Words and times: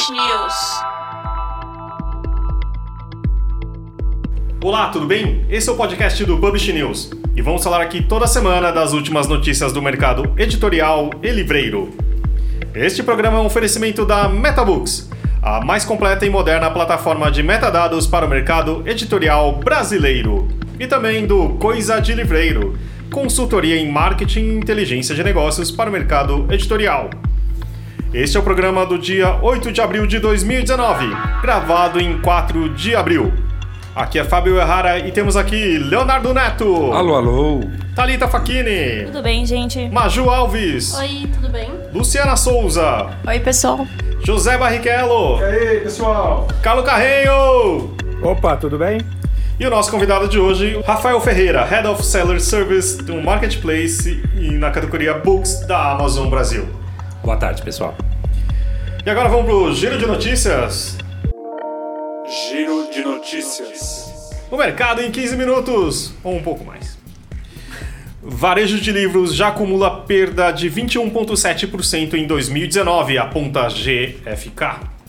Publish 0.00 0.12
News. 0.12 0.54
Olá, 4.62 4.88
tudo 4.88 5.06
bem? 5.06 5.44
Esse 5.50 5.68
é 5.68 5.72
o 5.72 5.76
podcast 5.76 6.24
do 6.24 6.38
Publish 6.38 6.72
News 6.72 7.10
e 7.36 7.42
vamos 7.42 7.62
falar 7.62 7.82
aqui 7.82 8.02
toda 8.02 8.26
semana 8.26 8.70
das 8.72 8.94
últimas 8.94 9.28
notícias 9.28 9.74
do 9.74 9.82
mercado 9.82 10.32
editorial 10.38 11.10
e 11.22 11.30
livreiro. 11.30 11.90
Este 12.74 13.02
programa 13.02 13.38
é 13.38 13.40
um 13.42 13.46
oferecimento 13.46 14.06
da 14.06 14.26
MetaBooks, 14.26 15.10
a 15.42 15.62
mais 15.62 15.84
completa 15.84 16.24
e 16.24 16.30
moderna 16.30 16.70
plataforma 16.70 17.30
de 17.30 17.42
metadados 17.42 18.06
para 18.06 18.24
o 18.24 18.28
mercado 18.28 18.82
editorial 18.86 19.56
brasileiro, 19.56 20.48
e 20.78 20.86
também 20.86 21.26
do 21.26 21.50
Coisa 21.58 22.00
de 22.00 22.14
Livreiro, 22.14 22.78
consultoria 23.10 23.76
em 23.76 23.90
marketing 23.90 24.44
e 24.44 24.56
inteligência 24.56 25.14
de 25.14 25.22
negócios 25.22 25.70
para 25.70 25.90
o 25.90 25.92
mercado 25.92 26.46
editorial. 26.50 27.10
Este 28.12 28.36
é 28.36 28.40
o 28.40 28.42
programa 28.42 28.84
do 28.84 28.98
dia 28.98 29.38
8 29.40 29.70
de 29.70 29.80
abril 29.80 30.04
de 30.04 30.18
2019, 30.18 31.06
gravado 31.40 32.00
em 32.00 32.20
4 32.20 32.70
de 32.70 32.96
abril. 32.96 33.32
Aqui 33.94 34.18
é 34.18 34.24
Fábio 34.24 34.58
Errara 34.58 34.98
e 34.98 35.12
temos 35.12 35.36
aqui 35.36 35.78
Leonardo 35.78 36.34
Neto. 36.34 36.92
Alô, 36.92 37.14
alô. 37.14 37.60
Thalita 37.94 38.26
Facchini. 38.26 39.04
Tudo 39.06 39.22
bem, 39.22 39.46
gente? 39.46 39.88
Maju 39.90 40.28
Alves. 40.28 40.92
Oi, 40.94 41.28
tudo 41.32 41.50
bem? 41.50 41.70
Luciana 41.94 42.34
Souza. 42.34 43.10
Oi, 43.24 43.38
pessoal. 43.38 43.86
José 44.24 44.58
Barrichello. 44.58 45.38
E 45.38 45.44
aí, 45.44 45.80
pessoal? 45.80 46.48
Carlos 46.62 46.84
Carreiro. 46.84 47.94
Opa, 48.22 48.56
tudo 48.56 48.76
bem? 48.76 49.00
E 49.58 49.64
o 49.64 49.70
nosso 49.70 49.88
convidado 49.88 50.26
de 50.26 50.38
hoje, 50.38 50.82
Rafael 50.84 51.20
Ferreira, 51.20 51.64
Head 51.64 51.86
of 51.86 52.04
Seller 52.04 52.40
Service 52.40 53.00
do 53.00 53.22
Marketplace 53.22 54.20
e 54.36 54.50
na 54.50 54.70
categoria 54.72 55.14
Books 55.14 55.64
da 55.66 55.92
Amazon 55.92 56.28
Brasil. 56.28 56.79
Boa 57.22 57.36
tarde, 57.36 57.62
pessoal. 57.62 57.94
E 59.04 59.10
agora 59.10 59.28
vamos 59.28 59.46
pro 59.46 59.74
giro 59.74 59.98
de 59.98 60.06
notícias. 60.06 60.96
Giro 62.48 62.90
de 62.90 63.02
notícias. 63.02 64.30
O 64.50 64.56
mercado 64.56 65.02
em 65.02 65.10
15 65.10 65.36
minutos, 65.36 66.14
ou 66.24 66.34
um 66.34 66.42
pouco 66.42 66.64
mais. 66.64 66.98
Varejo 68.22 68.78
de 68.78 68.90
livros 68.92 69.34
já 69.34 69.48
acumula 69.48 70.02
perda 70.02 70.50
de 70.50 70.70
21,7% 70.70 72.14
em 72.14 72.26
2019, 72.26 73.18
aponta 73.18 73.68
GFK. 73.68 74.99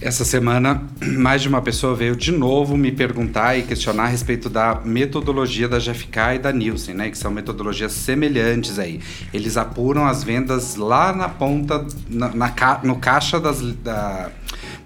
Essa 0.00 0.24
semana, 0.24 0.82
mais 0.98 1.42
de 1.42 1.48
uma 1.48 1.60
pessoa 1.60 1.94
veio 1.94 2.16
de 2.16 2.32
novo 2.32 2.74
me 2.74 2.90
perguntar 2.90 3.58
e 3.58 3.62
questionar 3.62 4.04
a 4.04 4.06
respeito 4.06 4.48
da 4.48 4.80
metodologia 4.82 5.68
da 5.68 5.78
GFK 5.78 6.36
e 6.36 6.38
da 6.38 6.50
Nielsen, 6.50 6.94
né? 6.94 7.10
Que 7.10 7.18
são 7.18 7.30
metodologias 7.30 7.92
semelhantes 7.92 8.78
aí. 8.78 8.98
Eles 9.32 9.58
apuram 9.58 10.06
as 10.06 10.24
vendas 10.24 10.76
lá 10.76 11.12
na 11.12 11.28
ponta, 11.28 11.86
na, 12.08 12.28
na 12.28 12.80
no 12.82 12.96
caixa 12.96 13.38
das, 13.38 13.60
da, 13.60 14.30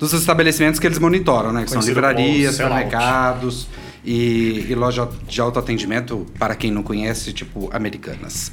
dos 0.01 0.13
estabelecimentos 0.13 0.81
que 0.81 0.87
eles 0.87 0.99
monitoram, 0.99 1.53
né? 1.53 1.63
Que 1.63 1.71
são 1.71 1.81
livrarias, 1.81 2.57
supermercados 2.57 3.69
e, 4.05 4.67
e 4.69 4.75
loja 4.75 5.09
de 5.29 5.41
autoatendimento, 5.41 6.27
para 6.41 6.57
quem 6.57 6.73
não 6.73 6.83
conhece, 6.83 7.33
tipo 7.33 7.71
americanas. 7.73 8.51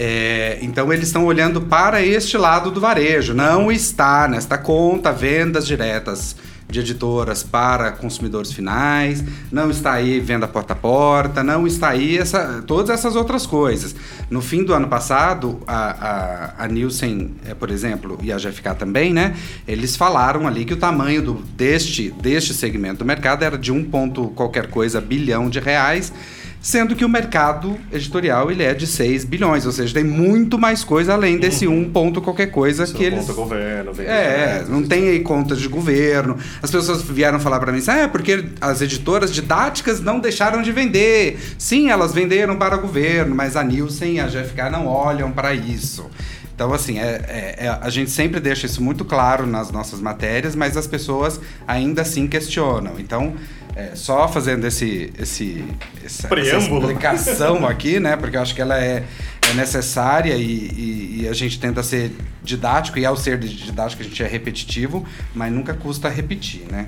É, 0.00 0.58
então 0.62 0.92
eles 0.92 1.08
estão 1.08 1.26
olhando 1.26 1.62
para 1.62 2.00
este 2.00 2.38
lado 2.38 2.70
do 2.70 2.80
varejo. 2.80 3.34
Não 3.34 3.70
está 3.72 4.28
nesta 4.28 4.56
conta 4.56 5.10
vendas 5.12 5.66
diretas 5.66 6.36
de 6.68 6.80
editoras 6.80 7.42
para 7.42 7.92
consumidores 7.92 8.52
finais, 8.52 9.24
não 9.50 9.70
está 9.70 9.92
aí 9.94 10.20
venda 10.20 10.46
porta 10.46 10.74
a 10.74 10.76
porta, 10.76 11.42
não 11.42 11.66
está 11.66 11.88
aí 11.88 12.18
essa, 12.18 12.62
todas 12.66 12.90
essas 12.90 13.16
outras 13.16 13.46
coisas. 13.46 13.96
No 14.28 14.42
fim 14.42 14.62
do 14.62 14.74
ano 14.74 14.86
passado, 14.86 15.60
a, 15.66 16.56
a, 16.58 16.64
a 16.64 16.68
Nielsen, 16.68 17.34
é, 17.46 17.54
por 17.54 17.70
exemplo, 17.70 18.18
e 18.22 18.30
a 18.30 18.36
GFK 18.36 18.74
também, 18.78 19.14
né? 19.14 19.34
Eles 19.66 19.96
falaram 19.96 20.46
ali 20.46 20.66
que 20.66 20.74
o 20.74 20.76
tamanho 20.76 21.22
do, 21.22 21.34
deste, 21.56 22.10
deste 22.10 22.52
segmento 22.52 22.98
do 22.98 23.04
mercado 23.06 23.44
era 23.44 23.56
de 23.56 23.72
um 23.72 23.82
ponto 23.82 24.28
qualquer 24.28 24.66
coisa 24.68 25.00
bilhão 25.00 25.48
de 25.48 25.58
reais 25.58 26.12
sendo 26.60 26.96
que 26.96 27.04
o 27.04 27.08
mercado 27.08 27.78
editorial 27.92 28.50
ele 28.50 28.62
é 28.62 28.74
de 28.74 28.86
6 28.86 29.24
bilhões, 29.24 29.64
ou 29.66 29.72
seja, 29.72 29.94
tem 29.94 30.04
muito 30.04 30.58
mais 30.58 30.84
coisa 30.84 31.14
além 31.14 31.38
desse 31.38 31.66
um 31.66 31.90
ponto 31.90 32.20
qualquer 32.20 32.46
coisa 32.46 32.86
que 32.86 33.04
eles 33.04 33.20
conta 33.20 33.32
governo, 33.32 33.92
vem 33.92 34.06
é, 34.06 34.64
não 34.68 34.82
tem 34.82 35.08
aí 35.08 35.20
contas 35.20 35.60
de 35.60 35.68
governo. 35.68 36.36
As 36.62 36.70
pessoas 36.70 37.02
vieram 37.02 37.38
falar 37.40 37.60
para 37.60 37.72
mim 37.72 37.82
ah, 37.86 37.98
é 37.98 38.08
porque 38.08 38.44
as 38.60 38.82
editoras 38.82 39.32
didáticas 39.32 40.00
não 40.00 40.18
deixaram 40.18 40.62
de 40.62 40.72
vender. 40.72 41.38
Sim, 41.56 41.90
elas 41.90 42.12
venderam 42.12 42.56
para 42.56 42.76
o 42.76 42.80
governo, 42.80 43.34
mas 43.34 43.56
a 43.56 43.62
Nielsen 43.62 44.14
e 44.14 44.20
a 44.20 44.26
GFK 44.26 44.70
não 44.70 44.86
olham 44.86 45.30
para 45.30 45.54
isso. 45.54 46.10
Então, 46.54 46.74
assim, 46.74 46.98
é, 46.98 47.20
é- 47.28 47.66
é- 47.66 47.78
a 47.80 47.88
gente 47.88 48.10
sempre 48.10 48.40
deixa 48.40 48.66
isso 48.66 48.82
muito 48.82 49.04
claro 49.04 49.46
nas 49.46 49.70
nossas 49.70 50.00
matérias, 50.00 50.56
mas 50.56 50.76
as 50.76 50.88
pessoas 50.88 51.40
ainda 51.68 52.02
assim 52.02 52.26
questionam. 52.26 52.94
Então, 52.98 53.34
é, 53.78 53.94
só 53.94 54.26
fazendo 54.26 54.66
esse, 54.66 55.12
esse, 55.16 55.64
essa, 56.04 56.26
essa 56.34 56.56
explicação 56.58 57.64
aqui, 57.68 58.00
né? 58.00 58.16
Porque 58.16 58.36
eu 58.36 58.42
acho 58.42 58.52
que 58.52 58.60
ela 58.60 58.76
é, 58.76 59.04
é 59.48 59.54
necessária 59.54 60.34
e, 60.34 60.42
e- 60.42 61.20
e 61.22 61.28
a 61.28 61.32
gente 61.32 61.60
tenta 61.60 61.80
ser 61.82 62.10
didático, 62.42 62.98
e 62.98 63.06
ao 63.06 63.16
ser 63.16 63.38
didático 63.38 64.02
a 64.02 64.04
gente 64.04 64.20
é 64.22 64.26
repetitivo, 64.26 65.06
mas 65.32 65.52
nunca 65.52 65.74
custa 65.74 66.08
repetir, 66.08 66.62
né? 66.70 66.86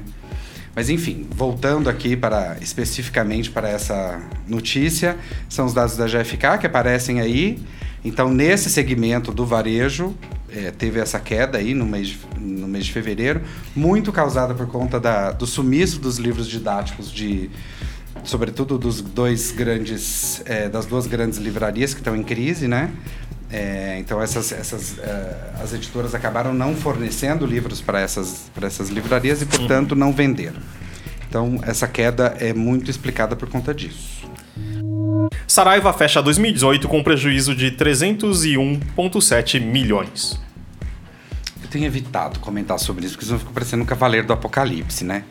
Mas 0.75 0.89
enfim, 0.91 1.27
voltando 1.31 1.89
aqui 1.89 2.17
para 2.17 2.57
especificamente 2.61 3.51
para 3.51 3.69
essa 3.69 4.21
notícia, 4.49 5.17
são 5.49 5.67
os 5.67 5.75
dados 5.75 5.97
da 5.97 6.07
GFK 6.07 6.59
que 6.61 6.67
aparecem 6.67 7.21
aí. 7.21 7.61
Então, 8.05 8.33
nesse 8.33 8.69
segmento 8.71 9.31
do 9.31 9.45
varejo, 9.47 10.15
eh, 10.53 10.73
teve 10.77 11.01
essa 11.01 11.19
queda 11.19 11.59
aí 11.59 11.75
no 11.75 11.87
mês, 11.87 12.09
de, 12.09 12.19
no 12.39 12.69
mês 12.69 12.87
de 12.87 12.93
fevereiro, 12.93 13.43
muito 13.75 14.13
causada 14.13 14.55
por 14.55 14.67
conta 14.67 14.99
da, 14.99 15.31
do 15.31 15.47
sumiço 15.47 16.01
dos 16.01 16.19
livros 16.19 16.49
didáticos 16.49 17.13
de 17.13 17.51
sobretudo 18.25 18.79
dos 18.79 19.01
dois 19.01 19.51
grandes 19.51 20.43
eh, 20.45 20.69
das 20.69 20.87
duas 20.87 21.07
grandes 21.07 21.39
livrarias 21.39 21.95
que 21.95 22.01
estão 22.01 22.15
em 22.15 22.23
crise, 22.23 22.69
né? 22.69 22.91
Eh, 23.53 23.99
então 23.99 24.23
essas, 24.23 24.53
essas 24.53 24.99
eh, 24.99 25.53
as 25.63 25.73
editoras 25.73 26.15
acabaram 26.15 26.55
não 26.55 26.75
fornecendo 26.75 27.45
livros 27.45 27.81
para 27.81 28.01
essas 28.01 28.51
para 28.55 28.67
essas 28.67 28.91
livrarias 28.91 29.43
e 29.43 29.47
portanto 29.47 29.97
não 29.97 30.13
venderam. 30.13 30.61
Então 31.29 31.61
essa 31.63 31.87
queda 31.87 32.37
é 32.39 32.53
muito 32.53 32.91
explicada 32.91 33.35
por 33.35 33.49
conta 33.49 33.75
disso. 33.75 34.20
Saraiva 35.47 35.93
fecha 35.93 36.23
2018 36.23 36.89
com 36.89 37.03
prejuízo 37.03 37.55
de 37.55 37.71
301,7 37.73 39.61
milhões. 39.61 40.39
Eu 41.63 41.69
tenho 41.69 41.85
evitado 41.87 42.39
comentar 42.41 42.79
sobre 42.79 43.05
isso 43.07 43.15
porque 43.15 43.25
senão 43.27 43.37
eu 43.37 43.41
fico 43.41 43.53
parecendo 43.53 43.83
um 43.83 43.87
cavaleiro 43.87 44.27
do 44.27 44.33
apocalipse, 44.33 45.05
né? 45.05 45.25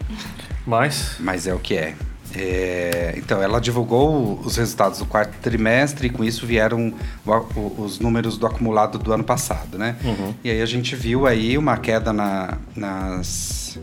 Mas, 0.66 1.16
Mas 1.20 1.48
é 1.48 1.54
o 1.54 1.60
que 1.60 1.76
é. 1.76 1.96
É, 2.36 3.16
então, 3.18 3.42
ela 3.42 3.60
divulgou 3.60 4.40
os 4.42 4.56
resultados 4.56 5.00
do 5.00 5.06
quarto 5.06 5.34
trimestre 5.42 6.08
e 6.08 6.10
com 6.12 6.24
isso 6.24 6.46
vieram 6.46 6.94
o- 7.26 7.32
o- 7.32 7.82
os 7.82 8.00
números 8.00 8.38
do 8.38 8.46
acumulado 8.46 9.00
do 9.00 9.12
ano 9.12 9.24
passado, 9.24 9.80
né? 9.80 9.96
E 10.44 10.52
aí 10.52 10.62
a 10.62 10.66
gente 10.66 10.96
viu 10.96 11.26
aí 11.26 11.58
uma 11.58 11.76
queda 11.78 12.14
na- 12.14 12.60
nas, 12.76 13.80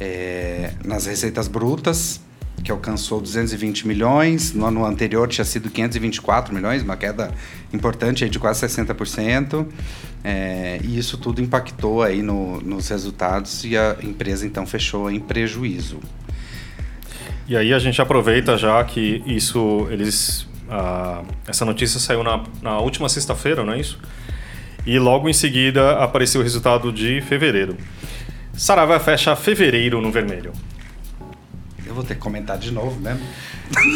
é, 0.00 0.72
nas 0.84 1.06
receitas 1.06 1.46
brutas, 1.46 2.20
que 2.62 2.70
alcançou 2.70 3.20
220 3.20 3.86
milhões. 3.86 4.52
No 4.52 4.66
ano 4.66 4.84
anterior 4.84 5.26
tinha 5.28 5.44
sido 5.44 5.70
524 5.70 6.54
milhões, 6.54 6.82
uma 6.82 6.96
queda 6.96 7.32
importante 7.72 8.28
de 8.28 8.38
quase 8.38 8.60
60%. 8.66 9.66
É, 10.22 10.78
e 10.84 10.98
isso 10.98 11.16
tudo 11.16 11.40
impactou 11.40 12.02
aí 12.02 12.20
no- 12.22 12.60
nos 12.60 12.88
resultados 12.88 13.64
e 13.64 13.76
a 13.76 13.96
empresa 14.02 14.46
então 14.46 14.66
fechou 14.66 15.10
em 15.10 15.18
prejuízo. 15.18 15.98
e 17.48 17.56
aí 17.56 17.72
a 17.74 17.78
gente 17.80 18.00
aproveita 18.00 18.56
já 18.56 18.84
que 18.84 19.22
isso, 19.26 19.88
eles, 19.90 20.46
ah, 20.68 21.22
essa 21.48 21.64
notícia 21.64 21.98
saiu 21.98 22.22
na, 22.22 22.44
na 22.62 22.78
última 22.78 23.08
sexta-feira, 23.08 23.64
não 23.64 23.72
é 23.72 23.80
isso? 23.80 23.98
E 24.86 24.98
logo 25.00 25.28
em 25.28 25.32
seguida 25.32 25.98
apareceu 25.98 26.40
o 26.40 26.44
resultado 26.44 26.92
de 26.92 27.20
fevereiro. 27.22 27.76
Saraiva 28.52 29.00
fecha 29.00 29.34
fevereiro 29.34 30.00
no 30.00 30.12
vermelho. 30.12 30.52
Vou 32.00 32.06
ter 32.06 32.14
que 32.14 32.20
comentar 32.20 32.56
de 32.56 32.70
novo 32.70 32.98
mesmo. 32.98 33.20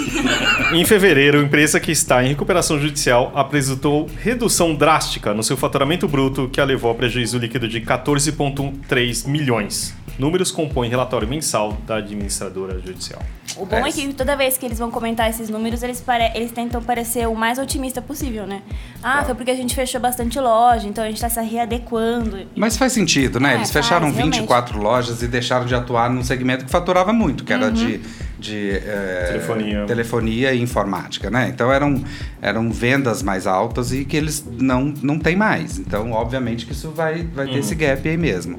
Em 0.74 0.84
fevereiro, 0.84 1.40
empresa 1.40 1.80
que 1.80 1.90
está 1.90 2.22
em 2.22 2.28
recuperação 2.28 2.78
judicial 2.78 3.32
apresentou 3.34 4.10
redução 4.20 4.74
drástica 4.74 5.32
no 5.32 5.42
seu 5.42 5.56
faturamento 5.56 6.06
bruto, 6.06 6.48
que 6.52 6.60
a 6.60 6.64
levou 6.64 6.90
a 6.90 6.94
prejuízo 6.94 7.38
líquido 7.38 7.66
de 7.66 7.80
14,3 7.80 9.26
milhões. 9.26 9.94
Números 10.18 10.50
compõem 10.50 10.88
relatório 10.88 11.26
mensal 11.26 11.76
da 11.86 11.96
administradora 11.96 12.78
judicial. 12.80 13.20
O 13.56 13.66
bom 13.66 13.86
é 13.86 13.92
que 13.92 14.12
toda 14.12 14.36
vez 14.36 14.56
que 14.56 14.66
eles 14.66 14.78
vão 14.78 14.90
comentar 14.90 15.28
esses 15.30 15.48
números, 15.48 15.82
eles, 15.82 16.00
pare... 16.00 16.32
eles 16.34 16.50
tentam 16.50 16.82
parecer 16.82 17.28
o 17.28 17.34
mais 17.34 17.58
otimista 17.58 18.02
possível, 18.02 18.46
né? 18.46 18.62
Ah, 19.02 19.24
foi 19.24 19.34
porque 19.34 19.50
a 19.50 19.54
gente 19.54 19.74
fechou 19.74 20.00
bastante 20.00 20.38
loja, 20.40 20.88
então 20.88 21.04
a 21.04 21.08
gente 21.08 21.20
tá 21.20 21.28
se 21.28 21.40
readequando. 21.40 22.46
Mas 22.56 22.76
faz 22.76 22.92
sentido, 22.92 23.38
né? 23.38 23.52
É, 23.52 23.56
Eles 23.56 23.70
fecharam 23.70 24.06
faz, 24.06 24.16
realmente. 24.16 24.40
24 24.40 24.80
lojas 24.80 25.22
e 25.22 25.28
deixaram 25.28 25.66
de 25.66 25.74
atuar 25.74 26.10
num 26.10 26.22
segmento 26.24 26.64
que 26.64 26.70
faturava 26.70 27.12
muito, 27.12 27.44
que 27.44 27.52
era 27.52 27.70
de, 27.70 28.00
de 28.38 28.70
eh, 28.70 29.28
Telefonia. 29.32 29.84
telefonia 29.86 30.52
e 30.52 30.60
informática, 30.60 31.30
né? 31.30 31.48
Então 31.48 31.72
eram, 31.72 32.02
eram 32.40 32.70
vendas 32.70 33.22
mais 33.22 33.46
altas 33.46 33.92
e 33.92 34.04
que 34.04 34.16
eles 34.16 34.44
não, 34.58 34.92
não 35.02 35.18
têm 35.18 35.36
mais. 35.36 35.78
Então, 35.78 36.12
obviamente 36.12 36.66
que 36.66 36.72
isso 36.72 36.90
vai, 36.90 37.22
vai 37.22 37.46
ter 37.46 37.58
esse 37.58 37.74
gap 37.74 38.08
aí 38.08 38.16
mesmo. 38.16 38.58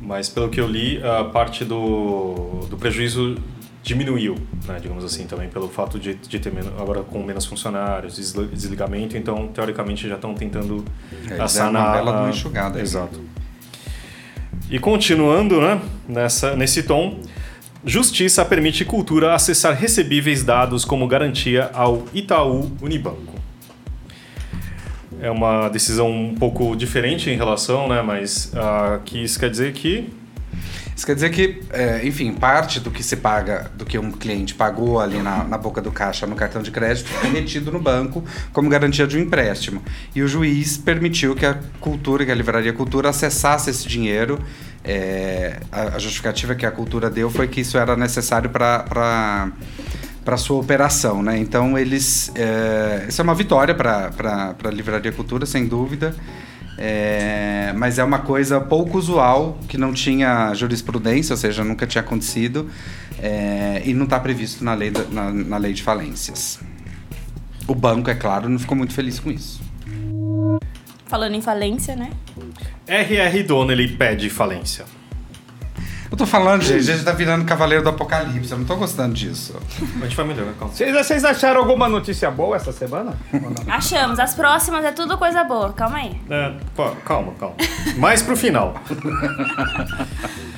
Mas 0.00 0.28
pelo 0.28 0.48
que 0.48 0.60
eu 0.60 0.66
li, 0.66 1.00
a 1.02 1.24
parte 1.24 1.64
do, 1.64 2.66
do 2.68 2.76
prejuízo 2.76 3.36
diminuiu, 3.82 4.34
né, 4.68 4.78
digamos 4.80 5.04
assim, 5.04 5.26
também 5.26 5.48
pelo 5.48 5.68
fato 5.68 5.98
de, 5.98 6.14
de 6.14 6.38
ter 6.38 6.52
menos, 6.52 6.70
agora 6.78 7.02
com 7.02 7.22
menos 7.22 7.46
funcionários, 7.46 8.16
desli- 8.16 8.46
desligamento, 8.48 9.16
então 9.16 9.48
teoricamente 9.48 10.06
já 10.08 10.16
estão 10.16 10.34
tentando 10.34 10.84
É, 11.30 11.46
sanar. 11.48 11.82
uma 11.86 11.92
bela 11.92 12.12
de 12.12 12.18
uma 12.18 12.26
a- 12.26 12.30
enxugada 12.30 12.76
aí. 12.78 12.82
Exato. 12.82 13.18
E 14.70 14.78
continuando, 14.78 15.60
né, 15.60 15.80
nessa, 16.08 16.54
nesse 16.54 16.82
tom, 16.82 17.20
Justiça 17.82 18.44
permite 18.44 18.84
cultura 18.84 19.34
acessar 19.34 19.74
recebíveis 19.74 20.44
dados 20.44 20.84
como 20.84 21.08
garantia 21.08 21.70
ao 21.72 22.04
Itaú 22.12 22.70
Unibanco. 22.82 23.39
É 25.20 25.30
uma 25.30 25.68
decisão 25.68 26.10
um 26.10 26.34
pouco 26.34 26.74
diferente 26.74 27.28
em 27.28 27.36
relação, 27.36 27.88
né, 27.88 28.00
mas 28.00 28.52
aqui 28.94 29.22
isso 29.22 29.38
quer 29.38 29.50
dizer 29.50 29.72
que 29.72 30.08
Isso 31.00 31.06
quer 31.06 31.14
dizer 31.14 31.30
que, 31.30 31.62
é, 31.70 32.06
enfim, 32.06 32.30
parte 32.34 32.78
do 32.78 32.90
que 32.90 33.02
se 33.02 33.16
paga, 33.16 33.70
do 33.74 33.86
que 33.86 33.98
um 33.98 34.10
cliente 34.10 34.52
pagou 34.54 35.00
ali 35.00 35.16
na, 35.22 35.44
na 35.44 35.56
boca 35.56 35.80
do 35.80 35.90
caixa 35.90 36.26
no 36.26 36.36
cartão 36.36 36.60
de 36.60 36.70
crédito, 36.70 37.10
é 37.24 37.28
retido 37.28 37.72
no 37.72 37.80
banco 37.80 38.22
como 38.52 38.68
garantia 38.68 39.06
de 39.06 39.16
um 39.16 39.20
empréstimo. 39.20 39.82
E 40.14 40.20
o 40.20 40.28
juiz 40.28 40.76
permitiu 40.76 41.34
que 41.34 41.46
a 41.46 41.58
cultura, 41.80 42.26
que 42.26 42.30
a 42.30 42.34
livraria 42.34 42.72
cultura, 42.72 43.08
acessasse 43.08 43.70
esse 43.70 43.88
dinheiro. 43.88 44.38
É, 44.84 45.60
a, 45.72 45.96
a 45.96 45.98
justificativa 45.98 46.54
que 46.54 46.66
a 46.66 46.70
cultura 46.70 47.08
deu 47.08 47.30
foi 47.30 47.48
que 47.48 47.62
isso 47.62 47.78
era 47.78 47.96
necessário 47.96 48.50
para 48.50 49.50
para 50.24 50.36
sua 50.36 50.58
operação, 50.60 51.22
né? 51.22 51.38
Então 51.38 51.78
eles, 51.78 52.30
é, 52.34 53.06
isso 53.08 53.20
é 53.20 53.24
uma 53.24 53.34
vitória 53.34 53.74
para 53.74 54.54
a 54.64 54.70
livraria 54.70 55.12
cultura, 55.12 55.46
sem 55.46 55.66
dúvida. 55.66 56.14
É, 56.82 57.74
mas 57.76 57.98
é 57.98 58.04
uma 58.04 58.20
coisa 58.20 58.58
pouco 58.58 58.96
usual, 58.96 59.58
que 59.68 59.76
não 59.76 59.92
tinha 59.92 60.54
jurisprudência, 60.54 61.34
ou 61.34 61.36
seja, 61.36 61.62
nunca 61.62 61.86
tinha 61.86 62.00
acontecido, 62.00 62.70
é, 63.18 63.82
e 63.84 63.92
não 63.92 64.04
está 64.04 64.18
previsto 64.18 64.64
na 64.64 64.72
lei, 64.72 64.90
da- 64.90 65.04
na, 65.04 65.30
na 65.30 65.56
lei 65.58 65.74
de 65.74 65.82
falências. 65.82 66.58
O 67.68 67.74
banco, 67.74 68.08
é 68.08 68.14
claro, 68.14 68.48
não 68.48 68.58
ficou 68.58 68.76
muito 68.76 68.94
feliz 68.94 69.20
com 69.20 69.30
isso. 69.30 69.60
Falando 71.06 71.34
em 71.34 71.42
falência, 71.42 71.94
né? 71.94 72.10
R.R. 72.86 73.42
Donnelly 73.42 73.88
pede 73.88 74.30
falência. 74.30 74.86
Eu 76.10 76.16
tô 76.16 76.26
falando, 76.26 76.62
gente, 76.62 76.90
a 76.90 76.94
gente 76.94 77.04
tá 77.04 77.12
virando 77.12 77.44
Cavaleiro 77.44 77.84
do 77.84 77.90
Apocalipse, 77.90 78.50
eu 78.50 78.58
não 78.58 78.64
tô 78.64 78.74
gostando 78.76 79.14
disso. 79.14 79.54
A 80.00 80.04
gente 80.04 80.16
vai 80.16 80.26
melhorar, 80.26 80.52
calma. 80.58 80.74
Vocês, 80.74 80.92
vocês 80.92 81.24
acharam 81.24 81.60
alguma 81.60 81.88
notícia 81.88 82.28
boa 82.30 82.56
essa 82.56 82.72
semana? 82.72 83.16
Achamos, 83.68 84.18
as 84.18 84.34
próximas 84.34 84.84
é 84.84 84.90
tudo 84.90 85.16
coisa 85.16 85.44
boa. 85.44 85.72
Calma 85.72 85.98
aí. 85.98 86.20
É, 86.28 86.54
pô, 86.74 86.90
calma, 87.04 87.32
calma. 87.38 87.54
Mais 87.96 88.22
pro 88.22 88.36
final. 88.36 88.74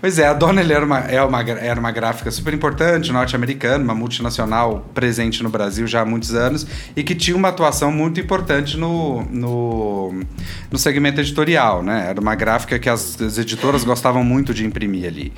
Pois 0.00 0.18
é, 0.18 0.26
a 0.26 0.32
Donnelly 0.32 0.72
era 0.72 0.84
uma, 0.84 0.98
é 1.00 1.22
uma, 1.22 1.42
era 1.42 1.78
uma 1.78 1.90
gráfica 1.90 2.30
super 2.30 2.54
importante, 2.54 3.12
norte-americana, 3.12 3.84
uma 3.84 3.94
multinacional 3.94 4.86
presente 4.94 5.42
no 5.42 5.50
Brasil 5.50 5.86
já 5.86 6.00
há 6.00 6.04
muitos 6.06 6.34
anos 6.34 6.66
e 6.96 7.02
que 7.02 7.14
tinha 7.14 7.36
uma 7.36 7.48
atuação 7.48 7.92
muito 7.92 8.18
importante 8.18 8.78
no, 8.78 9.22
no, 9.24 10.22
no 10.70 10.78
segmento 10.78 11.20
editorial, 11.20 11.82
né? 11.82 12.06
Era 12.08 12.18
uma 12.18 12.34
gráfica 12.34 12.78
que 12.78 12.88
as, 12.88 13.20
as 13.20 13.36
editoras 13.36 13.84
gostavam 13.84 14.24
muito 14.24 14.54
de 14.54 14.64
imprimir 14.64 15.06
ali. 15.06 15.34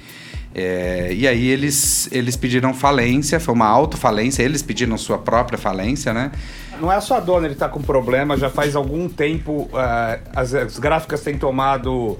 É, 0.54 1.12
e 1.12 1.26
aí 1.26 1.48
eles, 1.48 2.08
eles 2.12 2.36
pediram 2.36 2.72
falência, 2.72 3.40
foi 3.40 3.54
uma 3.54 3.66
autofalência, 3.66 4.44
eles 4.44 4.62
pediram 4.62 4.96
sua 4.96 5.18
própria 5.18 5.58
falência, 5.58 6.12
né? 6.12 6.30
Não 6.80 6.92
é 6.92 7.00
só 7.00 7.16
a 7.16 7.20
dona, 7.20 7.46
ele 7.46 7.56
tá 7.56 7.68
com 7.68 7.82
problema, 7.82 8.36
já 8.36 8.50
faz 8.50 8.76
algum 8.76 9.08
tempo 9.08 9.68
eh, 9.74 10.20
as, 10.36 10.54
as 10.54 10.78
gráficas 10.78 11.20
têm 11.22 11.38
tomado 11.38 12.18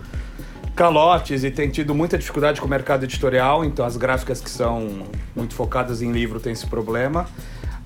calotes 0.75 1.45
e 1.45 1.51
tem 1.51 1.69
tido 1.69 1.95
muita 1.95 2.17
dificuldade 2.17 2.61
com 2.61 2.67
o 2.67 2.71
mercado 2.71 3.05
editorial, 3.05 3.65
então 3.65 3.85
as 3.85 3.97
gráficas 3.97 4.41
que 4.41 4.51
são 4.51 5.03
muito 5.37 5.55
focadas 5.55 6.03
em 6.03 6.13
livro 6.13 6.41
têm 6.41 6.53
esse 6.53 6.67
problema. 6.67 7.27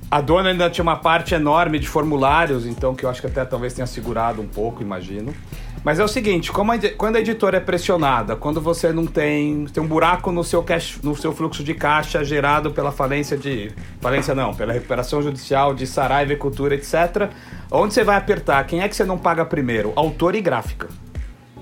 A 0.08 0.20
dona 0.20 0.50
ainda 0.50 0.70
tinha 0.70 0.84
uma 0.84 0.96
parte 0.96 1.34
enorme 1.34 1.80
de 1.80 1.88
formulários, 1.88 2.64
então 2.64 2.94
que 2.94 3.04
eu 3.04 3.10
acho 3.10 3.20
que 3.20 3.26
até 3.26 3.44
talvez 3.44 3.74
tenha 3.74 3.86
segurado 3.86 4.40
um 4.40 4.46
pouco, 4.46 4.80
imagino. 4.80 5.34
Mas 5.82 5.98
é 5.98 6.04
o 6.04 6.08
seguinte, 6.08 6.50
a 6.50 6.96
quando 6.96 7.16
a 7.16 7.20
editora 7.20 7.58
é 7.58 7.60
pressionada, 7.60 8.34
quando 8.34 8.60
você 8.60 8.92
não 8.92 9.06
tem, 9.06 9.66
tem 9.66 9.82
um 9.82 9.86
buraco 9.86 10.32
no 10.32 10.42
seu 10.42 10.62
cash, 10.62 10.98
no 11.02 11.14
seu 11.14 11.32
fluxo 11.32 11.62
de 11.62 11.74
caixa 11.74 12.24
gerado 12.24 12.72
pela 12.72 12.90
falência 12.90 13.36
de 13.36 13.70
falência 14.00 14.34
não, 14.34 14.52
pela 14.54 14.72
recuperação 14.72 15.22
judicial 15.22 15.74
de 15.74 15.86
Saraiva 15.86 16.32
e 16.32 16.36
Cultura, 16.36 16.74
etc. 16.74 17.30
Onde 17.70 17.94
você 17.94 18.02
vai 18.02 18.16
apertar? 18.16 18.64
Quem 18.64 18.80
é 18.80 18.88
que 18.88 18.96
você 18.96 19.04
não 19.04 19.18
paga 19.18 19.44
primeiro? 19.44 19.92
Autor 19.94 20.34
e 20.34 20.40
gráfica. 20.40 20.88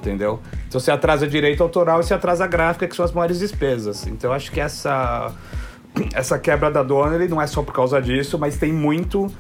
Entendeu? 0.04 0.38
Então 0.68 0.78
você 0.78 0.90
atrasa 0.90 1.26
direito 1.26 1.62
autoral 1.62 2.00
e 2.00 2.02
você 2.02 2.12
atrasa 2.12 2.46
gráfica, 2.46 2.86
que 2.86 2.94
são 2.94 3.06
as 3.06 3.12
maiores 3.12 3.38
despesas. 3.38 4.06
Então 4.06 4.30
eu 4.30 4.34
acho 4.34 4.52
que 4.52 4.60
essa 4.60 5.32
essa 6.12 6.38
quebra 6.38 6.70
da 6.70 6.82
Donnelly 6.82 7.26
não 7.26 7.40
é 7.40 7.46
só 7.46 7.62
por 7.62 7.72
causa 7.72 8.02
disso, 8.02 8.38
mas 8.38 8.58
tem 8.58 8.70
muito 8.70 9.32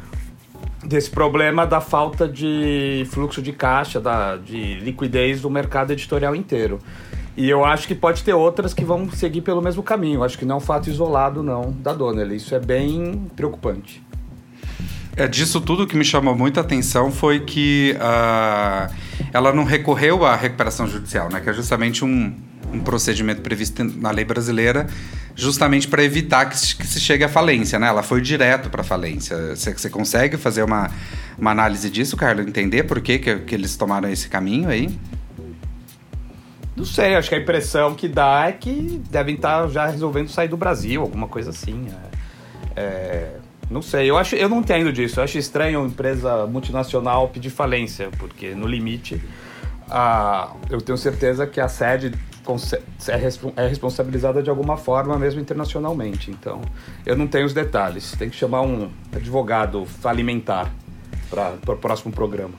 desse 0.82 1.10
problema 1.10 1.66
da 1.66 1.82
falta 1.82 2.26
de 2.26 3.06
fluxo 3.10 3.42
de 3.42 3.52
caixa, 3.52 4.00
da, 4.00 4.36
de 4.36 4.76
liquidez 4.76 5.42
do 5.42 5.50
mercado 5.50 5.92
editorial 5.92 6.34
inteiro. 6.34 6.78
E 7.36 7.50
eu 7.50 7.62
acho 7.62 7.86
que 7.86 7.94
pode 7.94 8.22
ter 8.22 8.32
outras 8.32 8.72
que 8.72 8.84
vão 8.84 9.10
seguir 9.10 9.42
pelo 9.42 9.60
mesmo 9.60 9.82
caminho. 9.82 10.22
Acho 10.22 10.38
que 10.38 10.46
não 10.46 10.54
é 10.54 10.58
um 10.58 10.60
fato 10.60 10.88
isolado, 10.88 11.42
não, 11.42 11.72
da 11.72 11.92
Donnelly. 11.92 12.36
Isso 12.36 12.54
é 12.54 12.60
bem 12.60 13.26
preocupante. 13.36 14.02
É, 15.16 15.28
disso 15.28 15.60
tudo 15.60 15.86
que 15.86 15.96
me 15.96 16.04
chamou 16.04 16.34
muita 16.34 16.60
atenção 16.60 17.10
foi 17.10 17.40
que 17.40 17.96
ah, 18.00 18.90
ela 19.32 19.52
não 19.52 19.62
recorreu 19.64 20.24
à 20.24 20.34
recuperação 20.34 20.88
judicial, 20.88 21.28
né? 21.30 21.40
Que 21.40 21.50
é 21.50 21.52
justamente 21.52 22.04
um, 22.04 22.34
um 22.72 22.80
procedimento 22.80 23.40
previsto 23.40 23.84
na 23.84 24.10
lei 24.10 24.24
brasileira, 24.24 24.88
justamente 25.36 25.86
para 25.86 26.02
evitar 26.02 26.46
que 26.46 26.58
se, 26.58 26.74
que 26.74 26.86
se 26.86 26.98
chegue 26.98 27.22
à 27.22 27.28
falência, 27.28 27.78
né? 27.78 27.86
Ela 27.86 28.02
foi 28.02 28.20
direto 28.20 28.68
para 28.68 28.82
falência. 28.82 29.54
Você, 29.54 29.72
você 29.72 29.88
consegue 29.88 30.36
fazer 30.36 30.64
uma, 30.64 30.90
uma 31.38 31.52
análise 31.52 31.88
disso, 31.88 32.16
Carlos? 32.16 32.44
Entender 32.44 32.82
por 32.82 33.00
que, 33.00 33.20
que, 33.20 33.36
que 33.40 33.54
eles 33.54 33.76
tomaram 33.76 34.10
esse 34.10 34.28
caminho 34.28 34.68
aí? 34.68 34.98
Não 36.76 36.84
sei, 36.84 37.14
acho 37.14 37.28
que 37.28 37.36
a 37.36 37.38
impressão 37.38 37.94
que 37.94 38.08
dá 38.08 38.48
é 38.48 38.52
que 38.52 39.00
devem 39.08 39.36
estar 39.36 39.68
já 39.68 39.86
resolvendo 39.86 40.28
sair 40.28 40.48
do 40.48 40.56
Brasil, 40.56 41.02
alguma 41.02 41.28
coisa 41.28 41.50
assim. 41.50 41.86
é. 42.10 42.14
É, 42.76 43.36
não 43.70 43.82
sei, 43.82 44.10
eu, 44.10 44.16
acho, 44.16 44.36
eu 44.36 44.48
não 44.48 44.60
entendo 44.60 44.92
disso. 44.92 45.20
Eu 45.20 45.24
acho 45.24 45.38
estranho 45.38 45.80
uma 45.80 45.88
empresa 45.88 46.46
multinacional 46.46 47.28
pedir 47.28 47.50
falência, 47.50 48.10
porque 48.18 48.54
no 48.54 48.66
limite 48.66 49.20
a, 49.90 50.52
eu 50.70 50.80
tenho 50.80 50.98
certeza 50.98 51.46
que 51.46 51.60
a 51.60 51.68
sede 51.68 52.12
é, 53.08 53.62
é 53.62 53.68
responsabilizada 53.68 54.42
de 54.42 54.50
alguma 54.50 54.76
forma, 54.76 55.18
mesmo 55.18 55.40
internacionalmente. 55.40 56.30
Então, 56.30 56.60
eu 57.06 57.16
não 57.16 57.26
tenho 57.26 57.46
os 57.46 57.54
detalhes. 57.54 58.12
Tem 58.12 58.28
que 58.28 58.36
chamar 58.36 58.62
um 58.62 58.90
advogado 59.14 59.84
falimentar 59.86 60.72
para 61.30 61.72
o 61.72 61.76
próximo 61.76 62.12
programa. 62.12 62.54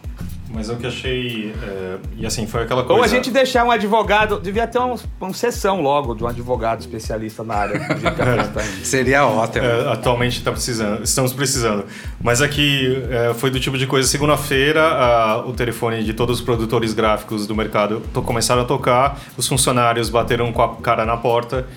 Mas 0.56 0.70
o 0.70 0.78
que 0.78 0.88
achei. 0.88 1.54
é, 1.62 1.98
e 2.18 2.26
assim, 2.26 2.48
foi 2.48 2.64
aquela 2.64 2.84
coisa. 2.84 2.98
Ou 3.00 3.04
a 3.04 3.08
gente 3.08 3.30
deixar 3.30 3.66
um 3.66 3.72
advogado, 3.72 4.40
devia 4.40 4.66
ter 4.66 4.80
uma, 4.80 4.96
uma 5.20 5.34
sessão 5.34 5.82
logo 5.82 6.16
de 6.16 6.24
um 6.24 6.28
advogado 6.28 6.80
especialista 6.80 7.44
na 7.44 7.54
área 7.56 7.76
indo. 7.94 8.86
Seria 8.86 9.26
ótimo. 9.28 9.66
É, 9.66 9.92
atualmente 9.92 10.42
tá 10.42 10.52
precisando, 10.52 11.04
estamos 11.04 11.34
precisando. 11.34 11.86
Mas 12.22 12.42
aqui 12.42 13.04
é, 13.10 13.34
foi 13.34 13.50
do 13.52 13.60
tipo 13.60 13.78
de 13.78 13.86
coisa, 13.86 14.08
segunda-feira, 14.08 15.44
o 15.46 15.54
telefone 15.54 16.04
de 16.04 16.14
todos 16.14 16.40
os 16.40 16.46
produtores 16.46 16.94
gráficos 16.94 17.46
do 17.46 17.54
mercado 17.56 18.02
to- 18.14 18.22
começaram 18.22 18.62
a 18.62 18.66
tocar, 18.66 19.20
os 19.38 19.48
funcionários 19.48 20.10
bateram 20.10 20.52
com 20.54 20.62
a 20.62 20.76
cara 20.78 21.06
na 21.06 21.18
porta. 21.18 21.68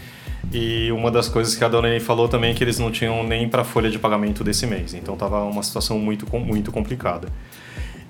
E 0.53 0.91
uma 0.93 1.11
das 1.11 1.29
coisas 1.29 1.55
que 1.55 1.63
a 1.63 1.69
dona 1.69 1.99
falou 2.01 2.27
também 2.29 2.53
é 2.53 2.55
que 2.55 2.65
eles 2.65 2.79
não 2.79 2.91
tinham 2.91 3.23
nem 3.23 3.47
para 3.49 3.65
folha 3.65 3.91
de 3.91 3.99
pagamento 3.99 4.43
desse 4.43 4.67
mês. 4.67 4.95
Então 4.95 5.15
tava 5.17 5.43
uma 5.43 5.63
situação 5.63 5.99
muito, 5.99 6.27
muito 6.39 6.73
complicada. 6.73 7.29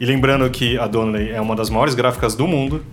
E 0.01 0.07
lembrando 0.07 0.49
que 0.51 0.79
a 0.79 0.87
Donnelly 0.87 1.31
é 1.31 1.41
uma 1.41 1.57
das 1.57 1.71
maiores 1.71 1.95
gráficas 1.95 2.35
do 2.35 2.47
mundo 2.47 2.85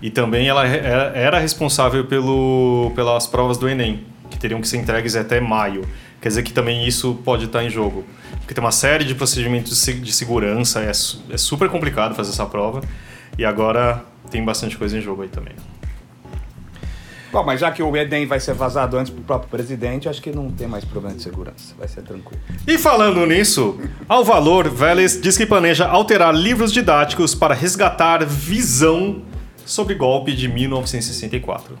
e 0.00 0.10
também 0.10 0.46
ela 0.48 0.64
re- 0.64 0.78
era 1.14 1.38
responsável 1.38 2.04
pelo, 2.04 2.92
pelas 2.94 3.26
provas 3.26 3.58
do 3.58 3.68
Enem, 3.68 4.04
que 4.30 4.38
teriam 4.38 4.60
que 4.60 4.68
ser 4.68 4.76
entregues 4.78 5.16
até 5.16 5.40
maio. 5.40 5.82
Quer 6.20 6.28
dizer 6.28 6.42
que 6.42 6.52
também 6.52 6.86
isso 6.86 7.14
pode 7.24 7.46
estar 7.46 7.64
em 7.64 7.70
jogo. 7.70 8.04
Porque 8.40 8.54
tem 8.54 8.62
uma 8.62 8.72
série 8.72 9.04
de 9.04 9.14
procedimentos 9.14 9.70
de 9.70 9.76
se- 9.76 9.94
de 9.94 10.12
segurança, 10.12 10.80
é, 10.80 10.90
é 10.90 11.36
super 11.36 11.68
complicado 11.68 12.14
fazer 12.14 12.30
essa 12.30 12.46
prova. 12.46 12.80
E 13.38 13.44
agora 13.44 14.04
tem 14.30 14.44
bastante 14.44 14.76
coisa 14.76 14.96
em 14.96 15.00
jogo 15.00 15.22
aí 15.22 15.28
também. 15.28 15.54
Bom, 17.34 17.42
mas 17.42 17.58
já 17.58 17.72
que 17.72 17.82
o 17.82 17.96
Enem 17.96 18.26
vai 18.26 18.38
ser 18.38 18.54
vazado 18.54 18.96
antes 18.96 19.12
pro 19.12 19.20
próprio 19.24 19.50
presidente, 19.50 20.08
acho 20.08 20.22
que 20.22 20.30
não 20.30 20.52
tem 20.52 20.68
mais 20.68 20.84
problema 20.84 21.16
de 21.16 21.20
segurança. 21.20 21.74
Vai 21.76 21.88
ser 21.88 22.02
tranquilo. 22.02 22.40
E 22.64 22.78
falando 22.78 23.26
nisso, 23.26 23.76
Alvalor 24.08 24.70
Vélez 24.70 25.20
diz 25.20 25.36
que 25.36 25.44
planeja 25.44 25.84
alterar 25.84 26.32
livros 26.32 26.72
didáticos 26.72 27.34
para 27.34 27.52
resgatar 27.52 28.24
visão 28.24 29.22
sobre 29.66 29.96
golpe 29.96 30.32
de 30.32 30.46
1964. 30.46 31.76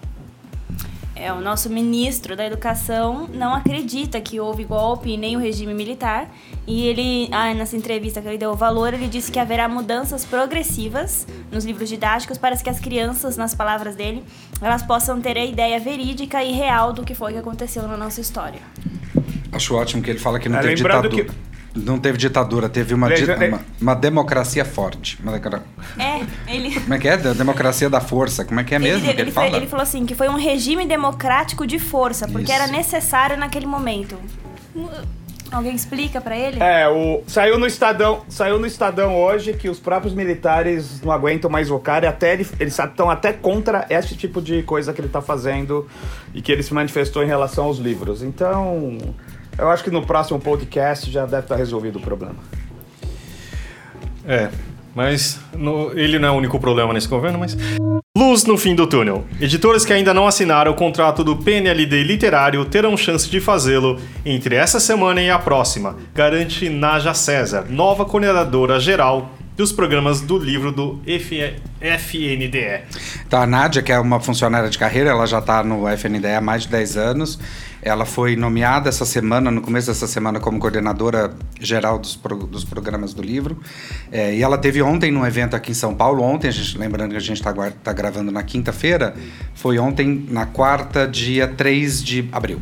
É, 1.16 1.32
o 1.32 1.40
nosso 1.40 1.70
ministro 1.70 2.36
da 2.36 2.44
Educação 2.44 3.28
não 3.32 3.54
acredita 3.54 4.20
que 4.20 4.40
houve 4.40 4.64
golpe 4.64 5.16
nem 5.16 5.36
o 5.36 5.38
regime 5.38 5.72
militar. 5.72 6.28
E 6.66 6.86
ele, 6.86 7.28
ah, 7.30 7.54
nessa 7.54 7.76
entrevista 7.76 8.20
que 8.20 8.28
ele 8.28 8.38
deu 8.38 8.50
o 8.50 8.56
valor, 8.56 8.92
ele 8.94 9.06
disse 9.06 9.30
que 9.30 9.38
haverá 9.38 9.68
mudanças 9.68 10.24
progressivas 10.24 11.26
nos 11.52 11.64
livros 11.64 11.88
didáticos 11.88 12.36
para 12.36 12.56
que 12.56 12.68
as 12.68 12.80
crianças, 12.80 13.36
nas 13.36 13.54
palavras 13.54 13.94
dele, 13.94 14.24
elas 14.60 14.82
possam 14.82 15.20
ter 15.20 15.36
a 15.38 15.44
ideia 15.44 15.78
verídica 15.78 16.42
e 16.42 16.52
real 16.52 16.92
do 16.92 17.04
que 17.04 17.14
foi 17.14 17.32
que 17.32 17.38
aconteceu 17.38 17.86
na 17.86 17.96
nossa 17.96 18.20
história. 18.20 18.60
Acho 19.52 19.76
ótimo 19.76 20.02
que 20.02 20.10
ele 20.10 20.18
fala 20.18 20.40
que 20.40 20.48
não 20.48 20.58
É, 20.58 20.62
teve 20.62 20.74
lembrando 20.76 21.08
ditadura. 21.08 21.53
Não 21.74 21.98
teve 21.98 22.16
ditadura, 22.16 22.68
teve 22.68 22.94
uma, 22.94 23.12
di- 23.12 23.28
é- 23.28 23.48
uma, 23.48 23.60
uma 23.80 23.94
democracia 23.94 24.64
forte. 24.64 25.18
Decra- 25.20 25.62
É, 25.98 26.20
ele. 26.52 26.78
Como 26.80 26.94
é 26.94 26.98
que 26.98 27.08
é? 27.08 27.16
Democracia 27.16 27.90
da 27.90 28.00
força. 28.00 28.44
Como 28.44 28.60
é 28.60 28.64
que 28.64 28.74
é 28.74 28.78
mesmo 28.78 28.98
ele, 28.98 29.06
que 29.06 29.10
ele, 29.12 29.22
ele 29.22 29.30
fala? 29.32 29.56
ele 29.56 29.66
falou 29.66 29.82
assim 29.82 30.06
que 30.06 30.14
foi 30.14 30.28
um 30.28 30.36
regime 30.36 30.86
democrático 30.86 31.66
de 31.66 31.78
força, 31.80 32.28
porque 32.28 32.52
Isso. 32.52 32.62
era 32.62 32.68
necessário 32.68 33.36
naquele 33.36 33.66
momento. 33.66 34.16
Alguém 35.50 35.74
explica 35.74 36.20
pra 36.20 36.36
ele? 36.36 36.60
É, 36.60 36.88
o 36.88 37.22
saiu 37.28 37.58
no 37.58 37.66
Estadão, 37.66 38.22
saiu 38.28 38.58
no 38.58 38.66
Estadão 38.66 39.14
hoje 39.16 39.52
que 39.52 39.68
os 39.68 39.78
próprios 39.78 40.12
militares 40.12 41.00
não 41.00 41.12
aguentam 41.12 41.48
mais 41.48 41.70
o 41.70 41.78
cara 41.78 42.06
e 42.06 42.08
até 42.08 42.32
ele- 42.34 42.46
eles 42.58 42.76
estão 42.76 43.08
até 43.08 43.32
contra 43.32 43.86
este 43.88 44.16
tipo 44.16 44.42
de 44.42 44.62
coisa 44.64 44.92
que 44.92 45.00
ele 45.00 45.08
tá 45.08 45.20
fazendo 45.22 45.86
e 46.34 46.42
que 46.42 46.50
ele 46.50 46.62
se 46.62 46.74
manifestou 46.74 47.22
em 47.22 47.26
relação 47.26 47.66
aos 47.66 47.78
livros. 47.78 48.20
Então, 48.22 48.98
eu 49.58 49.70
acho 49.70 49.82
que 49.84 49.90
no 49.90 50.04
próximo 50.04 50.38
podcast 50.40 51.10
já 51.10 51.24
deve 51.26 51.42
estar 51.44 51.56
resolvido 51.56 51.96
o 51.98 52.00
problema. 52.02 52.36
É, 54.26 54.48
mas 54.94 55.38
no- 55.54 55.90
ele 55.98 56.18
não 56.18 56.28
é 56.28 56.30
o 56.30 56.34
único 56.34 56.58
problema 56.58 56.92
nesse 56.92 57.08
governo, 57.08 57.38
mas. 57.38 57.56
Luz 58.16 58.44
no 58.44 58.56
fim 58.56 58.74
do 58.76 58.86
túnel. 58.86 59.24
Editoras 59.40 59.84
que 59.84 59.92
ainda 59.92 60.14
não 60.14 60.26
assinaram 60.26 60.70
o 60.70 60.74
contrato 60.74 61.24
do 61.24 61.36
PNLD 61.36 62.02
literário 62.04 62.64
terão 62.64 62.96
chance 62.96 63.28
de 63.28 63.40
fazê-lo 63.40 63.98
entre 64.24 64.54
essa 64.54 64.78
semana 64.78 65.20
e 65.20 65.28
a 65.30 65.38
próxima, 65.38 65.96
garante 66.14 66.68
Naja 66.70 67.12
César, 67.12 67.66
nova 67.68 68.04
coordenadora 68.04 68.78
geral 68.78 69.30
dos 69.56 69.72
programas 69.72 70.20
do 70.20 70.36
livro 70.38 70.70
do 70.72 71.00
F- 71.06 71.54
FNDE. 71.80 72.82
Então, 73.26 73.40
a 73.42 73.46
Nádia, 73.46 73.82
que 73.82 73.92
é 73.92 73.98
uma 73.98 74.18
funcionária 74.20 74.68
de 74.68 74.78
carreira, 74.78 75.10
ela 75.10 75.26
já 75.26 75.38
está 75.40 75.62
no 75.62 75.88
FNDE 75.88 76.26
há 76.34 76.40
mais 76.40 76.62
de 76.62 76.68
10 76.68 76.96
anos. 76.96 77.38
Ela 77.86 78.06
foi 78.06 78.34
nomeada 78.34 78.88
essa 78.88 79.04
semana, 79.04 79.50
no 79.50 79.60
começo 79.60 79.88
dessa 79.88 80.06
semana, 80.06 80.40
como 80.40 80.58
coordenadora 80.58 81.34
geral 81.60 81.98
dos, 81.98 82.16
pro- 82.16 82.46
dos 82.46 82.64
programas 82.64 83.12
do 83.12 83.20
livro. 83.20 83.60
É, 84.10 84.34
e 84.34 84.42
ela 84.42 84.56
teve 84.56 84.80
ontem 84.80 85.12
num 85.12 85.24
evento 85.26 85.54
aqui 85.54 85.72
em 85.72 85.74
São 85.74 85.94
Paulo. 85.94 86.22
Ontem, 86.22 86.50
gente, 86.50 86.78
lembrando 86.78 87.10
que 87.10 87.18
a 87.18 87.20
gente 87.20 87.36
está 87.46 87.92
gravando 87.92 88.32
na 88.32 88.42
quinta-feira, 88.42 89.14
foi 89.54 89.78
ontem, 89.78 90.26
na 90.30 90.46
quarta, 90.46 91.06
dia 91.06 91.46
3 91.46 92.02
de 92.02 92.26
abril. 92.32 92.58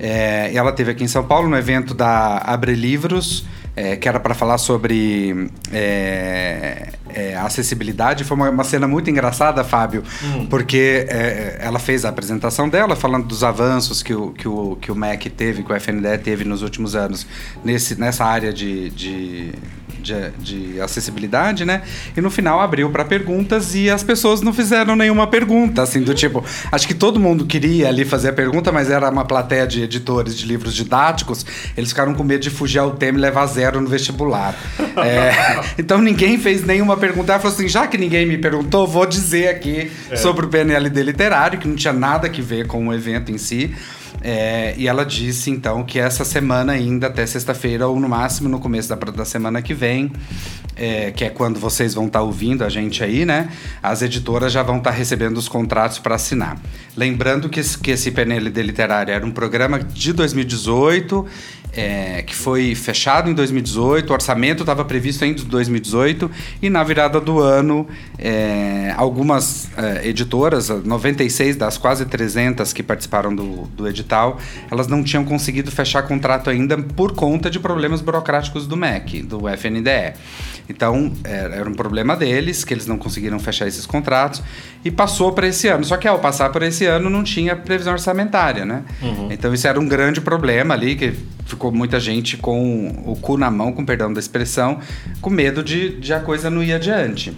É, 0.00 0.50
ela 0.52 0.72
teve 0.72 0.90
aqui 0.90 1.04
em 1.04 1.08
São 1.08 1.24
Paulo 1.24 1.48
no 1.48 1.56
evento 1.56 1.94
da 1.94 2.38
Abre 2.38 2.74
Livros, 2.74 3.46
é, 3.78 3.94
que 3.94 4.08
era 4.08 4.18
para 4.18 4.34
falar 4.34 4.58
sobre 4.58 5.48
é, 5.72 6.88
é, 7.10 7.36
acessibilidade. 7.36 8.24
Foi 8.24 8.36
uma, 8.36 8.50
uma 8.50 8.64
cena 8.64 8.88
muito 8.88 9.08
engraçada, 9.08 9.62
Fábio, 9.62 10.02
porque 10.50 11.06
é, 11.08 11.58
ela 11.60 11.78
fez 11.78 12.04
a 12.04 12.08
apresentação 12.08 12.68
dela 12.68 12.96
falando 12.96 13.26
dos 13.26 13.44
avanços 13.44 14.02
que 14.02 14.12
o, 14.12 14.32
que 14.32 14.48
o, 14.48 14.76
que 14.80 14.90
o 14.90 14.96
MEC 14.96 15.30
teve, 15.30 15.62
que 15.62 15.72
o 15.72 15.76
FNDE 15.76 16.18
teve 16.18 16.44
nos 16.44 16.62
últimos 16.62 16.96
anos 16.96 17.24
nesse, 17.64 17.94
nessa 17.94 18.24
área 18.24 18.52
de, 18.52 18.90
de, 18.90 19.52
de, 20.02 20.30
de 20.38 20.80
acessibilidade, 20.80 21.64
né? 21.64 21.82
E 22.16 22.20
no 22.20 22.30
final 22.30 22.60
abriu 22.60 22.90
para 22.90 23.04
perguntas 23.04 23.74
e 23.74 23.90
as 23.90 24.02
pessoas 24.02 24.40
não 24.40 24.52
fizeram 24.52 24.96
nenhuma 24.96 25.26
pergunta, 25.26 25.82
assim, 25.82 26.02
do 26.02 26.14
tipo. 26.14 26.44
Acho 26.70 26.86
que 26.86 26.94
todo 26.94 27.18
mundo 27.20 27.46
queria 27.46 27.88
ali 27.88 28.04
fazer 28.04 28.30
a 28.30 28.32
pergunta, 28.32 28.72
mas 28.72 28.90
era 28.90 29.08
uma 29.10 29.24
plateia 29.24 29.66
de 29.66 29.82
editores 29.82 30.36
de 30.36 30.46
livros 30.46 30.74
didáticos, 30.74 31.44
eles 31.76 31.90
ficaram 31.90 32.14
com 32.14 32.24
medo 32.24 32.40
de 32.40 32.50
fugir 32.50 32.78
ao 32.78 32.92
tema 32.92 33.18
e 33.18 33.20
levar 33.20 33.46
zero 33.46 33.80
no 33.80 33.88
vestibular. 33.88 34.54
É, 34.98 35.32
então 35.78 35.98
ninguém 35.98 36.38
fez 36.38 36.64
nenhuma 36.64 36.96
pergunta. 36.96 37.32
Ela 37.32 37.40
falou 37.40 37.54
assim: 37.54 37.68
já 37.68 37.86
que 37.86 37.96
ninguém 37.96 38.26
me 38.26 38.36
perguntou, 38.36 38.84
vou 38.84 39.06
dizer 39.06 39.48
aqui 39.48 39.92
sobre 40.16 40.44
o 40.44 40.48
PNLD 40.48 41.02
literário, 41.04 41.56
que 41.56 41.68
não 41.68 41.76
tinha 41.76 41.92
nada 41.92 42.28
que 42.28 42.42
ver 42.42 42.66
com 42.66 42.88
o 42.88 42.92
evento 42.92 43.30
em 43.30 43.38
si. 43.38 43.72
É, 44.20 44.74
e 44.76 44.88
ela 44.88 45.04
disse 45.04 45.50
então 45.50 45.84
que 45.84 45.98
essa 45.98 46.24
semana 46.24 46.72
ainda, 46.72 47.06
até 47.06 47.24
sexta-feira, 47.26 47.86
ou 47.86 47.98
no 47.98 48.08
máximo 48.08 48.48
no 48.48 48.58
começo 48.58 48.88
da, 48.88 48.96
da 48.96 49.24
semana 49.24 49.62
que 49.62 49.74
vem, 49.74 50.10
é, 50.76 51.10
que 51.10 51.24
é 51.24 51.30
quando 51.30 51.58
vocês 51.58 51.94
vão 51.94 52.06
estar 52.06 52.22
ouvindo 52.22 52.64
a 52.64 52.68
gente 52.68 53.02
aí, 53.02 53.24
né? 53.24 53.48
As 53.82 54.02
editoras 54.02 54.52
já 54.52 54.62
vão 54.62 54.78
estar 54.78 54.90
recebendo 54.90 55.36
os 55.36 55.48
contratos 55.48 55.98
para 55.98 56.14
assinar. 56.14 56.56
Lembrando 56.96 57.48
que 57.48 57.60
esse, 57.60 57.78
que 57.78 57.90
esse 57.90 58.10
PNLD 58.10 58.62
literário 58.62 59.12
era 59.12 59.24
um 59.24 59.30
programa 59.30 59.78
de 59.78 60.12
2018 60.12 61.26
é, 61.72 62.22
que 62.22 62.34
foi 62.34 62.74
fechado 62.74 63.30
em 63.30 63.34
2018, 63.34 64.10
o 64.10 64.12
orçamento 64.12 64.62
estava 64.62 64.84
previsto 64.84 65.24
em 65.24 65.34
2018 65.34 66.30
e 66.62 66.70
na 66.70 66.82
virada 66.82 67.20
do 67.20 67.40
ano 67.40 67.86
é, 68.18 68.92
algumas 68.96 69.68
é, 69.76 70.08
editoras, 70.08 70.68
96 70.68 71.56
das 71.56 71.78
quase 71.78 72.04
300 72.04 72.72
que 72.72 72.82
participaram 72.82 73.34
do, 73.34 73.66
do 73.68 73.86
edital, 73.88 74.38
elas 74.70 74.86
não 74.86 75.02
tinham 75.02 75.24
conseguido 75.24 75.70
fechar 75.70 76.02
contrato 76.02 76.50
ainda 76.50 76.76
por 76.78 77.12
conta 77.12 77.50
de 77.50 77.58
problemas 77.58 78.00
burocráticos 78.00 78.66
do 78.66 78.76
MEC, 78.76 79.22
do 79.22 79.48
FNDE. 79.48 80.14
Então 80.68 81.12
era 81.24 81.54
era 81.54 81.68
um 81.68 81.74
problema 81.74 82.14
deles 82.14 82.64
que 82.64 82.74
eles 82.74 82.86
não 82.86 82.98
conseguiram 82.98 83.38
fechar 83.38 83.66
esses 83.66 83.86
contratos 83.86 84.42
e 84.84 84.90
passou 84.90 85.32
para 85.32 85.46
esse 85.48 85.66
ano. 85.68 85.84
Só 85.84 85.96
que 85.96 86.06
ao 86.06 86.18
passar 86.18 86.50
por 86.50 86.62
esse 86.62 86.84
ano 86.84 87.08
não 87.08 87.24
tinha 87.24 87.56
previsão 87.56 87.92
orçamentária, 87.92 88.64
né? 88.64 88.84
Então 89.30 89.52
isso 89.54 89.66
era 89.66 89.78
um 89.80 89.88
grande 89.88 90.20
problema 90.20 90.74
ali 90.74 90.94
que 90.94 91.14
ficou 91.46 91.72
muita 91.72 91.98
gente 91.98 92.36
com 92.36 93.02
o 93.06 93.16
cu 93.16 93.38
na 93.38 93.50
mão, 93.50 93.72
com 93.72 93.84
perdão 93.84 94.12
da 94.12 94.20
expressão, 94.20 94.80
com 95.20 95.30
medo 95.30 95.62
de, 95.64 95.98
de 95.98 96.12
a 96.12 96.20
coisa 96.20 96.50
não 96.50 96.62
ir 96.62 96.74
adiante. 96.74 97.34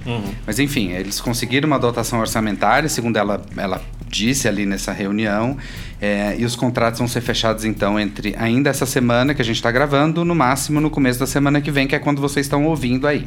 Mas 0.46 0.58
enfim, 0.58 0.90
eles 0.90 1.20
conseguiram 1.20 1.68
uma 1.68 1.78
dotação 1.78 2.18
orçamentária, 2.18 2.88
segundo 2.88 3.16
ela, 3.16 3.40
ela 3.56 3.80
disse 4.08 4.48
ali 4.48 4.66
nessa 4.66 4.90
reunião, 4.92 5.56
é, 6.00 6.34
e 6.38 6.44
os 6.44 6.56
contratos 6.56 6.98
vão 6.98 7.06
ser 7.08 7.20
fechados 7.20 7.64
então 7.64 7.98
entre 8.00 8.34
ainda 8.38 8.70
essa 8.70 8.86
semana 8.86 9.34
que 9.34 9.42
a 9.42 9.44
gente 9.44 9.56
está 9.56 9.70
gravando, 9.70 10.24
no 10.24 10.34
máximo 10.34 10.80
no 10.80 10.90
começo 10.90 11.18
da 11.20 11.26
semana 11.26 11.60
que 11.60 11.70
vem, 11.70 11.86
que 11.86 11.94
é 11.94 11.98
quando 11.98 12.20
vocês 12.20 12.46
estão 12.46 12.64
ouvindo 12.66 13.06
aí. 13.06 13.26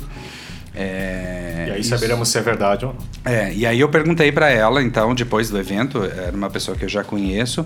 É, 0.75 1.65
E 1.67 1.71
aí 1.73 1.81
isso- 1.81 1.91
saberemos 1.91 2.29
se 2.29 2.37
é 2.37 2.41
verdade 2.41 2.83
ou 2.85 2.95
não. 2.95 3.31
é, 3.31 3.53
e 3.53 3.63
aí 3.63 3.79
eu 3.79 3.89
perguntei 3.89 4.31
para 4.31 4.49
ela, 4.49 4.81
então, 4.81 5.13
depois 5.13 5.49
do 5.51 5.59
evento, 5.59 6.03
era 6.03 6.35
uma 6.35 6.49
pessoa 6.49 6.75
que 6.75 6.83
eu 6.83 6.89
já 6.89 7.03
conheço, 7.03 7.63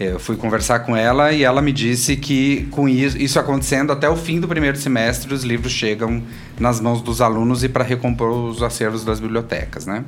eu 0.00 0.18
fui 0.18 0.36
conversar 0.36 0.78
com 0.80 0.96
ela 0.96 1.32
e 1.32 1.44
ela 1.44 1.60
me 1.60 1.70
disse 1.70 2.16
que 2.16 2.66
com 2.70 2.88
isso, 2.88 3.18
isso 3.18 3.38
acontecendo 3.38 3.92
até 3.92 4.08
o 4.08 4.16
fim 4.16 4.40
do 4.40 4.48
primeiro 4.48 4.78
semestre, 4.78 5.34
os 5.34 5.44
livros 5.44 5.72
chegam 5.72 6.22
nas 6.58 6.80
mãos 6.80 7.02
dos 7.02 7.20
alunos 7.20 7.62
e 7.62 7.68
para 7.68 7.84
recompor 7.84 8.30
os 8.30 8.62
acervos 8.62 9.04
das 9.04 9.20
bibliotecas, 9.20 9.84
né? 9.84 10.02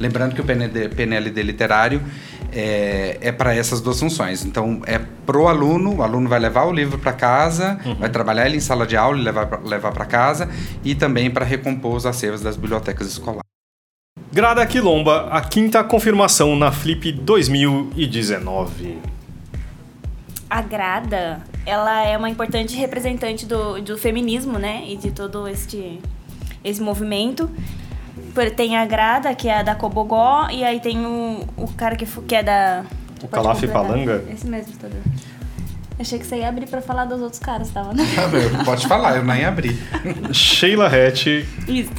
Lembrando 0.00 0.34
que 0.34 0.40
o 0.40 0.44
PND, 0.44 0.88
PNLD 0.88 1.42
literário 1.42 2.02
é, 2.50 3.18
é 3.20 3.30
para 3.30 3.54
essas 3.54 3.80
duas 3.82 4.00
funções. 4.00 4.44
Então, 4.44 4.80
é 4.86 4.98
pro 5.26 5.46
aluno, 5.46 5.96
o 5.96 6.02
aluno 6.02 6.28
vai 6.28 6.40
levar 6.40 6.64
o 6.64 6.72
livro 6.72 6.98
para 6.98 7.12
casa, 7.12 7.78
vai 7.98 8.08
trabalhar 8.08 8.46
ele 8.46 8.56
em 8.56 8.60
sala 8.60 8.86
de 8.86 8.96
aula 8.96 9.18
e 9.18 9.22
levar 9.22 9.60
levar 9.62 9.92
para 9.92 10.06
casa, 10.06 10.48
e 10.82 10.94
também 10.94 11.30
para 11.30 11.44
recompor 11.44 11.94
os 11.94 12.06
acervos 12.06 12.40
das 12.40 12.56
bibliotecas 12.56 13.06
escolares. 13.06 13.42
Grada 14.32 14.64
Quilomba, 14.64 15.28
a 15.30 15.40
quinta 15.40 15.82
confirmação 15.84 16.56
na 16.56 16.72
Flip 16.72 17.12
2019. 17.12 18.98
A 20.48 20.62
Grada, 20.62 21.42
ela 21.66 22.02
é 22.04 22.16
uma 22.16 22.30
importante 22.30 22.76
representante 22.76 23.44
do, 23.44 23.80
do 23.80 23.98
feminismo, 23.98 24.58
né? 24.58 24.84
E 24.86 24.96
de 24.96 25.10
todo 25.10 25.46
este, 25.46 26.00
esse 26.64 26.80
movimento. 26.80 27.50
Tem 28.56 28.76
a 28.76 28.86
Grada, 28.86 29.34
que 29.34 29.48
é 29.48 29.58
a 29.58 29.62
da 29.62 29.74
Cobogó, 29.74 30.48
e 30.50 30.64
aí 30.64 30.80
tem 30.80 31.04
o, 31.04 31.44
o 31.56 31.68
cara 31.72 31.96
que, 31.96 32.06
que 32.06 32.34
é 32.34 32.42
da... 32.42 32.84
O 33.22 33.28
Calaf 33.28 33.60
completar. 33.60 33.82
Palanga? 33.82 34.24
Esse 34.32 34.46
mesmo, 34.46 34.72
todo. 34.80 34.92
Achei 35.98 36.18
que 36.18 36.26
você 36.26 36.36
ia 36.36 36.48
abrir 36.48 36.66
pra 36.66 36.80
falar 36.80 37.04
dos 37.04 37.20
outros 37.20 37.38
caras, 37.38 37.68
tava, 37.70 37.92
né? 37.92 38.04
Pode 38.64 38.86
falar, 38.86 39.16
eu 39.16 39.24
nem 39.24 39.44
abri. 39.44 39.78
Sheila 40.32 40.86
Hatch, 40.86 41.26
Isso. 41.68 41.92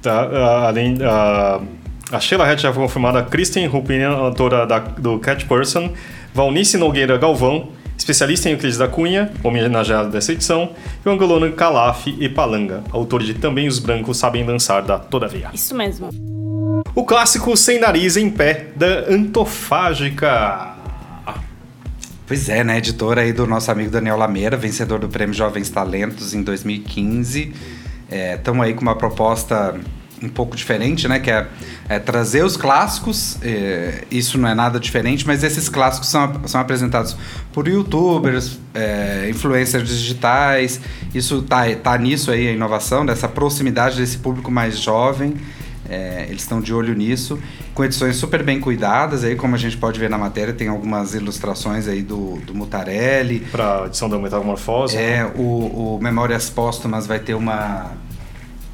tá, 0.00 0.22
ah, 0.32 0.68
além 0.68 0.96
a 1.02 1.60
a 2.12 2.20
Sheila 2.20 2.50
Hatch 2.50 2.60
já 2.60 2.72
foi 2.72 2.82
confirmada, 2.82 3.22
Kristen 3.22 3.66
Rupinian, 3.66 4.10
autora 4.10 4.66
da, 4.66 4.78
do 4.78 5.18
Cat 5.18 5.44
Person, 5.46 5.90
Valnice 6.32 6.76
Nogueira 6.76 7.16
Galvão, 7.16 7.70
especialista 7.96 8.48
em 8.48 8.52
Euclides 8.52 8.78
da 8.78 8.88
Cunha, 8.88 9.32
homenageado 9.42 10.10
dessa 10.10 10.32
edição, 10.32 10.72
e 11.04 11.08
o 11.08 11.12
angolano 11.12 11.52
Calaf 11.52 12.06
e 12.06 12.28
Palanga, 12.28 12.82
autor 12.90 13.22
de 13.22 13.34
Também 13.34 13.68
os 13.68 13.78
Brancos 13.78 14.18
Sabem 14.18 14.44
Dançar 14.44 14.82
da 14.82 14.98
Todavia. 14.98 15.50
Isso 15.54 15.74
mesmo. 15.74 16.10
O 16.94 17.04
clássico 17.04 17.56
Sem 17.56 17.78
Nariz 17.80 18.16
em 18.16 18.30
Pé, 18.30 18.66
da 18.76 19.08
Antofágica. 19.08 20.74
Pois 22.26 22.48
é, 22.48 22.64
né? 22.64 22.78
Editora 22.78 23.20
aí 23.20 23.32
do 23.32 23.46
nosso 23.46 23.70
amigo 23.70 23.90
Daniel 23.90 24.16
Lameira, 24.16 24.56
vencedor 24.56 24.98
do 24.98 25.08
Prêmio 25.08 25.34
Jovens 25.34 25.68
Talentos 25.68 26.32
em 26.32 26.42
2015. 26.42 27.52
Estamos 28.36 28.64
aí 28.64 28.74
com 28.74 28.82
uma 28.82 28.96
proposta 28.96 29.78
um 30.22 30.28
pouco 30.28 30.56
diferente, 30.56 31.06
né? 31.08 31.18
Que 31.18 31.30
é, 31.30 31.46
é 31.88 31.98
trazer 31.98 32.44
os 32.44 32.56
clássicos. 32.56 33.38
É, 33.42 34.04
isso 34.10 34.38
não 34.38 34.48
é 34.48 34.54
nada 34.54 34.78
diferente, 34.80 35.26
mas 35.26 35.42
esses 35.42 35.68
clássicos 35.68 36.08
são, 36.08 36.40
são 36.46 36.60
apresentados 36.60 37.16
por 37.52 37.68
youtubers, 37.68 38.58
é, 38.74 39.28
influencers 39.30 39.88
digitais. 39.88 40.80
Isso 41.14 41.42
tá, 41.42 41.64
tá 41.82 41.96
nisso 41.98 42.30
aí 42.30 42.48
a 42.48 42.52
inovação, 42.52 43.04
dessa 43.04 43.28
proximidade 43.28 43.96
desse 43.96 44.18
público 44.18 44.50
mais 44.50 44.78
jovem. 44.78 45.34
É, 45.88 46.26
eles 46.28 46.42
estão 46.42 46.62
de 46.62 46.72
olho 46.72 46.94
nisso, 46.94 47.38
com 47.74 47.84
edições 47.84 48.16
super 48.16 48.42
bem 48.42 48.58
cuidadas, 48.58 49.22
aí 49.22 49.36
como 49.36 49.54
a 49.54 49.58
gente 49.58 49.76
pode 49.76 50.00
ver 50.00 50.08
na 50.08 50.16
matéria, 50.16 50.54
tem 50.54 50.68
algumas 50.68 51.14
ilustrações 51.14 51.86
aí 51.86 52.02
do, 52.02 52.36
do 52.36 52.54
Mutarelli. 52.54 53.40
Para 53.52 53.82
a 53.82 53.86
edição 53.86 54.08
da 54.08 54.18
Metamorfose. 54.18 54.96
É, 54.96 55.30
o, 55.36 55.96
o 55.96 55.98
Memórias 56.00 56.48
Póstumas 56.48 57.06
vai 57.06 57.18
ter 57.18 57.34
uma 57.34 57.92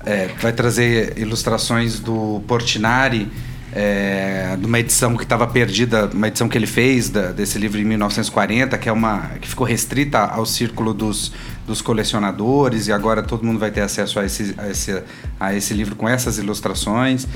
é, 0.05 0.29
vai 0.41 0.53
trazer 0.53 1.19
ilustrações 1.19 2.01
do 2.01 2.43
Portinari, 2.47 3.31
é, 3.73 4.57
de 4.59 4.67
uma 4.67 4.81
edição 4.81 5.17
que 5.17 5.23
estava 5.23 5.47
perdida, 5.47 6.11
uma 6.13 6.29
edição 6.29 6.49
que 6.49 6.59
ele 6.59 6.67
fez 6.67 7.09
da, 7.09 7.31
desse 7.31 7.59
livro 7.59 7.79
em 7.81 7.85
1940, 7.85 8.77
que 8.79 8.89
é 8.89 8.93
uma 8.93 9.31
que 9.41 9.49
ficou 9.49 9.67
restrita 9.67 10.19
ao 10.19 10.45
círculo 10.45 10.93
dos, 10.93 11.33
dos 11.67 11.81
colecionadores 11.81 12.89
e 12.89 12.93
agora 12.93 13.23
todo 13.23 13.45
mundo 13.45 13.59
vai 13.59 13.71
ter 13.71 13.83
acesso 13.83 14.19
a 14.19 14.25
esse, 14.25 14.55
a 14.59 14.69
esse, 14.69 15.03
a 15.39 15.55
esse 15.55 15.73
livro 15.73 15.95
com 15.95 16.09
essas 16.09 16.39
ilustrações. 16.39 17.29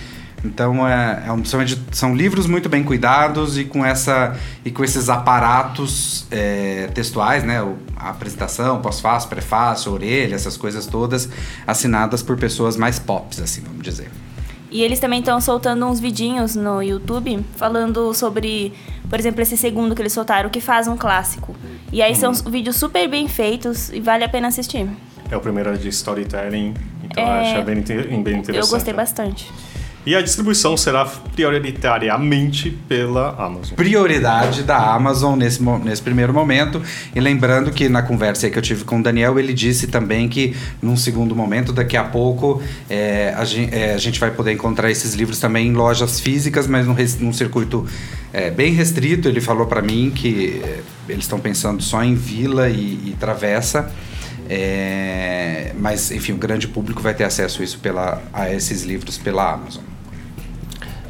Então 0.45 0.87
é, 0.87 1.25
é 1.27 1.33
um, 1.33 1.45
são, 1.45 1.61
são, 1.91 2.15
livros 2.15 2.47
muito 2.47 2.69
bem 2.69 2.85
cuidados 2.85 3.57
e 3.57 3.65
com, 3.65 3.85
essa, 3.85 4.37
e 4.65 4.71
com 4.71 4.85
esses 4.85 5.09
aparatos 5.09 6.27
é, 6.31 6.89
textuais, 6.95 7.43
né? 7.43 7.63
O, 7.63 7.77
a 7.97 8.11
apresentação, 8.11 8.83
pós-fácil, 8.83 9.31
prefácio, 9.31 9.91
orelha, 9.91 10.35
essas 10.35 10.57
coisas 10.57 10.87
todas 10.87 11.29
assinadas 11.67 12.23
por 12.23 12.37
pessoas 12.37 12.77
mais 12.77 12.99
pops, 12.99 13.41
assim, 13.41 13.63
vamos 13.63 13.83
dizer. 13.83 14.11
E 14.71 14.83
eles 14.83 14.99
também 14.99 15.21
estão 15.21 15.41
soltando 15.41 15.87
uns 15.87 16.01
vidinhos 16.01 16.57
no 16.57 16.83
YouTube 16.83 17.45
falando 17.57 18.13
sobre, 18.13 18.73
por 19.09 19.19
exemplo, 19.19 19.41
esse 19.41 19.57
segundo 19.57 19.95
que 19.95 20.03
eles 20.03 20.13
soltaram, 20.13 20.51
que 20.51 20.61
faz 20.61 20.89
um 20.89 20.97
clássico. 20.97 21.55
E 21.93 22.03
aí 22.03 22.15
são 22.15 22.33
uhum. 22.33 22.51
vídeos 22.51 22.77
super 22.77 23.09
bem 23.09 23.29
feitos 23.29 23.91
e 23.91 24.01
vale 24.01 24.25
a 24.25 24.29
pena 24.29 24.49
assistir. 24.49 24.89
É 25.31 25.37
o 25.37 25.41
primeiro 25.41 25.79
de 25.79 25.89
storytelling, 25.89 26.75
então 27.05 27.25
é... 27.25 27.55
acho 27.55 27.65
bem, 27.65 27.77
bem 27.77 28.39
interessante. 28.41 28.57
Eu 28.57 28.67
gostei 28.67 28.93
bastante. 28.93 29.51
E 30.06 30.14
a 30.14 30.20
distribuição 30.20 30.76
será 30.76 31.06
prioritariamente 31.06 32.70
pela 32.87 33.34
Amazon. 33.38 33.75
Prioridade 33.75 34.62
da 34.62 34.76
Amazon 34.94 35.38
nesse, 35.38 35.62
nesse 35.62 36.02
primeiro 36.02 36.34
momento. 36.34 36.82
E 37.14 37.20
lembrando 37.20 37.70
que 37.70 37.88
na 37.88 38.02
conversa 38.02 38.50
que 38.50 38.58
eu 38.58 38.62
tive 38.62 38.84
com 38.84 39.00
o 39.00 39.02
Daniel, 39.02 39.38
ele 39.38 39.54
disse 39.54 39.87
também 39.87 40.28
que 40.28 40.54
num 40.82 40.94
segundo 40.94 41.34
momento, 41.34 41.73
daqui 41.73 41.96
a 41.96 42.04
pouco, 42.04 42.62
é, 42.90 43.32
a, 43.34 43.44
gente, 43.46 43.75
é, 43.75 43.94
a, 43.94 43.99
gente, 43.99 44.20
vai 44.20 44.30
poder 44.30 44.52
encontrar 44.52 44.90
esses 44.90 45.14
livros 45.14 45.38
também 45.38 45.68
em 45.68 45.73
lojas 45.73 46.20
físicas, 46.20 46.66
mas 46.66 46.87
num, 46.87 46.96
num 47.20 47.32
circuito 47.32 47.87
é, 48.30 48.50
bem 48.50 48.75
restrito. 48.75 49.26
Ele 49.26 49.40
falou 49.40 49.66
para 49.66 49.80
mim 49.80 50.12
que 50.14 50.61
é, 50.62 50.80
eles 51.08 51.25
estão 51.25 51.40
pensando 51.40 51.82
só 51.82 52.04
em 52.04 52.14
Vila 52.14 52.68
e, 52.68 53.00
e 53.06 53.16
Travessa. 53.18 53.90
É, 54.50 55.73
mas, 55.78 56.11
enfim, 56.11 56.32
o 56.32 56.37
grande 56.37 56.68
público 56.68 57.00
vai 57.00 57.14
ter 57.14 57.25
acesso 57.25 57.62
a, 57.62 57.64
isso 57.64 57.78
pela, 57.78 58.23
a 58.34 58.52
esses 58.52 58.82
livros 58.82 59.16
pela 59.16 59.50
Amazon. 59.50 59.94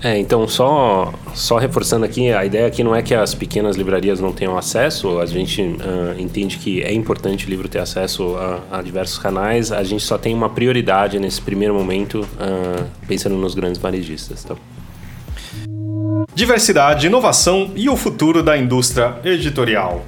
É, 0.05 0.19
então 0.19 0.47
só, 0.47 1.15
só 1.35 1.57
reforçando 1.57 2.05
aqui, 2.05 2.31
a 2.31 2.45
ideia 2.45 2.67
aqui 2.67 2.85
não 2.85 2.95
é 2.95 3.01
que 3.01 3.15
as 3.15 3.35
pequenas 3.35 3.75
livrarias 3.75 4.21
não 4.21 4.35
tenham 4.35 4.59
acesso, 4.59 5.19
a 5.19 5.25
gente 5.25 5.63
uh, 5.63 6.21
entende 6.21 6.59
que 6.59 6.83
é 6.83 6.93
importante 6.93 7.47
o 7.47 7.49
livro 7.49 7.71
ter 7.71 7.79
acesso 7.79 8.37
a, 8.37 8.61
a, 8.71 8.83
diversos 8.83 9.17
canais, 9.17 9.73
a 9.73 9.83
gente 9.83 10.05
só 10.05 10.19
tem 10.19 10.35
uma 10.35 10.51
prioridade 10.51 11.19
nesse 11.19 11.41
primeiro 11.41 11.73
momento, 11.73 12.21
uh, 12.21 12.85
pensando 13.09 13.35
nos 13.37 13.55
grandes 13.55 13.81
varejistas. 13.81 14.45
Tá? 14.45 14.55
Diversidade, 16.35 17.07
inovação 17.07 17.71
e 17.75 17.89
o 17.89 17.97
futuro 17.97 18.43
da 18.43 18.59
indústria 18.59 19.17
editorial. 19.25 20.05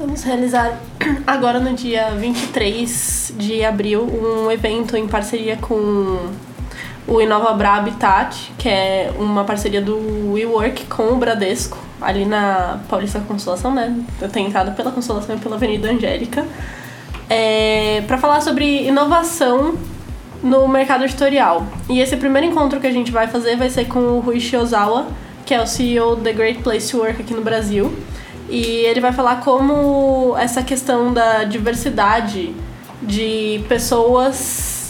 Vamos 0.00 0.24
realizar 0.24 0.80
agora 1.24 1.60
no 1.60 1.74
dia 1.74 2.10
23 2.10 3.34
de 3.38 3.64
abril 3.64 4.02
um 4.02 4.50
evento 4.50 4.96
em 4.96 5.06
parceria 5.06 5.56
com 5.56 6.18
o 7.06 7.20
Inova 7.20 7.52
Bra 7.52 7.76
Habitat, 7.76 8.52
que 8.56 8.68
é 8.68 9.12
uma 9.18 9.44
parceria 9.44 9.80
do 9.80 10.32
WeWork 10.32 10.86
com 10.86 11.04
o 11.04 11.16
Bradesco, 11.16 11.76
ali 12.00 12.24
na 12.24 12.80
Paulista 12.88 13.20
Consolação, 13.20 13.74
né? 13.74 13.94
Eu 14.20 14.28
tenho 14.28 14.48
entrado 14.48 14.74
pela 14.76 14.90
Consolação 14.90 15.36
e 15.36 15.38
pela 15.38 15.56
Avenida 15.56 15.90
Angélica, 15.90 16.46
é, 17.28 18.02
para 18.06 18.18
falar 18.18 18.40
sobre 18.40 18.86
inovação 18.86 19.74
no 20.42 20.66
mercado 20.68 21.04
editorial. 21.04 21.66
E 21.88 22.00
esse 22.00 22.16
primeiro 22.16 22.46
encontro 22.46 22.80
que 22.80 22.86
a 22.86 22.92
gente 22.92 23.10
vai 23.10 23.28
fazer 23.28 23.56
vai 23.56 23.70
ser 23.70 23.86
com 23.86 23.98
o 23.98 24.20
Rui 24.20 24.40
Shiozawa, 24.40 25.06
que 25.44 25.54
é 25.54 25.60
o 25.60 25.66
CEO 25.66 26.16
da 26.16 26.32
Great 26.32 26.62
Place 26.62 26.90
to 26.90 26.98
Work 26.98 27.22
aqui 27.22 27.34
no 27.34 27.42
Brasil. 27.42 27.92
E 28.48 28.60
ele 28.60 29.00
vai 29.00 29.12
falar 29.12 29.36
como 29.36 30.36
essa 30.38 30.62
questão 30.62 31.12
da 31.12 31.44
diversidade 31.44 32.54
de 33.02 33.64
pessoas 33.68 34.81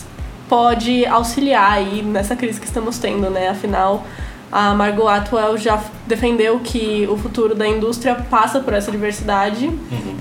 pode 0.48 1.06
auxiliar 1.06 1.72
aí 1.72 2.02
nessa 2.02 2.36
crise 2.36 2.60
que 2.60 2.66
estamos 2.66 2.98
tendo, 2.98 3.30
né? 3.30 3.48
Afinal, 3.48 4.04
a 4.50 4.74
Margot 4.74 5.08
Atwell 5.08 5.56
já 5.56 5.82
defendeu 6.06 6.60
que 6.60 7.08
o 7.10 7.16
futuro 7.16 7.54
da 7.54 7.66
indústria 7.66 8.14
passa 8.14 8.60
por 8.60 8.74
essa 8.74 8.90
diversidade. 8.90 9.66
Uhum. 9.66 10.16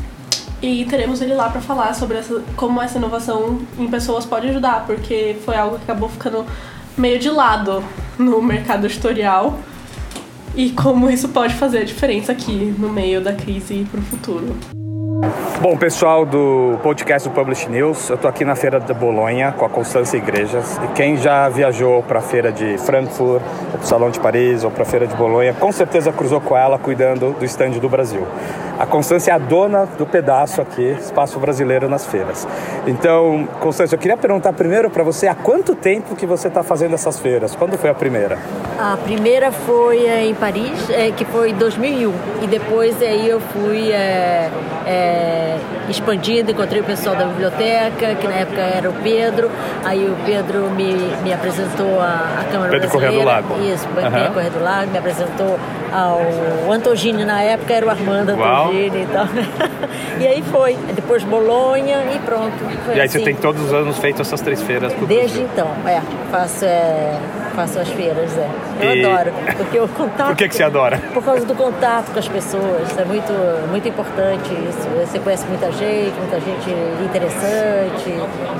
E 0.61 0.85
teremos 0.85 1.21
ele 1.21 1.33
lá 1.33 1.49
para 1.49 1.59
falar 1.59 1.93
sobre 1.95 2.17
essa, 2.17 2.41
como 2.55 2.81
essa 2.81 2.97
inovação 2.97 3.59
em 3.79 3.87
pessoas 3.87 4.25
pode 4.25 4.47
ajudar, 4.47 4.85
porque 4.85 5.35
foi 5.43 5.55
algo 5.57 5.77
que 5.77 5.83
acabou 5.83 6.07
ficando 6.07 6.45
meio 6.97 7.19
de 7.19 7.29
lado 7.29 7.83
no 8.17 8.41
mercado 8.41 8.85
editorial 8.85 9.59
e 10.55 10.69
como 10.71 11.09
isso 11.09 11.29
pode 11.29 11.53
fazer 11.55 11.79
a 11.79 11.83
diferença 11.83 12.31
aqui 12.31 12.75
no 12.77 12.89
meio 12.89 13.21
da 13.21 13.33
crise 13.33 13.73
e 13.81 13.85
para 13.85 13.99
o 13.99 14.03
futuro. 14.03 14.55
Bom, 15.61 15.77
pessoal 15.77 16.25
do 16.25 16.79
podcast 16.81 17.29
do 17.29 17.35
Publish 17.35 17.69
News, 17.69 18.09
eu 18.09 18.15
estou 18.15 18.27
aqui 18.27 18.43
na 18.43 18.55
Feira 18.55 18.79
de 18.79 18.91
Bolonha 18.91 19.51
com 19.51 19.63
a 19.63 19.69
Constância 19.69 20.17
Igrejas. 20.17 20.79
E 20.83 20.87
quem 20.93 21.15
já 21.15 21.47
viajou 21.47 22.01
para 22.01 22.17
a 22.17 22.21
Feira 22.21 22.51
de 22.51 22.77
Frankfurt, 22.79 23.43
para 23.71 23.81
o 23.81 23.85
Salão 23.85 24.09
de 24.09 24.19
Paris, 24.19 24.63
ou 24.63 24.71
para 24.71 24.81
a 24.81 24.85
Feira 24.85 25.05
de 25.05 25.15
Bolonha, 25.15 25.53
com 25.53 25.71
certeza 25.71 26.11
cruzou 26.11 26.41
com 26.41 26.57
ela 26.57 26.79
cuidando 26.79 27.35
do 27.37 27.45
estande 27.45 27.79
do 27.79 27.87
Brasil. 27.87 28.25
A 28.81 28.85
Constância 28.87 29.29
é 29.29 29.35
a 29.35 29.37
dona 29.37 29.85
do 29.85 30.07
pedaço 30.07 30.59
aqui, 30.59 30.97
espaço 30.99 31.37
brasileiro 31.37 31.87
nas 31.87 32.07
feiras. 32.07 32.47
Então, 32.87 33.47
Constância, 33.59 33.93
eu 33.93 33.99
queria 33.99 34.17
perguntar 34.17 34.53
primeiro 34.53 34.89
para 34.89 35.03
você 35.03 35.27
há 35.27 35.35
quanto 35.35 35.75
tempo 35.75 36.15
que 36.15 36.25
você 36.25 36.47
está 36.47 36.63
fazendo 36.63 36.95
essas 36.95 37.19
feiras? 37.19 37.53
Quando 37.53 37.77
foi 37.77 37.91
a 37.91 37.93
primeira? 37.93 38.39
A 38.79 38.97
primeira 38.97 39.51
foi 39.51 40.07
é, 40.07 40.25
em 40.25 40.33
Paris, 40.33 40.89
é, 40.89 41.11
que 41.11 41.23
foi 41.25 41.51
em 41.51 41.53
2001. 41.53 42.11
E 42.41 42.47
depois 42.47 42.99
aí 43.03 43.29
eu 43.29 43.39
fui 43.39 43.91
é, 43.91 44.49
é, 44.87 45.57
expandindo, 45.87 46.49
encontrei 46.49 46.81
o 46.81 46.83
pessoal 46.83 47.15
da 47.15 47.25
biblioteca, 47.25 48.15
que 48.15 48.27
na 48.27 48.33
época 48.33 48.61
era 48.61 48.89
o 48.89 48.93
Pedro. 48.93 49.51
Aí 49.85 50.09
o 50.09 50.15
Pedro 50.25 50.71
me, 50.71 50.95
me 51.21 51.31
apresentou 51.31 51.99
a, 51.99 52.41
a 52.41 52.51
Câmara 52.51 52.71
Pedro 52.71 52.89
Brasileira. 52.89 52.89
Correia 52.89 53.19
do 53.19 53.25
Lago. 53.25 53.63
Isso, 53.63 53.87
uhum. 53.87 54.33
Correia 54.33 54.49
do 54.49 54.63
Lago, 54.63 54.91
me 54.91 54.97
apresentou 54.97 55.59
ao 55.91 56.71
Antogini, 56.71 57.25
na 57.25 57.41
época 57.41 57.73
era 57.73 57.85
o 57.85 57.89
Armando 57.89 58.35
Uau. 58.35 58.70
E 58.71 59.07
tal. 59.11 59.27
e 60.19 60.27
aí 60.27 60.41
foi. 60.43 60.75
Depois 60.95 61.23
Bolonha 61.23 62.05
e 62.15 62.19
pronto. 62.19 62.63
e 62.87 62.91
aí 62.91 63.01
assim. 63.01 63.19
você 63.19 63.25
tem 63.25 63.35
todos 63.35 63.61
os 63.61 63.73
anos 63.73 63.97
feito 63.97 64.21
essas 64.21 64.41
três 64.41 64.61
feiras? 64.61 64.93
Desde 65.07 65.39
Brasil. 65.39 65.49
então, 65.51 65.67
é. 65.85 66.01
Faço, 66.31 66.65
é, 66.65 67.19
faço 67.51 67.79
as 67.79 67.89
feiras, 67.89 68.37
é. 68.37 68.49
Eu 68.81 68.95
e... 68.95 69.05
adoro. 69.05 69.31
Porque 69.57 69.79
o 69.79 69.87
contato. 69.87 70.27
Por 70.27 70.35
que, 70.35 70.49
que 70.49 70.55
você 70.55 70.63
adora? 70.63 70.97
Por 71.13 71.23
causa 71.23 71.45
do 71.45 71.55
contato 71.55 72.11
com 72.11 72.19
as 72.19 72.27
pessoas. 72.27 72.97
É 72.97 73.05
muito, 73.05 73.31
muito 73.69 73.87
importante 73.87 74.49
isso. 74.69 74.87
Você 75.05 75.19
conhece 75.19 75.45
muita 75.47 75.71
gente, 75.71 76.13
muita 76.19 76.39
gente 76.39 76.69
interessante 77.03 78.09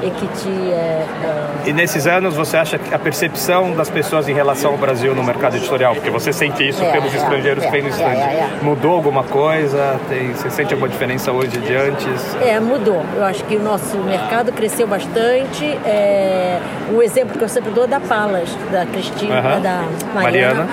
e 0.03 0.09
que 0.11 0.27
te. 0.27 0.71
É, 0.71 1.05
é... 1.23 1.69
E 1.69 1.73
nesses 1.73 2.07
anos 2.07 2.35
você 2.35 2.57
acha 2.57 2.77
que 2.77 2.93
a 2.93 2.99
percepção 2.99 3.73
das 3.73 3.89
pessoas 3.89 4.27
em 4.27 4.33
relação 4.33 4.71
ao 4.71 4.77
Brasil 4.77 5.13
no 5.15 5.23
mercado 5.23 5.57
editorial, 5.57 5.95
porque 5.95 6.09
você 6.09 6.33
sente 6.33 6.67
isso 6.67 6.83
é, 6.83 6.91
pelos 6.91 7.13
é, 7.13 7.17
estrangeiros 7.17 7.65
que 7.65 7.71
vêm 7.71 7.81
no 7.81 7.87
é, 7.87 7.91
stand, 7.91 8.05
é, 8.05 8.49
mudou 8.61 8.93
alguma 8.93 9.23
coisa? 9.23 9.99
Tem, 10.09 10.33
você 10.33 10.49
sente 10.49 10.73
alguma 10.73 10.89
diferença 10.89 11.31
hoje 11.31 11.57
de 11.57 11.75
antes? 11.75 12.35
É, 12.41 12.59
mudou. 12.59 13.03
Eu 13.15 13.23
acho 13.23 13.43
que 13.45 13.55
o 13.55 13.61
nosso 13.61 13.97
mercado 13.97 14.51
cresceu 14.51 14.87
bastante. 14.87 15.65
É, 15.85 16.59
o 16.93 17.01
exemplo 17.01 17.37
que 17.37 17.43
eu 17.43 17.49
sempre 17.49 17.71
dou 17.71 17.85
é 17.85 17.87
da 17.87 17.99
Palas, 17.99 18.49
da 18.71 18.80
Cristina, 18.85 19.39
uh 19.39 19.43
-huh. 19.43 19.61
da 19.61 19.83
Mariana. 20.13 20.67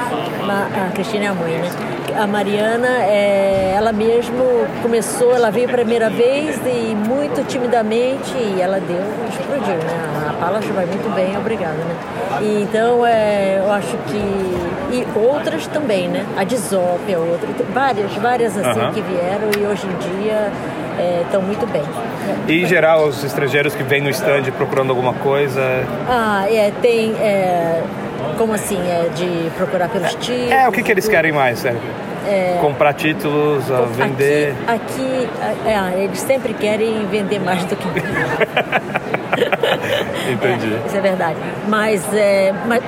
Mariana. 0.47 0.89
A 0.89 0.91
Cristina 0.93 1.25
é 1.25 1.29
a 1.29 1.35
mãe, 1.35 1.53
né? 1.53 1.71
A 2.17 2.27
Mariana, 2.27 2.89
é, 3.03 3.75
ela 3.77 3.93
mesmo 3.93 4.67
começou, 4.83 5.35
ela 5.35 5.51
veio 5.51 5.69
a 5.69 5.73
primeira 5.73 6.11
vez 6.11 6.59
e 6.67 6.95
muito 6.95 7.47
timidamente 7.47 8.33
e 8.37 8.61
ela 8.61 8.81
deu, 8.81 9.05
explodiu, 9.29 9.77
né? 9.77 10.29
A 10.29 10.33
Palas 10.33 10.65
vai 10.65 10.87
muito 10.87 11.15
bem, 11.15 11.37
obrigada, 11.37 11.75
né? 11.75 11.97
E, 12.41 12.63
então, 12.63 13.07
é, 13.07 13.59
eu 13.59 13.73
acho 13.73 13.97
que... 14.09 14.69
E 14.91 15.07
outras 15.15 15.67
também, 15.67 16.09
né? 16.09 16.25
A 16.37 16.45
Disop 16.45 17.01
é 17.09 17.19
outra. 17.19 17.47
Várias, 17.73 18.13
várias 18.15 18.57
assim 18.57 18.93
que 18.95 19.03
vieram 19.03 19.51
e 19.61 19.67
hoje 19.67 19.87
em 19.87 20.19
dia 20.19 20.51
estão 21.23 21.43
muito 21.43 21.67
bem. 21.67 21.83
E 22.47 22.63
em 22.63 22.67
geral, 22.67 23.07
os 23.07 23.23
estrangeiros 23.25 23.75
que 23.75 23.83
vêm 23.83 24.01
no 24.01 24.11
stand 24.11 24.45
procurando 24.57 24.91
alguma 24.91 25.15
coisa. 25.15 25.61
Ah, 26.09 26.47
é, 26.49 26.73
tem. 26.83 27.13
É, 27.15 27.83
como 28.37 28.53
assim? 28.53 28.79
É 28.79 29.09
de 29.15 29.51
procurar 29.57 29.89
pelos 29.89 30.15
títulos? 30.15 30.51
É, 30.51 30.69
o 30.69 30.73
que, 30.73 30.83
que 30.83 30.91
eles 30.91 31.09
querem 31.09 31.33
mais? 31.33 31.65
É, 31.65 32.59
comprar 32.61 32.93
títulos, 32.93 33.71
a 33.71 33.83
vender. 33.83 34.55
Aqui, 34.67 35.29
aqui 35.41 35.69
é, 35.69 36.05
eles 36.05 36.21
sempre 36.21 36.53
querem 36.53 37.07
vender 37.07 37.39
mais 37.39 37.65
do 37.65 37.75
que. 37.77 37.89
Entendi. 40.31 40.75
É, 40.75 40.87
isso 40.87 40.97
é 40.97 41.01
verdade. 41.01 41.37
Mas, 41.69 42.03
é, 42.13 42.53
mas 42.67 42.83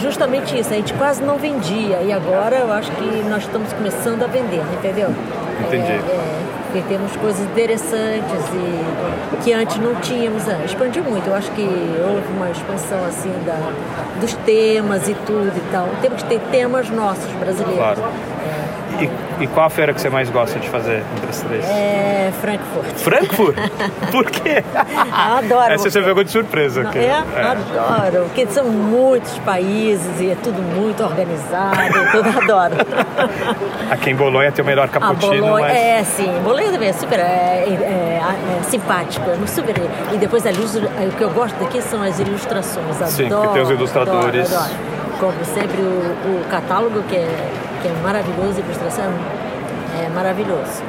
justamente 0.00 0.58
isso, 0.58 0.72
a 0.72 0.76
gente 0.76 0.94
quase 0.94 1.22
não 1.22 1.36
vendia. 1.36 2.00
E 2.02 2.12
agora 2.12 2.56
eu 2.56 2.72
acho 2.72 2.90
que 2.92 3.22
nós 3.28 3.42
estamos 3.42 3.72
começando 3.72 4.22
a 4.22 4.26
vender, 4.26 4.62
entendeu? 4.78 5.14
Entendi. 5.66 5.92
É, 5.92 5.96
é, 5.96 6.45
porque 6.76 6.82
temos 6.88 7.16
coisas 7.16 7.40
interessantes 7.46 8.40
e 8.52 9.36
que 9.42 9.52
antes 9.52 9.76
não 9.78 9.94
tínhamos. 9.96 10.46
É, 10.46 10.64
expandiu 10.64 11.02
muito. 11.04 11.26
Eu 11.26 11.34
acho 11.34 11.50
que 11.52 11.62
houve 11.62 12.32
uma 12.36 12.50
expansão 12.50 13.02
assim 13.06 13.32
da, 13.44 13.72
dos 14.20 14.34
temas 14.44 15.08
e 15.08 15.14
tudo 15.26 15.52
e 15.56 15.72
tal. 15.72 15.88
Temos 16.02 16.22
que 16.22 16.28
ter 16.28 16.40
temas 16.50 16.90
nossos 16.90 17.30
brasileiros. 17.32 17.76
Claro. 17.76 18.35
E, 19.00 19.44
e, 19.44 19.46
qual 19.48 19.66
a 19.66 19.70
feira 19.70 19.92
que 19.92 20.00
você 20.00 20.08
mais 20.08 20.30
gosta 20.30 20.58
de 20.58 20.68
fazer 20.68 21.02
entre 21.16 21.28
as 21.28 21.40
três? 21.42 21.64
É 21.66 22.32
Frankfurt. 22.40 22.96
Frankfurt? 22.96 23.56
Por 24.10 24.24
quê? 24.30 24.64
adoro. 25.12 25.72
Essa 25.72 25.90
você 25.90 26.02
pegou 26.02 26.24
de 26.24 26.30
surpresa. 26.30 26.82
Não, 26.82 26.92
é? 26.92 27.04
é? 27.04 27.12
Adoro, 27.12 28.24
porque 28.24 28.46
são 28.46 28.64
muitos 28.64 29.38
países 29.40 30.20
e 30.20 30.30
é 30.30 30.36
tudo 30.42 30.62
muito 30.62 31.02
organizado, 31.02 31.76
tudo 32.12 32.28
adoro. 32.40 32.74
Aqui 33.90 34.10
em 34.10 34.16
Bolonha 34.16 34.50
tem 34.50 34.64
o 34.64 34.66
melhor 34.66 34.88
cappuccino. 34.88 35.46
Bolonha, 35.46 35.66
mas... 35.66 35.76
É, 35.76 36.04
sim. 36.04 36.40
Bolonha 36.42 36.72
também 36.72 36.88
é 36.88 36.92
super 36.92 37.18
é, 37.18 37.22
é, 37.22 38.20
é 38.60 38.62
simpático, 38.64 39.28
é 39.30 39.46
super. 39.46 39.74
E 40.12 40.16
depois 40.16 40.46
ali, 40.46 40.58
o 40.58 41.16
que 41.16 41.22
eu 41.22 41.30
gosto 41.30 41.56
daqui 41.56 41.82
são 41.82 42.02
as 42.02 42.18
ilustrações. 42.18 42.96
Adoro, 42.96 43.10
sim, 43.10 43.28
que 43.28 43.48
tem 43.52 43.62
os 43.62 43.70
ilustradores. 43.70 44.52
Adoro, 44.52 44.64
adoro. 44.64 44.96
Compro 45.18 45.44
sempre 45.46 45.80
o, 45.80 46.42
o 46.42 46.44
catálogo 46.50 47.02
que 47.04 47.16
é 47.16 47.65
que 47.86 47.92
é 47.92 48.02
maravilhoso, 48.02 48.60
a 48.60 48.64
ilustração 48.64 49.12
é 50.02 50.08
maravilhoso. 50.08 50.82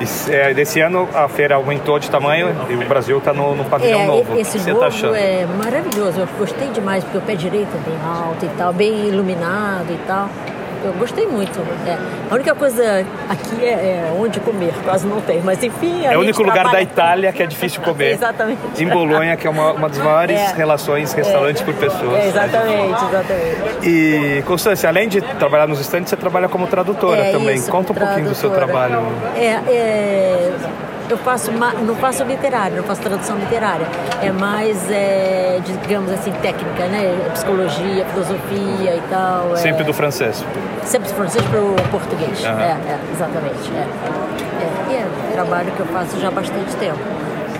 E, 0.00 0.32
é, 0.32 0.54
desse 0.54 0.80
ano 0.80 1.08
a 1.14 1.28
feira 1.28 1.56
aumentou 1.56 1.98
de 1.98 2.10
tamanho 2.10 2.54
e 2.70 2.74
o 2.74 2.88
Brasil 2.88 3.18
está 3.18 3.32
no, 3.32 3.54
no 3.54 3.64
pavilhão 3.66 4.00
é, 4.00 4.06
novo. 4.06 4.38
Esse 4.38 4.58
Você 4.58 4.70
novo 4.70 4.80
tá 4.80 4.86
achando? 4.86 5.14
é 5.14 5.46
maravilhoso. 5.46 6.20
Eu 6.20 6.28
gostei 6.38 6.68
demais 6.68 7.04
porque 7.04 7.18
o 7.18 7.20
pé 7.20 7.34
direito 7.34 7.70
é 7.74 7.90
bem 7.90 7.98
alto 8.04 8.44
e 8.44 8.48
tal, 8.56 8.72
bem 8.72 9.08
iluminado 9.08 9.90
e 9.90 9.98
tal 10.06 10.28
eu 10.84 10.92
gostei 10.94 11.26
muito. 11.26 11.60
É. 11.86 11.96
A 12.30 12.34
única 12.34 12.54
coisa 12.54 13.04
aqui 13.28 13.64
é, 13.64 13.68
é, 13.68 14.12
onde 14.18 14.40
comer, 14.40 14.72
quase 14.84 15.06
não 15.06 15.20
tem, 15.20 15.40
mas 15.42 15.62
enfim. 15.62 16.04
É 16.04 16.16
o 16.16 16.20
único 16.20 16.42
lugar 16.42 16.70
da 16.70 16.80
Itália 16.80 17.32
que 17.32 17.42
é 17.42 17.46
difícil 17.46 17.80
comer. 17.82 18.12
exatamente. 18.12 18.60
Em 18.78 18.88
Bolonha, 18.88 19.36
que 19.36 19.46
é 19.46 19.50
uma, 19.50 19.72
uma 19.72 19.88
das 19.88 19.98
maiores 19.98 20.38
é. 20.38 20.54
relações 20.54 21.12
restaurantes 21.12 21.62
por 21.62 21.74
pessoas. 21.74 22.14
É, 22.14 22.28
exatamente, 22.28 23.04
exatamente. 23.04 23.88
E, 23.88 24.42
Constância, 24.46 24.88
além 24.88 25.08
de 25.08 25.20
trabalhar 25.20 25.66
nos 25.66 25.80
estandes, 25.80 26.10
você 26.10 26.16
trabalha 26.16 26.48
como 26.48 26.66
tradutora 26.66 27.20
é 27.20 27.32
também. 27.32 27.56
Isso, 27.56 27.70
Conta 27.70 27.92
um 27.92 27.94
tradutora. 27.94 28.06
pouquinho 28.06 28.28
do 28.28 28.34
seu 28.34 28.50
trabalho. 28.50 29.02
é 29.36 30.52
eu 31.12 31.18
faço 31.18 31.52
não 31.52 31.94
faço 31.96 32.24
literário, 32.24 32.76
não 32.76 32.84
faço 32.84 33.02
tradução 33.02 33.36
literária. 33.38 33.86
É 34.22 34.32
mais, 34.32 34.90
é, 34.90 35.60
digamos 35.82 36.10
assim, 36.10 36.32
técnica, 36.32 36.86
né? 36.86 37.30
Psicologia, 37.32 38.04
filosofia 38.06 38.96
e 38.96 39.02
tal. 39.10 39.56
Sempre 39.56 39.82
é... 39.82 39.84
do 39.84 39.92
francês? 39.92 40.44
Sempre 40.84 41.08
do 41.08 41.14
francês 41.14 41.44
para 41.46 41.60
o 41.60 41.74
português. 41.90 42.42
Uhum. 42.44 42.58
É, 42.58 42.72
é, 42.72 42.98
exatamente. 43.12 43.70
É. 43.74 43.86
é. 44.64 44.72
É 44.92 45.06
um 45.06 45.32
trabalho 45.32 45.72
que 45.72 45.80
eu 45.80 45.86
faço 45.86 46.20
já 46.20 46.28
há 46.28 46.30
bastante 46.30 46.74
tempo. 46.76 46.98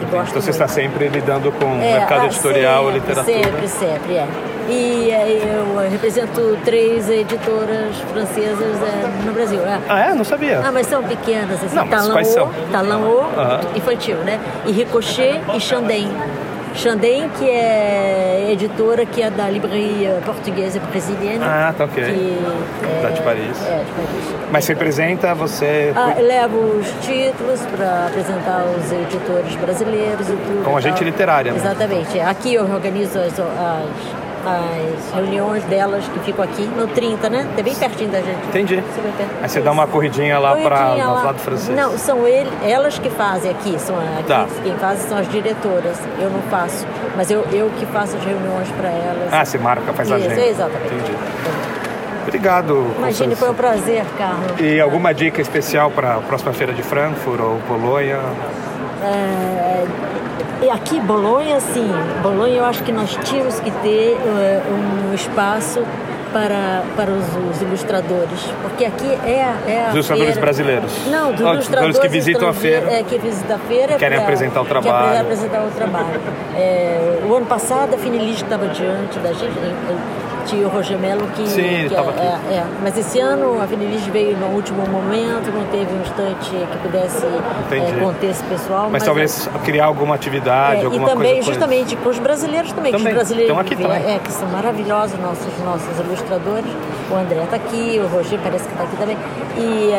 Então 0.02 0.24
você 0.24 0.32
muito. 0.32 0.48
está 0.50 0.68
sempre 0.68 1.08
lidando 1.08 1.52
com 1.52 1.64
o 1.64 1.76
mercado 1.76 2.26
editorial 2.26 2.84
sempre, 2.86 2.98
literatura? 2.98 3.44
Sempre, 3.44 3.68
sempre, 3.68 4.14
é. 4.14 4.28
E 4.68 5.10
eu 5.10 5.90
represento 5.90 6.58
três 6.64 7.08
editoras 7.08 7.96
francesas 8.12 8.76
é, 8.82 9.26
no 9.26 9.32
Brasil. 9.32 9.60
É. 9.60 9.78
Ah, 9.88 10.00
é? 10.10 10.14
Não 10.14 10.24
sabia. 10.24 10.60
Ah, 10.64 10.72
mas 10.72 10.86
são 10.86 11.02
pequenas, 11.02 11.62
assim. 11.62 11.74
Não, 11.74 11.86
mas 11.86 12.00
Talão 12.00 12.12
quais 12.12 12.28
são? 12.28 12.50
Talão 12.70 13.02
O, 13.02 13.76
infantil, 13.76 14.16
né? 14.18 14.40
E 14.66 14.72
Ricochet 14.72 15.40
e 15.54 15.60
Chandem. 15.60 16.08
Chandem, 16.74 17.28
que 17.38 17.48
é 17.48 18.48
editora 18.50 19.04
que 19.04 19.20
é 19.20 19.30
da 19.30 19.48
Livraria 19.50 20.20
Portuguesa 20.24 20.80
Brasiliana. 20.80 21.44
Ah, 21.44 21.74
tá 21.76 21.84
ok. 21.84 22.02
Que 22.02 22.38
é, 23.06 23.10
de 23.10 23.20
Paris. 23.20 23.62
É, 23.66 23.84
de 23.84 23.92
Paris. 23.92 24.34
Mas 24.50 24.64
você 24.64 24.72
apresenta, 24.72 25.34
você... 25.34 25.92
Ah, 25.94 26.14
levo 26.18 26.58
os 26.58 26.86
títulos 27.04 27.60
para 27.76 28.06
apresentar 28.06 28.64
os 28.64 28.90
editores 28.90 29.54
brasileiros 29.56 30.28
e 30.28 30.32
tudo. 30.32 30.64
Com 30.64 30.76
agente 30.76 31.04
literária. 31.04 31.52
Né? 31.52 31.58
Exatamente. 31.58 32.18
Aqui 32.20 32.54
eu 32.54 32.64
organizo 32.64 33.18
as, 33.18 33.38
as 33.38 34.31
as 34.44 35.14
reuniões 35.14 35.64
delas 35.64 36.04
que 36.08 36.18
ficam 36.20 36.44
aqui 36.44 36.62
no 36.64 36.86
30, 36.88 37.30
né? 37.30 37.48
É 37.56 37.62
bem 37.62 37.74
pertinho 37.74 38.10
da 38.10 38.20
gente. 38.20 38.46
Entendi. 38.48 38.82
Aí 39.42 39.48
você 39.48 39.60
dá 39.60 39.72
uma 39.72 39.86
corridinha 39.86 40.38
lá 40.38 40.56
para 40.56 40.94
o 40.94 41.24
lado 41.24 41.38
francês. 41.38 41.76
Não, 41.76 41.96
são 41.98 42.26
ele, 42.26 42.50
elas 42.64 42.98
que 42.98 43.10
fazem 43.10 43.50
aqui, 43.50 43.78
são 43.78 43.96
aqui, 43.96 44.24
tá. 44.24 44.46
quem 44.62 44.74
faz 44.76 45.00
são 45.00 45.18
as 45.18 45.28
diretoras. 45.28 45.98
Eu 46.18 46.30
não 46.30 46.42
faço, 46.42 46.86
mas 47.16 47.30
eu, 47.30 47.42
eu 47.52 47.70
que 47.78 47.86
faço 47.86 48.16
as 48.16 48.24
reuniões 48.24 48.68
para 48.70 48.88
elas. 48.88 49.32
Ah, 49.32 49.44
você 49.44 49.58
marca, 49.58 49.92
faz 49.92 50.08
Isso, 50.08 50.14
a 50.14 50.18
agenda. 50.18 50.46
exatamente. 50.46 50.94
Entendi. 50.94 51.12
Obrigado. 52.22 52.86
Imagine, 52.98 53.34
foi 53.34 53.50
um 53.50 53.54
prazer, 53.54 54.04
Carlos. 54.16 54.60
E 54.60 54.80
alguma 54.80 55.12
dica 55.12 55.40
especial 55.40 55.90
para 55.90 56.16
a 56.16 56.20
próxima 56.20 56.52
feira 56.52 56.72
de 56.72 56.82
Frankfurt 56.82 57.40
ou 57.40 57.58
Bolonha? 57.68 58.20
É, 59.02 59.84
e 60.62 60.70
aqui, 60.70 61.00
Bolonha, 61.00 61.60
sim. 61.60 61.90
Bolonha, 62.22 62.58
eu 62.58 62.64
acho 62.64 62.82
que 62.82 62.92
nós 62.92 63.16
tínhamos 63.24 63.58
que 63.60 63.70
ter 63.70 64.16
uh, 64.16 65.10
um 65.10 65.14
espaço 65.14 65.82
para, 66.32 66.82
para 66.96 67.10
os, 67.10 67.26
os, 67.50 67.60
ilustradores, 67.60 68.40
porque 68.62 68.86
aqui 68.86 69.06
é, 69.24 69.54
é 69.66 69.84
a 69.84 69.88
Os 69.88 69.94
ilustradores 69.94 70.32
feira... 70.32 70.40
brasileiros? 70.40 70.92
Não, 71.08 71.32
dos 71.32 71.46
oh, 71.46 71.52
ilustradores 71.52 71.98
que 71.98 72.08
visitam 72.08 72.48
a 72.48 72.52
feira. 72.54 72.90
É, 72.90 73.02
que 73.02 73.18
visitam 73.18 73.56
a 73.56 73.58
feira. 73.58 73.96
Querem 73.96 74.18
pra, 74.18 74.24
apresentar 74.24 74.62
o 74.62 74.64
trabalho. 74.64 75.08
Querem 75.08 75.20
apresentar 75.20 75.64
o 75.64 75.70
trabalho. 75.70 76.20
É, 76.56 77.18
o 77.28 77.34
ano 77.34 77.46
passado, 77.46 77.94
a 77.94 77.98
Finilis 77.98 78.36
estava 78.36 78.66
diante 78.68 79.18
da 79.18 79.32
gente, 79.32 79.52
tinha 80.42 80.66
o 80.66 80.70
Roger 80.70 80.98
Mello 80.98 81.26
que. 81.28 81.46
Sim, 81.48 81.62
que 81.62 81.86
estava 81.86 82.10
é, 82.10 82.34
aqui. 82.34 82.48
É, 82.48 82.54
é. 82.56 82.64
Mas 82.82 82.98
esse 82.98 83.20
ano 83.20 83.60
a 83.60 83.66
Finilis 83.66 84.04
veio 84.06 84.36
no 84.36 84.46
último 84.48 84.86
momento, 84.86 85.50
não 85.52 85.64
teve 85.66 85.92
um 85.92 86.00
instante 86.00 86.50
que 86.50 86.78
pudesse 86.78 87.26
é, 87.26 88.00
conter 88.00 88.30
esse 88.30 88.42
pessoal. 88.44 88.84
Mas, 88.84 88.92
mas 88.92 89.04
talvez 89.04 89.50
criar 89.64 89.86
alguma 89.86 90.14
atividade, 90.14 90.82
é, 90.82 90.84
alguma 90.84 91.08
E 91.08 91.10
também, 91.10 91.32
coisa 91.34 91.52
justamente, 91.52 91.96
com 91.96 92.08
os 92.08 92.18
brasileiros 92.18 92.72
também, 92.72 92.92
também. 92.92 93.06
que 93.06 93.10
os 93.10 93.14
brasileiros 93.14 93.58
aqui 93.58 93.74
vêm, 93.74 93.86
também. 93.86 94.14
É, 94.14 94.18
que 94.18 94.32
são 94.32 94.48
maravilhosos, 94.48 95.18
nossos, 95.18 95.58
nossos 95.64 95.98
ilustradores. 95.98 96.70
O 97.10 97.14
André 97.16 97.42
está 97.42 97.56
aqui, 97.56 98.00
o 98.02 98.06
Roger 98.08 98.38
parece 98.42 98.64
que 98.64 98.72
está 98.72 98.84
aqui 98.84 98.96
também. 98.96 99.16
E 99.56 99.90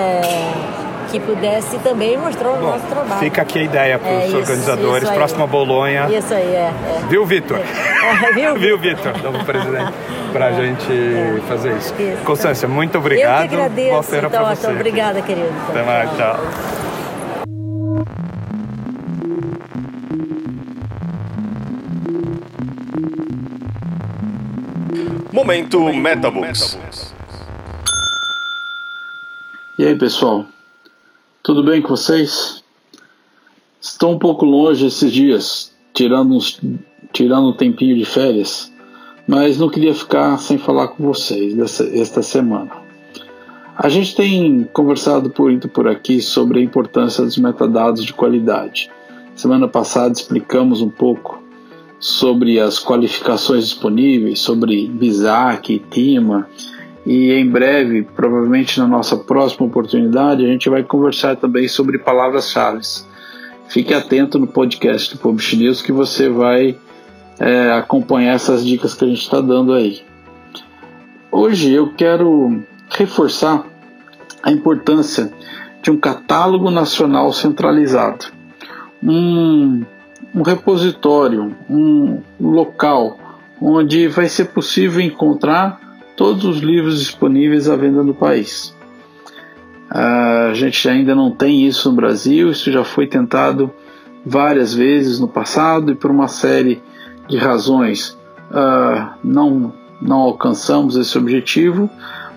que 1.13 1.19
pudesse 1.19 1.77
também 1.79 2.17
mostrar 2.17 2.49
o 2.49 2.55
Bom, 2.55 2.71
nosso 2.71 2.87
trabalho. 2.87 3.19
Fica 3.19 3.43
aqui 3.43 3.59
a 3.59 3.61
ideia 3.61 3.99
para 3.99 4.17
os 4.17 4.33
É, 4.33 4.37
organizadores, 4.37 5.03
isso 5.03 5.13
próxima 5.13 5.45
Bolonha. 5.45 6.09
Isso 6.09 6.33
aí, 6.33 6.55
é. 6.55 6.71
é. 6.71 7.01
Viu, 7.07 7.23
Vitor? 7.23 7.59
É, 7.59 8.33
viu, 8.33 8.55
Viu, 8.57 8.79
Vitor? 8.79 9.21
Novo 9.21 9.45
presidente, 9.45 9.93
para 10.31 10.47
a 10.47 10.51
gente 10.53 10.91
fazer 11.47 11.77
isso. 11.77 11.93
Isso. 11.99 12.23
Constância, 12.25 12.67
muito 12.67 12.97
obrigado. 12.97 13.43
Eu 13.43 13.49
que 13.49 13.55
agradeço. 13.55 13.89
Boa 13.91 14.03
feira 14.03 14.27
então, 14.27 14.43
você. 14.43 14.61
então, 14.61 14.71
obrigada, 14.73 15.21
querido. 15.21 15.53
Até 15.69 15.83
mais, 15.83 16.09
tchau. 16.17 16.39
Momento 25.31 25.93
Metabooks. 25.93 27.13
E 29.77 29.85
aí, 29.85 29.95
pessoal? 29.95 30.47
Tudo 31.43 31.61
bem 31.61 31.81
com 31.81 31.89
vocês? 31.89 32.63
Estou 33.81 34.13
um 34.13 34.17
pouco 34.17 34.45
longe 34.45 34.85
esses 34.85 35.11
dias, 35.11 35.73
tirando, 35.93 36.33
uns, 36.33 36.57
tirando 37.11 37.49
um 37.49 37.53
tempinho 37.53 37.97
de 37.97 38.05
férias, 38.05 38.71
mas 39.27 39.57
não 39.57 39.67
queria 39.67 39.93
ficar 39.93 40.37
sem 40.37 40.57
falar 40.57 40.87
com 40.87 41.03
vocês 41.03 41.53
dessa, 41.53 41.83
esta 41.83 42.21
semana. 42.21 42.71
A 43.75 43.89
gente 43.89 44.15
tem 44.15 44.63
conversado 44.71 45.29
por, 45.31 45.51
por 45.67 45.85
aqui 45.85 46.21
sobre 46.21 46.61
a 46.61 46.63
importância 46.63 47.25
dos 47.25 47.37
metadados 47.37 48.05
de 48.05 48.13
qualidade. 48.13 48.89
Semana 49.35 49.67
passada 49.67 50.13
explicamos 50.13 50.79
um 50.79 50.89
pouco 50.89 51.43
sobre 51.99 52.57
as 52.57 52.79
qualificações 52.79 53.65
disponíveis, 53.65 54.39
sobre 54.39 54.87
BISAC, 54.87 55.79
TIMA, 55.91 56.47
e 57.05 57.33
em 57.33 57.49
breve, 57.49 58.03
provavelmente 58.03 58.79
na 58.79 58.87
nossa 58.87 59.17
próxima 59.17 59.65
oportunidade, 59.65 60.45
a 60.45 60.47
gente 60.47 60.69
vai 60.69 60.83
conversar 60.83 61.35
também 61.35 61.67
sobre 61.67 61.97
palavras-chave. 61.97 62.81
Fique 63.67 63.93
atento 63.93 64.39
no 64.39 64.47
podcast 64.47 65.13
do 65.13 65.19
Publish 65.19 65.57
News 65.57 65.81
que 65.81 65.91
você 65.91 66.29
vai 66.29 66.77
é, 67.39 67.71
acompanhar 67.73 68.33
essas 68.33 68.65
dicas 68.65 68.93
que 68.93 69.03
a 69.03 69.07
gente 69.07 69.21
está 69.21 69.41
dando 69.41 69.73
aí. 69.73 70.01
Hoje 71.31 71.71
eu 71.71 71.93
quero 71.93 72.63
reforçar 72.89 73.65
a 74.41 74.51
importância 74.51 75.33
de 75.81 75.91
um 75.91 75.97
catálogo 75.97 76.69
nacional 76.69 77.33
centralizado. 77.33 78.27
um, 79.01 79.83
um 80.33 80.41
repositório, 80.41 81.55
um 81.69 82.21
local 82.39 83.19
onde 83.61 84.07
vai 84.07 84.27
ser 84.27 84.45
possível 84.45 85.01
encontrar 85.01 85.92
todos 86.15 86.45
os 86.45 86.59
livros 86.59 86.99
disponíveis 86.99 87.69
à 87.69 87.75
venda 87.75 88.03
no 88.03 88.13
país. 88.13 88.75
A 89.89 90.51
gente 90.53 90.87
ainda 90.89 91.13
não 91.13 91.31
tem 91.31 91.65
isso 91.67 91.89
no 91.89 91.95
Brasil, 91.95 92.49
isso 92.49 92.71
já 92.71 92.83
foi 92.83 93.07
tentado 93.07 93.71
várias 94.25 94.73
vezes 94.73 95.19
no 95.19 95.27
passado 95.27 95.91
e 95.91 95.95
por 95.95 96.09
uma 96.09 96.27
série 96.27 96.81
de 97.27 97.37
razões 97.37 98.17
uh, 98.49 99.13
não, 99.23 99.73
não 100.01 100.17
alcançamos 100.19 100.95
esse 100.95 101.17
objetivo, 101.17 101.89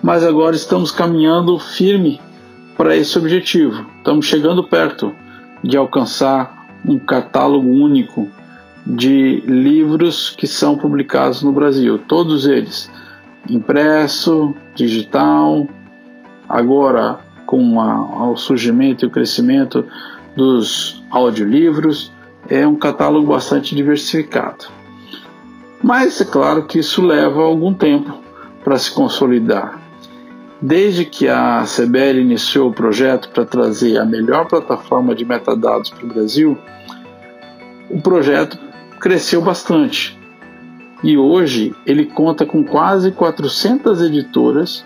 mas 0.03 0.23
agora 0.23 0.55
estamos 0.55 0.91
caminhando 0.91 1.57
firme 1.57 2.21
para 2.75 2.95
esse 2.95 3.17
objetivo. 3.17 3.85
Estamos 3.97 4.25
chegando 4.25 4.63
perto 4.63 5.13
de 5.63 5.77
alcançar 5.77 6.67
um 6.85 6.99
catálogo 6.99 7.67
único 7.67 8.29
de 8.85 9.41
livros 9.45 10.29
que 10.29 10.47
são 10.47 10.77
publicados 10.77 11.41
no 11.41 11.51
Brasil, 11.51 11.97
todos 11.97 12.45
eles, 12.45 12.89
impresso, 13.49 14.53
digital, 14.75 15.67
agora 16.47 17.19
com 17.45 17.79
a, 17.79 18.29
o 18.29 18.35
surgimento 18.35 19.05
e 19.05 19.07
o 19.07 19.11
crescimento 19.11 19.85
dos 20.35 21.03
audiolivros, 21.09 22.11
é 22.49 22.67
um 22.67 22.75
catálogo 22.75 23.27
bastante 23.27 23.75
diversificado. 23.75 24.65
Mas 25.81 26.19
é 26.21 26.25
claro 26.25 26.65
que 26.65 26.79
isso 26.79 27.01
leva 27.01 27.41
algum 27.41 27.73
tempo 27.73 28.21
para 28.63 28.77
se 28.77 28.91
consolidar. 28.91 29.79
Desde 30.61 31.05
que 31.05 31.27
a 31.27 31.63
CBL 31.63 32.19
iniciou 32.19 32.69
o 32.69 32.73
projeto 32.73 33.29
para 33.29 33.45
trazer 33.45 33.97
a 33.97 34.05
melhor 34.05 34.47
plataforma 34.47 35.13
de 35.13 35.23
metadados 35.23 35.89
para 35.89 36.03
o 36.03 36.07
Brasil, 36.07 36.57
o 37.89 38.01
projeto 38.01 38.57
cresceu 38.99 39.41
bastante. 39.41 40.16
E 41.03 41.17
hoje 41.17 41.75
ele 41.85 42.05
conta 42.05 42.45
com 42.45 42.63
quase 42.63 43.11
400 43.11 44.01
editoras 44.01 44.83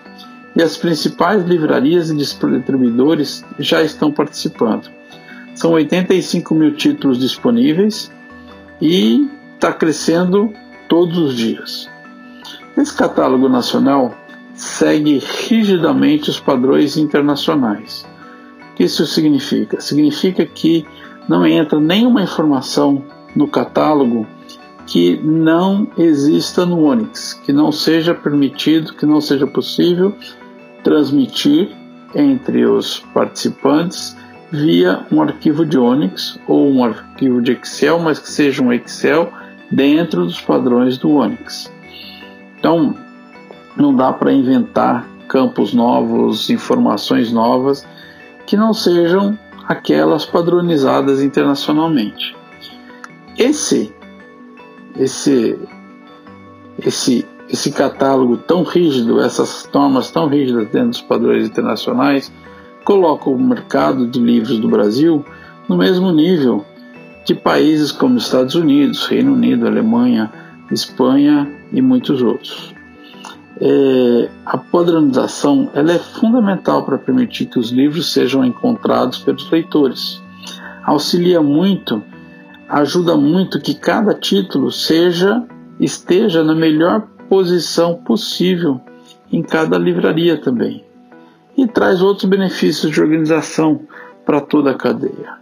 e 0.56 0.62
as 0.62 0.76
principais 0.76 1.46
livrarias 1.46 2.10
e 2.10 2.16
distribuidores 2.16 3.46
já 3.58 3.82
estão 3.82 4.12
participando. 4.12 4.90
São 5.56 5.72
85 5.72 6.54
mil 6.54 6.76
títulos 6.76 7.18
disponíveis 7.18 8.12
e 8.82 9.30
está 9.56 9.72
crescendo 9.72 10.54
todos 10.90 11.18
os 11.18 11.36
dias. 11.36 11.90
Esse 12.78 12.94
catálogo 12.96 13.48
nacional 13.48 14.14
segue 14.54 15.20
rigidamente 15.20 16.30
os 16.30 16.40
padrões 16.40 16.98
internacionais. 16.98 18.06
O 18.72 18.76
que 18.76 18.84
isso 18.84 19.06
significa? 19.06 19.80
Significa 19.80 20.46
que 20.46 20.86
não 21.28 21.46
entra 21.46 21.80
nenhuma 21.80 22.22
informação 22.22 23.04
no 23.36 23.48
catálogo 23.48 24.28
que 24.92 25.18
não 25.24 25.88
exista 25.98 26.66
no 26.66 26.84
Onix, 26.84 27.34
que 27.46 27.54
não 27.54 27.72
seja 27.72 28.14
permitido, 28.14 28.94
que 28.94 29.06
não 29.06 29.22
seja 29.22 29.48
possível 29.48 30.14
transmitir 30.84 31.70
entre 32.14 32.66
os 32.66 33.00
participantes 33.14 34.18
via 34.52 35.06
um 35.10 35.22
arquivo 35.22 35.66
de 35.66 35.78
Onix 35.78 36.38
ou 36.46 36.70
um 36.70 36.84
arquivo 36.84 37.42
de 37.42 37.54
Excel, 37.54 38.00
mas 38.00 38.20
que 38.20 38.30
seja 38.30 38.62
um 38.62 38.74
Excel 38.74 39.32
dentro 39.72 40.26
dos 40.26 40.42
padrões 40.42 40.98
do 40.98 41.12
Onix. 41.12 41.72
Então, 42.60 42.94
não 43.78 43.96
dá 43.96 44.12
para 44.12 44.34
inventar 44.34 45.08
campos 45.30 45.74
novos, 45.74 46.50
informações 46.50 47.32
novas 47.32 47.88
que 48.46 48.58
não 48.58 48.74
sejam 48.74 49.40
aquelas 49.70 50.26
padronizadas 50.26 51.22
internacionalmente. 51.22 52.36
Esse 53.38 53.96
esse 54.96 55.58
esse 56.80 57.26
esse 57.50 57.72
catálogo 57.72 58.38
tão 58.38 58.64
rígido, 58.64 59.20
essas 59.20 59.70
normas 59.74 60.10
tão 60.10 60.28
rígidas 60.28 60.70
dentro 60.70 60.90
dos 60.90 61.02
padrões 61.02 61.46
internacionais, 61.46 62.32
coloca 62.86 63.30
o 63.30 63.38
mercado 63.38 64.08
de 64.08 64.20
livros 64.20 64.58
do 64.58 64.70
Brasil 64.70 65.26
no 65.68 65.76
mesmo 65.76 66.12
nível 66.12 66.66
de 67.26 67.36
países 67.36 67.92
como 67.92 68.18
Estados 68.18 68.56
Unidos, 68.56 69.06
Reino 69.06 69.34
Unido, 69.34 69.68
Alemanha, 69.68 70.32
Espanha 70.72 71.52
e 71.72 71.82
muitos 71.82 72.22
outros. 72.22 72.74
É, 73.60 74.30
a 74.46 74.58
padronização 74.58 75.70
ela 75.74 75.92
é 75.92 76.00
fundamental 76.00 76.84
para 76.84 76.98
permitir 76.98 77.46
que 77.46 77.60
os 77.60 77.70
livros 77.70 78.12
sejam 78.12 78.44
encontrados 78.44 79.20
pelos 79.20 79.50
leitores. 79.52 80.22
Auxilia 80.84 81.42
muito, 81.42 82.04
ajuda 82.72 83.18
muito 83.18 83.60
que 83.60 83.74
cada 83.74 84.14
título 84.14 84.72
seja 84.72 85.44
esteja 85.78 86.42
na 86.42 86.56
melhor 86.56 87.02
posição 87.28 87.96
possível 87.96 88.80
em 89.32 89.44
cada 89.44 89.78
livraria 89.78 90.38
também. 90.38 90.86
E 91.58 91.68
traz 91.68 92.02
outros 92.02 92.30
benefícios 92.30 92.92
de 92.92 93.02
organização 93.02 93.82
para 94.26 94.40
toda 94.40 94.72
a 94.72 94.76
cadeia. 94.76 95.38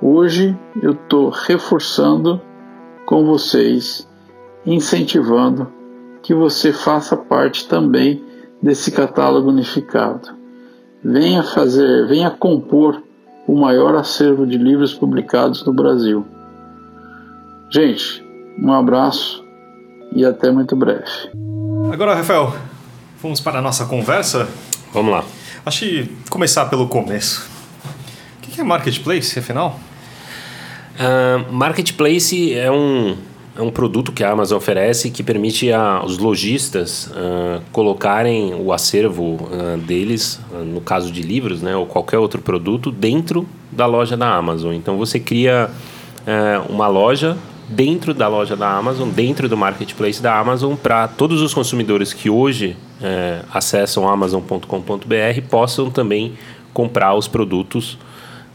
Hoje 0.00 0.56
eu 0.82 0.92
estou 0.92 1.28
reforçando 1.28 2.40
com 3.04 3.26
vocês, 3.26 4.08
incentivando 4.64 5.70
que 6.22 6.32
você 6.32 6.72
faça 6.72 7.14
parte 7.14 7.68
também 7.68 8.24
desse 8.60 8.90
catálogo 8.90 9.50
unificado. 9.50 10.30
Venha 11.04 11.42
fazer, 11.42 12.06
venha 12.06 12.30
compor 12.30 13.02
o 13.46 13.58
maior 13.58 13.94
acervo 13.96 14.46
de 14.46 14.56
livros 14.56 14.94
publicados 14.94 15.64
no 15.64 15.72
Brasil. 15.72 16.26
Gente, 17.70 18.24
um 18.58 18.72
abraço 18.72 19.44
e 20.14 20.24
até 20.24 20.50
muito 20.50 20.76
breve. 20.76 21.04
Agora, 21.92 22.14
Rafael, 22.14 22.54
vamos 23.20 23.40
para 23.40 23.58
a 23.58 23.62
nossa 23.62 23.86
conversa? 23.86 24.48
Vamos 24.92 25.12
lá. 25.12 25.24
Acho 25.64 25.80
que 25.80 26.16
começar 26.28 26.66
pelo 26.66 26.88
começo. 26.88 27.50
O 28.38 28.40
que 28.40 28.60
é 28.60 28.64
marketplace, 28.64 29.38
afinal? 29.38 29.78
Uh, 30.94 31.52
marketplace 31.52 32.52
é 32.52 32.70
um, 32.70 33.16
é 33.56 33.62
um 33.62 33.70
produto 33.70 34.12
que 34.12 34.24
a 34.24 34.30
Amazon 34.30 34.56
oferece 34.56 35.10
que 35.10 35.22
permite 35.22 35.72
aos 35.72 36.18
lojistas 36.18 37.08
uh, 37.08 37.60
colocarem 37.70 38.54
o 38.54 38.72
acervo 38.72 39.34
uh, 39.34 39.76
deles, 39.78 40.40
no 40.66 40.80
caso 40.80 41.12
de 41.12 41.22
livros, 41.22 41.60
né, 41.60 41.76
ou 41.76 41.86
qualquer 41.86 42.18
outro 42.18 42.40
produto, 42.40 42.90
dentro 42.90 43.46
da 43.70 43.86
loja 43.86 44.16
da 44.16 44.34
Amazon. 44.34 44.72
Então 44.72 44.96
você 44.96 45.18
cria 45.18 45.70
uma 46.68 46.86
loja 46.86 47.36
dentro 47.68 48.12
da 48.12 48.28
loja 48.28 48.56
da 48.56 48.70
Amazon, 48.70 49.08
dentro 49.08 49.48
do 49.48 49.56
marketplace 49.56 50.22
da 50.22 50.38
Amazon, 50.38 50.74
para 50.74 51.08
todos 51.08 51.40
os 51.40 51.54
consumidores 51.54 52.12
que 52.12 52.28
hoje 52.30 52.76
é, 53.00 53.42
acessam 53.52 54.08
amazon.com.br 54.08 54.66
possam 55.50 55.90
também 55.90 56.34
comprar 56.72 57.14
os 57.14 57.26
produtos 57.26 57.94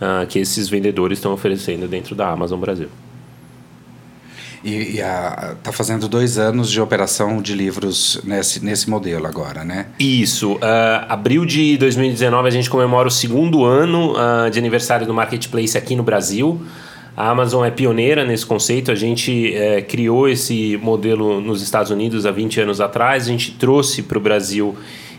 uh, 0.02 0.26
que 0.28 0.40
esses 0.40 0.70
vendedores 0.70 1.18
estão 1.20 1.34
oferecendo 1.34 1.88
dentro 1.88 2.16
da 2.16 2.30
Amazon 2.30 2.60
Brasil. 2.60 2.90
E, 4.64 5.00
está 5.00 5.72
fazendo 5.72 6.08
dois 6.08 6.38
anos 6.38 6.70
de 6.70 6.82
operação 6.82 7.42
de 7.42 7.54
livros 7.54 8.20
nesse, 8.24 8.64
nesse 8.64 8.90
modelo 8.90 9.26
agora, 9.28 9.64
né? 9.64 9.88
Isso. 10.00 10.54
Uh, 10.56 10.60
abril 11.08 11.46
de 11.46 11.78
2019 11.78 12.48
a 12.48 12.52
gente 12.52 12.70
comemora 12.70 13.08
o 13.08 13.12
segundo 13.12 13.64
ano 13.64 14.14
uh, 14.14 14.50
de 14.50 14.58
aniversário 14.58 15.06
do 15.06 15.14
Marketplace 15.14 15.78
aqui 15.78 15.96
no 15.96 16.04
Brasil. 16.04 16.62
A 17.18 17.32
Amazon 17.32 17.66
é 17.66 17.72
pioneira 17.72 18.24
nesse 18.24 18.46
conceito. 18.46 18.92
A 18.92 18.96
gente 18.96 19.52
é, 19.56 19.82
criou 19.82 20.30
esse 20.30 20.78
modelo 20.78 21.42
nos 21.42 21.64
Estados 21.64 21.90
Unidos 21.90 22.28
há 22.28 22.32
20 22.32 22.62
anos 22.62 22.80
atrás. 22.80 23.24
A 23.24 23.32
gente 23.32 23.54
trouxe 23.54 24.04
para 24.04 24.20
o 24.20 24.22
Brasil 24.22 24.78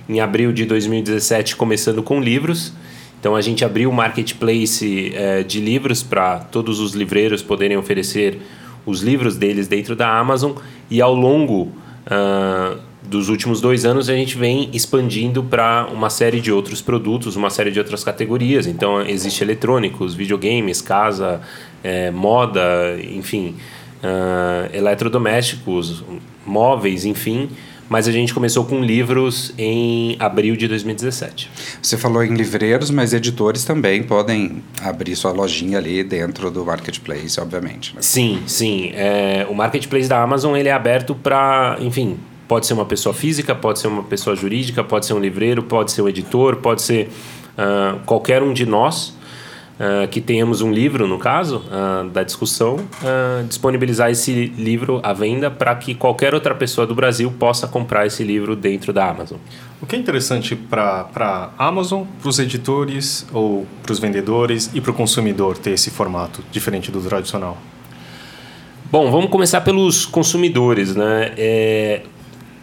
em 0.08 0.20
abril 0.20 0.52
de 0.52 0.64
2017, 0.64 1.56
começando 1.56 2.00
com 2.00 2.20
livros. 2.20 2.72
Então 3.18 3.34
a 3.34 3.40
gente 3.40 3.64
abriu 3.64 3.90
o 3.90 3.92
marketplace 3.92 5.12
é, 5.12 5.42
de 5.42 5.60
livros 5.60 6.00
para 6.00 6.38
todos 6.38 6.78
os 6.78 6.92
livreiros 6.92 7.42
poderem 7.42 7.76
oferecer 7.76 8.40
os 8.88 9.02
livros 9.02 9.36
deles 9.36 9.68
dentro 9.68 9.94
da 9.94 10.18
Amazon 10.18 10.52
e 10.90 11.02
ao 11.02 11.14
longo 11.14 11.64
uh, 12.06 12.78
dos 13.02 13.28
últimos 13.28 13.60
dois 13.60 13.84
anos 13.84 14.08
a 14.08 14.14
gente 14.14 14.36
vem 14.36 14.70
expandindo 14.72 15.42
para 15.42 15.86
uma 15.92 16.10
série 16.10 16.40
de 16.40 16.50
outros 16.50 16.80
produtos, 16.80 17.36
uma 17.36 17.50
série 17.50 17.70
de 17.70 17.78
outras 17.78 18.02
categorias. 18.02 18.66
Então 18.66 19.00
existe 19.02 19.42
eletrônicos, 19.42 20.14
videogames, 20.14 20.80
casa, 20.80 21.40
é, 21.82 22.10
moda, 22.10 22.62
enfim, 23.02 23.56
uh, 24.02 24.74
eletrodomésticos, 24.74 26.02
móveis, 26.46 27.04
enfim. 27.04 27.48
Mas 27.88 28.06
a 28.06 28.12
gente 28.12 28.34
começou 28.34 28.64
com 28.64 28.82
livros 28.82 29.52
em 29.56 30.16
abril 30.18 30.56
de 30.56 30.68
2017. 30.68 31.50
Você 31.80 31.96
falou 31.96 32.22
em 32.22 32.34
livreiros, 32.34 32.90
mas 32.90 33.12
editores 33.12 33.64
também 33.64 34.02
podem 34.02 34.62
abrir 34.82 35.16
sua 35.16 35.32
lojinha 35.32 35.78
ali 35.78 36.04
dentro 36.04 36.50
do 36.50 36.64
marketplace, 36.64 37.40
obviamente. 37.40 37.94
Né? 37.94 38.02
Sim, 38.02 38.42
sim. 38.46 38.90
É, 38.94 39.46
o 39.48 39.54
marketplace 39.54 40.08
da 40.08 40.22
Amazon 40.22 40.56
ele 40.56 40.68
é 40.68 40.72
aberto 40.72 41.14
para, 41.14 41.78
enfim, 41.80 42.18
Pode 42.48 42.66
ser 42.66 42.72
uma 42.72 42.86
pessoa 42.86 43.14
física, 43.14 43.54
pode 43.54 43.78
ser 43.78 43.88
uma 43.88 44.02
pessoa 44.02 44.34
jurídica, 44.34 44.82
pode 44.82 45.04
ser 45.04 45.12
um 45.12 45.20
livreiro, 45.20 45.62
pode 45.62 45.92
ser 45.92 46.00
um 46.00 46.08
editor, 46.08 46.56
pode 46.56 46.80
ser 46.80 47.10
uh, 47.58 48.00
qualquer 48.06 48.42
um 48.42 48.54
de 48.54 48.64
nós. 48.64 49.17
Uh, 49.78 50.08
que 50.08 50.20
tenhamos 50.20 50.60
um 50.60 50.72
livro, 50.72 51.06
no 51.06 51.18
caso, 51.18 51.64
uh, 51.66 52.08
da 52.08 52.22
discussão, 52.22 52.76
uh, 52.76 53.44
disponibilizar 53.46 54.10
esse 54.10 54.46
livro 54.56 55.00
à 55.02 55.12
venda 55.12 55.50
para 55.50 55.74
que 55.74 55.94
qualquer 55.94 56.34
outra 56.34 56.54
pessoa 56.54 56.86
do 56.86 56.94
Brasil 56.94 57.30
possa 57.38 57.66
comprar 57.66 58.06
esse 58.06 58.22
livro 58.24 58.56
dentro 58.56 58.92
da 58.92 59.08
Amazon. 59.08 59.38
O 59.80 59.86
que 59.86 59.94
é 59.94 59.98
interessante 59.98 60.56
para 60.56 61.08
a 61.56 61.66
Amazon, 61.66 62.04
para 62.20 62.28
os 62.28 62.38
editores 62.38 63.26
ou 63.32 63.66
para 63.82 63.92
os 63.92 63.98
vendedores 63.98 64.70
e 64.74 64.80
para 64.80 64.90
o 64.90 64.94
consumidor 64.94 65.56
ter 65.56 65.70
esse 65.70 65.90
formato 65.90 66.42
diferente 66.50 66.90
do 66.90 67.00
tradicional? 67.00 67.56
Bom, 68.90 69.10
vamos 69.10 69.30
começar 69.30 69.60
pelos 69.60 70.06
consumidores, 70.06 70.96
né? 70.96 71.32
É, 71.36 72.02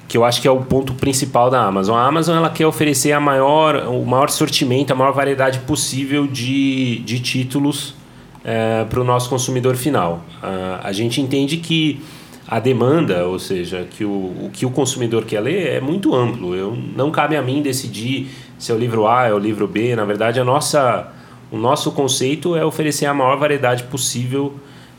que 0.08 0.18
eu 0.18 0.24
acho 0.24 0.42
que 0.42 0.48
é 0.48 0.52
o 0.52 0.62
ponto 0.62 0.94
principal 0.94 1.50
da 1.50 1.62
Amazon. 1.62 1.98
A 1.98 2.06
Amazon 2.06 2.38
ela 2.38 2.50
quer 2.50 2.68
oferecer 2.68 3.12
a 3.12 3.20
maior, 3.20 3.88
o 3.88 4.06
maior 4.06 4.30
sortimento, 4.30 4.92
a 4.92 4.96
maior 4.96 5.12
variedade 5.12 5.60
possível 5.60 6.28
de, 6.28 7.00
de 7.00 7.20
títulos 7.20 7.96
é, 8.44 8.86
para 8.86 9.00
o 9.00 9.04
nosso 9.04 9.30
consumidor 9.30 9.76
final. 9.76 10.24
Uh, 10.44 10.80
a 10.84 10.92
gente 10.92 11.20
entende 11.20 11.58
que 11.58 12.00
a 12.48 12.60
demanda, 12.60 13.26
ou 13.26 13.40
seja, 13.40 13.88
que 13.90 14.06
o, 14.06 14.10
o 14.10 14.50
que 14.54 14.66
o 14.66 14.70
consumidor 14.70 15.26
quer 15.26 15.40
ler 15.40 15.68
é 15.68 15.82
muito 15.82 16.14
amplo. 16.14 16.56
Eu, 16.56 16.78
não 16.96 17.10
cabe 17.10 17.36
a 17.36 17.42
mim 17.42 17.62
decidir 17.62 18.30
se 18.60 18.72
é 18.72 18.76
o 18.76 18.78
livro 18.78 19.08
A, 19.08 19.28
é 19.28 19.34
o 19.34 19.40
livro 19.40 19.68
B. 19.68 19.96
Na 19.96 20.06
verdade, 20.06 20.40
a 20.40 20.44
nossa, 20.44 21.12
o 21.52 21.58
nosso 21.58 21.92
conceito 21.92 22.56
é 22.56 22.64
oferecer 22.64 23.08
a 23.08 23.14
maior 23.14 23.38
variedade 23.38 23.84
possível 23.84 24.54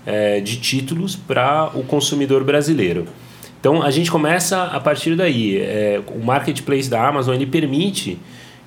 é, 0.05 0.41
de 0.41 0.57
títulos 0.57 1.15
para 1.15 1.71
o 1.73 1.85
consumidor 1.85 2.43
brasileiro. 2.43 3.07
Então 3.61 3.83
a 3.83 3.91
gente 3.91 4.11
começa 4.11 4.65
a 4.65 4.81
partir 4.81 5.17
daí. 5.17 5.59
É, 5.59 6.01
o 6.09 6.25
marketplace 6.25 6.89
da 6.89 7.07
Amazon 7.07 7.35
ele 7.35 7.47
permite 7.47 8.19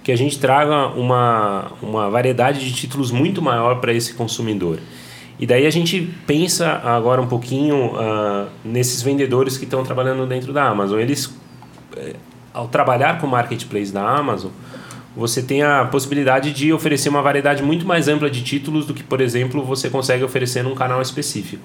que 0.04 0.12
a 0.12 0.18
gente 0.18 0.40
traga 0.40 0.88
uma, 0.88 1.72
uma 1.82 2.10
variedade 2.10 2.60
de 2.60 2.74
títulos 2.74 3.12
muito 3.12 3.42
maior 3.42 3.80
para 3.80 3.94
esse 3.94 4.14
consumidor. 4.14 4.80
E 5.40 5.46
daí 5.46 5.66
a 5.66 5.70
gente 5.70 6.02
pensa 6.28 6.82
agora 6.84 7.22
um 7.22 7.28
pouquinho 7.28 7.94
uh, 7.94 8.50
nesses 8.64 9.02
vendedores 9.02 9.58
que 9.58 9.64
estão 9.64 9.84
trabalhando 9.84 10.26
dentro 10.26 10.52
da 10.52 10.68
Amazon. 10.68 11.00
Eles, 11.00 11.34
é, 11.96 12.16
ao 12.54 12.68
trabalhar 12.68 13.22
com 13.22 13.28
o 13.28 13.30
marketplace 13.30 13.92
da 13.92 14.02
Amazon, 14.02 14.52
você 15.16 15.42
tem 15.42 15.64
a 15.64 15.86
possibilidade 15.86 16.52
de 16.52 16.74
oferecer 16.74 17.08
uma 17.10 17.22
variedade 17.22 17.64
muito 17.64 17.86
mais 17.86 18.08
ampla 18.08 18.30
de 18.30 18.42
títulos 18.44 18.86
do 18.86 18.94
que, 18.94 19.04
por 19.04 19.22
exemplo, 19.22 19.64
você 19.64 19.90
consegue 19.90 20.24
oferecer 20.24 20.64
num 20.64 20.76
canal 20.76 21.02
específico. 21.02 21.64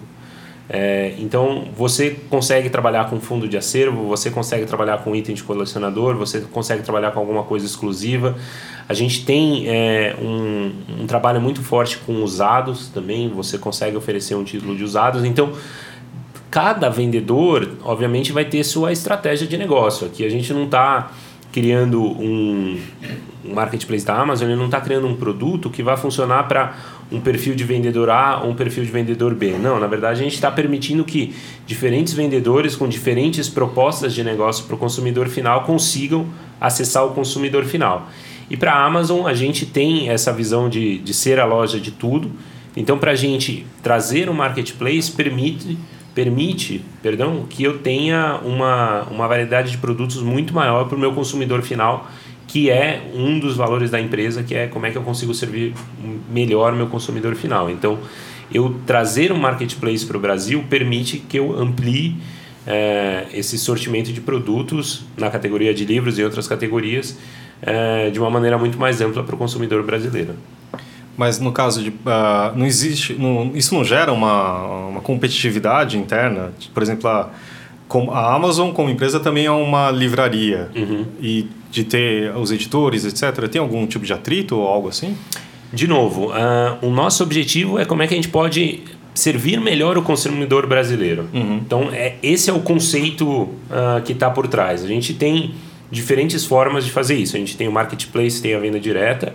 É, 0.69 1.15
então 1.19 1.67
você 1.77 2.17
consegue 2.31 2.71
trabalhar 2.71 3.11
com 3.11 3.21
fundo 3.21 3.47
de 3.47 3.57
acervo, 3.57 4.07
você 4.07 4.31
consegue 4.31 4.65
trabalhar 4.65 4.99
com 4.99 5.15
item 5.15 5.35
de 5.35 5.43
colecionador, 5.43 6.17
você 6.17 6.41
consegue 6.41 6.83
trabalhar 6.83 7.11
com 7.11 7.21
alguma 7.21 7.43
coisa 7.43 7.67
exclusiva. 7.67 8.35
A 8.89 8.95
gente 8.95 9.25
tem 9.25 9.69
é, 9.69 10.17
um, 10.21 10.73
um, 11.01 11.07
trabalho 11.07 11.41
muito 11.41 11.63
forte 11.63 11.99
com 11.99 12.23
usados 12.23 12.89
também, 12.89 13.29
você 13.29 13.59
consegue 13.59 13.97
oferecer 13.97 14.35
um 14.35 14.45
título 14.45 14.75
de 14.77 14.83
usados. 14.83 15.25
Então 15.25 15.53
cada 16.51 16.89
vendedor, 16.89 17.69
obviamente, 17.83 18.31
vai 18.31 18.45
ter 18.45 18.63
sua 18.63 18.93
estratégia 18.93 19.45
de 19.45 19.59
negócio. 19.59 20.07
Aqui 20.07 20.25
a 20.25 20.29
gente 20.29 20.53
não 20.53 20.67
está 20.67 21.11
criando 21.55 22.03
um, 22.03 22.77
um 23.45 23.55
marketplace 23.55 24.05
da 24.05 24.21
Amazon, 24.21 24.49
ele 24.49 24.59
não 24.59 24.65
está 24.65 24.81
criando 24.81 25.07
um 25.07 25.15
produto 25.15 25.71
que 25.71 25.85
vai 25.85 25.97
funcionar 25.97 26.49
para 26.49 26.75
um 27.13 27.21
perfil 27.21 27.55
de 27.55 27.63
vendedor 27.63 28.11
A 28.11 28.41
ou 28.43 28.51
um 28.51 28.57
perfil 28.57 28.85
de 28.85 28.91
vendedor 28.91 29.37
B. 29.37 29.53
Não, 29.53 29.79
na 29.79 29.87
verdade 29.87 30.21
a 30.21 30.25
gente 30.25 30.35
está 30.35 30.51
permitindo 30.51 31.05
que 31.05 31.33
diferentes 31.65 32.13
vendedores 32.13 32.75
com 32.75 32.89
diferentes 32.89 33.49
propostas 33.49 34.13
de 34.13 34.25
negócio 34.25 34.65
para 34.65 34.75
o 34.75 34.79
consumidor 34.79 35.29
final 35.29 35.63
consigam 35.63 36.27
acessar 36.61 37.07
o 37.07 37.11
consumidor 37.11 37.65
final. 37.65 38.09
E 38.51 38.57
para 38.57 38.73
a 38.73 38.85
Amazon 38.85 39.25
a 39.25 39.33
gente 39.33 39.65
tem 39.65 40.09
essa 40.09 40.33
visão 40.33 40.69
de, 40.69 40.99
de 40.99 41.15
ser 41.15 41.39
a 41.39 41.45
loja 41.45 41.79
de 41.79 41.93
tudo. 41.93 42.33
Então 42.77 42.99
para 42.99 43.13
a 43.13 43.15
gente 43.15 43.65
trazer 43.81 44.29
um 44.29 44.35
marketplace 44.35 45.13
permite 45.13 45.79
permite, 46.15 46.85
perdão, 47.03 47.45
que 47.49 47.65
eu 47.65 47.79
tenha 47.79 48.41
uma, 48.45 49.03
uma 49.05 49.27
variedade 49.27 49.73
de 49.73 49.79
produtos 49.79 50.23
muito 50.23 50.55
maior 50.55 50.87
para 50.87 50.97
o 50.97 50.99
meu 50.99 51.13
consumidor 51.13 51.63
final 51.63 52.09
que 52.47 52.71
é 52.71 53.11
um 53.15 53.39
dos 53.39 53.57
valores 53.57 53.91
da 53.91 54.01
empresa, 54.01 54.43
que 54.43 54.55
é 54.55 54.69
como 54.69 54.87
é 54.87 54.91
que 54.91 54.97
eu 54.97 55.03
consigo 55.03 55.35
servir 55.35 55.75
melhor 56.31 56.73
meu 56.73 56.87
consumidor 56.87 57.35
final. 57.35 57.69
Então, 57.69 57.99
eu 58.53 58.77
trazer 58.87 59.33
um 59.33 59.37
marketplace 59.37 60.07
para 60.07 60.17
o 60.17 60.21
Brasil 60.21 60.65
permite 60.71 61.19
que 61.19 61.39
eu 61.39 61.59
amplie 61.59 62.17
é, 62.67 63.27
esse 63.33 63.59
sortimento 63.59 64.13
de 64.13 64.21
produtos 64.21 65.05
na 65.17 65.31
categoria 65.31 65.75
de 65.75 65.85
livros 65.85 66.19
e 66.19 66.23
outras 66.23 66.47
categorias 66.47 67.19
é, 67.61 68.11
de 68.11 68.21
uma 68.21 68.31
maneira 68.31 68.57
muito 68.59 68.79
mais 68.79 69.01
ampla 69.01 69.25
para 69.25 69.35
o 69.35 69.39
consumidor 69.39 69.83
brasileiro. 69.83 70.35
Mas 71.17 71.39
no 71.39 71.53
caso 71.53 71.83
de. 71.83 71.91
Uh, 71.91 72.57
não 72.57 72.67
existe. 72.67 73.15
Não, 73.15 73.53
isso 73.55 73.75
não 73.75 73.85
gera 73.85 74.13
uma, 74.13 74.87
uma 74.89 75.01
competitividade 75.01 75.97
interna? 75.97 76.53
Por 76.73 76.83
exemplo, 76.83 77.09
a, 77.09 77.31
a 78.13 78.35
Amazon, 78.35 78.73
como 78.73 78.91
empresa, 78.91 79.21
também 79.21 79.47
é 79.47 79.51
uma 79.51 79.91
livraria. 79.91 80.71
Uhum. 80.75 81.07
E 81.21 81.47
de 81.71 81.85
ter 81.85 82.37
os 82.37 82.53
editores, 82.53 83.05
etc., 83.05 83.49
tem 83.49 83.61
algum 83.61 83.87
tipo 83.87 84.05
de 84.05 84.13
atrito 84.13 84.57
ou 84.57 84.67
algo 84.67 84.89
assim? 84.89 85.17
De 85.73 85.89
novo, 85.89 86.29
uh, 86.29 86.79
o 86.81 86.91
nosso 86.91 87.23
objetivo 87.23 87.79
é 87.81 87.85
como 87.85 88.03
é 88.03 88.07
que 88.07 88.15
a 88.15 88.17
gente 88.17 88.29
pode 88.29 88.81
servir 89.13 89.61
melhor 89.61 89.97
o 89.99 90.03
consumidor 90.03 90.67
brasileiro. 90.67 91.29
Uhum. 91.33 91.57
Então, 91.57 91.89
é, 91.93 92.15
esse 92.23 92.51
é 92.51 92.53
o 92.53 92.61
conceito 92.61 93.27
uh, 93.29 94.03
que 94.05 94.13
está 94.13 94.31
por 94.31 94.47
trás. 94.47 94.85
A 94.85 94.89
gente 94.89 95.15
tem 95.15 95.55
diferentes 95.91 96.45
formas 96.45 96.85
de 96.85 96.91
fazer 96.91 97.17
isso. 97.17 97.37
A 97.37 97.39
gente 97.39 97.57
tem 97.57 97.69
o 97.69 97.73
marketplace, 97.73 98.43
tem 98.43 98.55
a 98.55 98.59
venda 98.59 98.79
direta. 98.79 99.35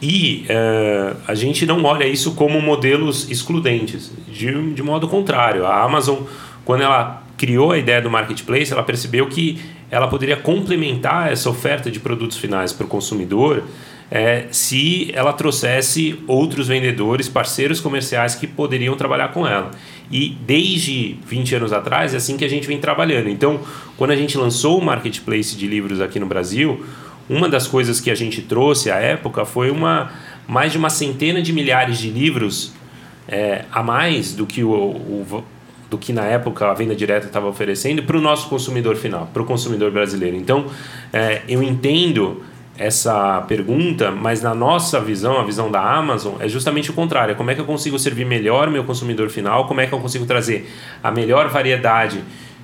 E 0.00 0.46
uh, 0.50 1.16
a 1.26 1.34
gente 1.34 1.64
não 1.64 1.82
olha 1.84 2.06
isso 2.06 2.34
como 2.34 2.60
modelos 2.60 3.30
excludentes. 3.30 4.12
De, 4.28 4.72
de 4.72 4.82
modo 4.82 5.08
contrário, 5.08 5.64
a 5.64 5.82
Amazon, 5.82 6.18
quando 6.64 6.82
ela 6.82 7.22
criou 7.36 7.72
a 7.72 7.78
ideia 7.78 8.00
do 8.02 8.10
marketplace, 8.10 8.72
ela 8.72 8.82
percebeu 8.82 9.26
que 9.26 9.58
ela 9.90 10.08
poderia 10.08 10.36
complementar 10.36 11.32
essa 11.32 11.48
oferta 11.48 11.90
de 11.90 12.00
produtos 12.00 12.36
finais 12.36 12.72
para 12.72 12.84
o 12.84 12.88
consumidor 12.88 13.62
é, 14.10 14.46
se 14.50 15.10
ela 15.14 15.32
trouxesse 15.32 16.20
outros 16.26 16.68
vendedores, 16.68 17.28
parceiros 17.28 17.80
comerciais 17.80 18.34
que 18.34 18.46
poderiam 18.46 18.96
trabalhar 18.96 19.28
com 19.28 19.46
ela. 19.46 19.70
E 20.10 20.36
desde 20.46 21.16
20 21.26 21.56
anos 21.56 21.72
atrás 21.72 22.14
é 22.14 22.18
assim 22.18 22.36
que 22.36 22.44
a 22.44 22.48
gente 22.48 22.68
vem 22.68 22.78
trabalhando. 22.78 23.28
Então, 23.28 23.60
quando 23.96 24.12
a 24.12 24.16
gente 24.16 24.38
lançou 24.38 24.78
o 24.78 24.84
marketplace 24.84 25.56
de 25.56 25.66
livros 25.66 26.00
aqui 26.00 26.20
no 26.20 26.26
Brasil, 26.26 26.84
uma 27.28 27.48
das 27.48 27.66
coisas 27.66 28.00
que 28.00 28.10
a 28.10 28.14
gente 28.14 28.42
trouxe 28.42 28.90
à 28.90 28.96
época 28.96 29.44
foi 29.44 29.70
uma 29.70 30.12
mais 30.46 30.72
de 30.72 30.78
uma 30.78 30.90
centena 30.90 31.42
de 31.42 31.52
milhares 31.52 31.98
de 31.98 32.08
livros 32.08 32.72
é, 33.28 33.64
a 33.72 33.82
mais 33.82 34.32
do 34.32 34.46
que 34.46 34.62
o, 34.62 34.70
o 34.72 35.44
do 35.90 35.98
que 35.98 36.12
na 36.12 36.24
época 36.24 36.70
a 36.70 36.74
venda 36.74 36.94
direta 36.94 37.26
estava 37.26 37.46
oferecendo 37.46 38.02
para 38.02 38.16
o 38.16 38.20
nosso 38.20 38.48
consumidor 38.48 38.96
final, 38.96 39.28
para 39.32 39.42
o 39.42 39.44
consumidor 39.44 39.90
brasileiro. 39.90 40.36
Então, 40.36 40.66
é, 41.12 41.42
eu 41.48 41.62
entendo 41.62 42.42
essa 42.78 43.40
pergunta, 43.42 44.10
mas 44.10 44.42
na 44.42 44.54
nossa 44.54 45.00
visão, 45.00 45.38
a 45.38 45.44
visão 45.44 45.70
da 45.70 45.80
Amazon, 45.80 46.34
é 46.40 46.48
justamente 46.48 46.90
o 46.90 46.92
contrário. 46.92 47.34
Como 47.34 47.50
é 47.50 47.54
que 47.54 47.60
eu 47.60 47.64
consigo 47.64 47.98
servir 47.98 48.26
melhor 48.26 48.68
meu 48.68 48.84
consumidor 48.84 49.30
final, 49.30 49.66
como 49.66 49.80
é 49.80 49.86
que 49.86 49.92
eu 49.92 50.00
consigo 50.00 50.26
trazer 50.26 50.70
a 51.02 51.10
melhor 51.10 51.48
variedade 51.48 52.22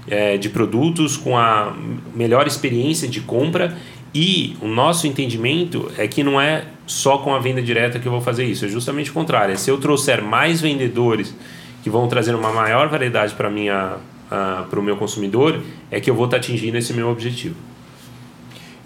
é, 0.08 0.36
de 0.36 0.48
produtos 0.48 1.16
com 1.16 1.38
a 1.38 1.74
melhor 2.14 2.46
experiência 2.46 3.08
de 3.08 3.20
compra 3.20 3.76
e 4.14 4.56
o 4.60 4.68
nosso 4.68 5.06
entendimento 5.06 5.90
é 5.96 6.06
que 6.06 6.22
não 6.22 6.40
é 6.40 6.64
só 6.86 7.18
com 7.18 7.34
a 7.34 7.38
venda 7.38 7.62
direta 7.62 7.98
que 7.98 8.06
eu 8.06 8.12
vou 8.12 8.20
fazer 8.20 8.44
isso, 8.44 8.64
é 8.66 8.68
justamente 8.68 9.10
o 9.10 9.14
contrário. 9.14 9.54
É 9.54 9.56
se 9.56 9.70
eu 9.70 9.78
trouxer 9.78 10.22
mais 10.22 10.60
vendedores 10.60 11.34
que 11.82 11.88
vão 11.88 12.06
trazer 12.06 12.34
uma 12.34 12.52
maior 12.52 12.88
variedade 12.88 13.34
para 13.34 13.48
minha 13.48 13.96
uh, 14.26 14.68
para 14.68 14.78
o 14.78 14.82
meu 14.82 14.96
consumidor, 14.96 15.60
é 15.90 16.00
que 16.00 16.10
eu 16.10 16.14
vou 16.14 16.26
estar 16.26 16.36
tá 16.36 16.42
atingindo 16.42 16.76
esse 16.76 16.92
meu 16.92 17.08
objetivo. 17.08 17.56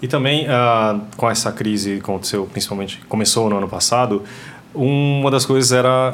E 0.01 0.07
também 0.07 0.45
uh, 0.45 1.01
com 1.17 1.29
essa 1.29 1.51
crise 1.51 1.95
que 1.95 1.99
aconteceu, 1.99 2.45
principalmente 2.45 2.99
começou 3.09 3.49
no 3.49 3.57
ano 3.57 3.67
passado, 3.67 4.23
uma 4.73 5.31
das 5.31 5.45
coisas 5.45 5.71
era 5.71 6.13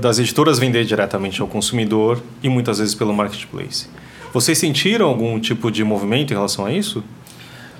das 0.00 0.18
editoras 0.18 0.58
vender 0.58 0.84
diretamente 0.84 1.40
ao 1.40 1.48
consumidor 1.48 2.22
e 2.42 2.48
muitas 2.48 2.78
vezes 2.78 2.94
pelo 2.94 3.12
marketplace. 3.14 3.88
Vocês 4.34 4.58
sentiram 4.58 5.08
algum 5.08 5.40
tipo 5.40 5.70
de 5.70 5.82
movimento 5.82 6.30
em 6.32 6.34
relação 6.34 6.66
a 6.66 6.72
isso? 6.72 7.02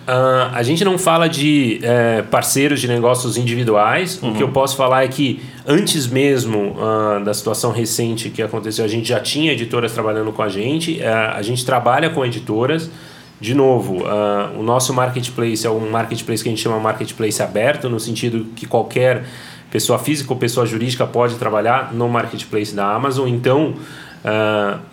Uh, 0.02 0.50
a 0.52 0.62
gente 0.64 0.84
não 0.84 0.98
fala 0.98 1.28
de 1.28 1.78
é, 1.80 2.22
parceiros 2.22 2.80
de 2.80 2.88
negócios 2.88 3.36
individuais. 3.36 4.20
Uhum. 4.20 4.32
O 4.32 4.34
que 4.34 4.42
eu 4.42 4.48
posso 4.48 4.76
falar 4.76 5.04
é 5.04 5.08
que 5.08 5.40
antes 5.64 6.08
mesmo 6.08 6.74
uh, 6.76 7.24
da 7.24 7.32
situação 7.32 7.70
recente 7.70 8.28
que 8.28 8.42
aconteceu, 8.42 8.84
a 8.84 8.88
gente 8.88 9.08
já 9.08 9.20
tinha 9.20 9.52
editoras 9.52 9.92
trabalhando 9.92 10.32
com 10.32 10.42
a 10.42 10.48
gente. 10.48 10.98
Uh, 10.98 11.36
a 11.36 11.42
gente 11.42 11.64
trabalha 11.64 12.10
com 12.10 12.24
editoras. 12.24 12.90
De 13.40 13.54
novo, 13.56 14.04
o 14.56 14.62
nosso 14.62 14.94
marketplace 14.94 15.66
é 15.66 15.70
um 15.70 15.90
marketplace 15.90 16.44
que 16.44 16.48
a 16.48 16.52
gente 16.52 16.62
chama 16.62 16.78
marketplace 16.78 17.42
aberto, 17.42 17.88
no 17.88 17.98
sentido 17.98 18.46
que 18.54 18.66
qualquer 18.66 19.24
pessoa 19.68 19.98
física 19.98 20.32
ou 20.32 20.38
pessoa 20.38 20.64
jurídica 20.64 21.04
pode 21.08 21.34
trabalhar 21.34 21.92
no 21.92 22.08
marketplace 22.08 22.72
da 22.72 22.94
Amazon. 22.94 23.26
Então, 23.26 23.74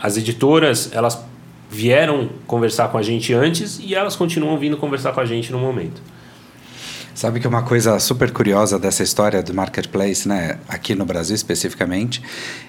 as 0.01 0.17
editoras 0.17 0.89
elas 0.91 1.28
vieram 1.69 2.29
conversar 2.47 2.89
com 2.89 2.97
a 2.97 3.01
gente 3.01 3.33
antes 3.33 3.79
e 3.79 3.93
elas 3.93 4.15
continuam 4.15 4.57
vindo 4.57 4.75
conversar 4.77 5.13
com 5.13 5.19
a 5.19 5.25
gente 5.25 5.51
no 5.51 5.59
momento. 5.59 6.01
Sabe 7.13 7.39
que 7.39 7.47
uma 7.47 7.63
coisa 7.63 7.99
super 7.99 8.31
curiosa 8.31 8.79
dessa 8.79 9.03
história 9.03 9.43
do 9.43 9.53
marketplace, 9.53 10.27
né, 10.27 10.57
aqui 10.69 10.95
no 10.95 11.03
Brasil 11.03 11.35
especificamente, 11.35 12.23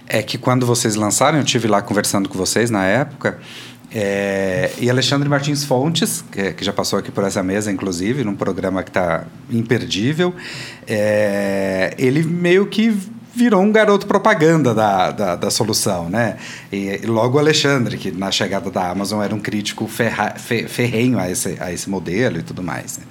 é 0.08 0.22
que 0.22 0.36
quando 0.36 0.66
vocês 0.66 0.96
lançaram, 0.96 1.38
eu 1.38 1.44
tive 1.44 1.68
lá 1.68 1.80
conversando 1.80 2.28
com 2.28 2.36
vocês 2.36 2.68
na 2.68 2.84
época, 2.84 3.38
é, 3.92 4.70
e 4.78 4.88
Alexandre 4.88 5.28
Martins 5.28 5.64
Fontes, 5.64 6.24
que, 6.30 6.52
que, 6.52 6.64
já 6.64 6.72
passou 6.72 6.98
aqui 6.98 7.10
por 7.10 7.24
essa 7.24 7.42
mesa, 7.42 7.72
inclusive, 7.72 8.22
num 8.22 8.36
programa 8.36 8.82
que 8.82 8.90
está 8.90 9.24
imperdível, 9.50 10.34
é, 10.86 11.94
ele 11.98 12.22
meio 12.22 12.66
que 12.66 12.96
virou 13.34 13.62
um 13.62 13.70
garoto 13.70 14.06
propaganda 14.06 14.74
da, 14.74 15.10
da, 15.10 15.36
da 15.36 15.50
solução, 15.50 16.08
né? 16.08 16.36
E, 16.72 17.00
e, 17.02 17.06
logo 17.06 17.36
o 17.36 17.40
Alexandre, 17.40 17.96
que 17.96 18.10
na 18.10 18.30
chegada 18.30 18.70
da 18.70 18.90
Amazon 18.90 19.22
era 19.22 19.34
um 19.34 19.40
crítico 19.40 19.86
ferra, 19.86 20.34
fe, 20.36 20.66
ferrenho 20.66 21.18
a 21.18 21.30
esse, 21.30 21.56
a 21.60 21.72
esse 21.72 21.88
modelo 21.88 22.38
e 22.38 22.42
tudo 22.42 22.62
mais. 22.62 22.98
Né? 22.98 23.04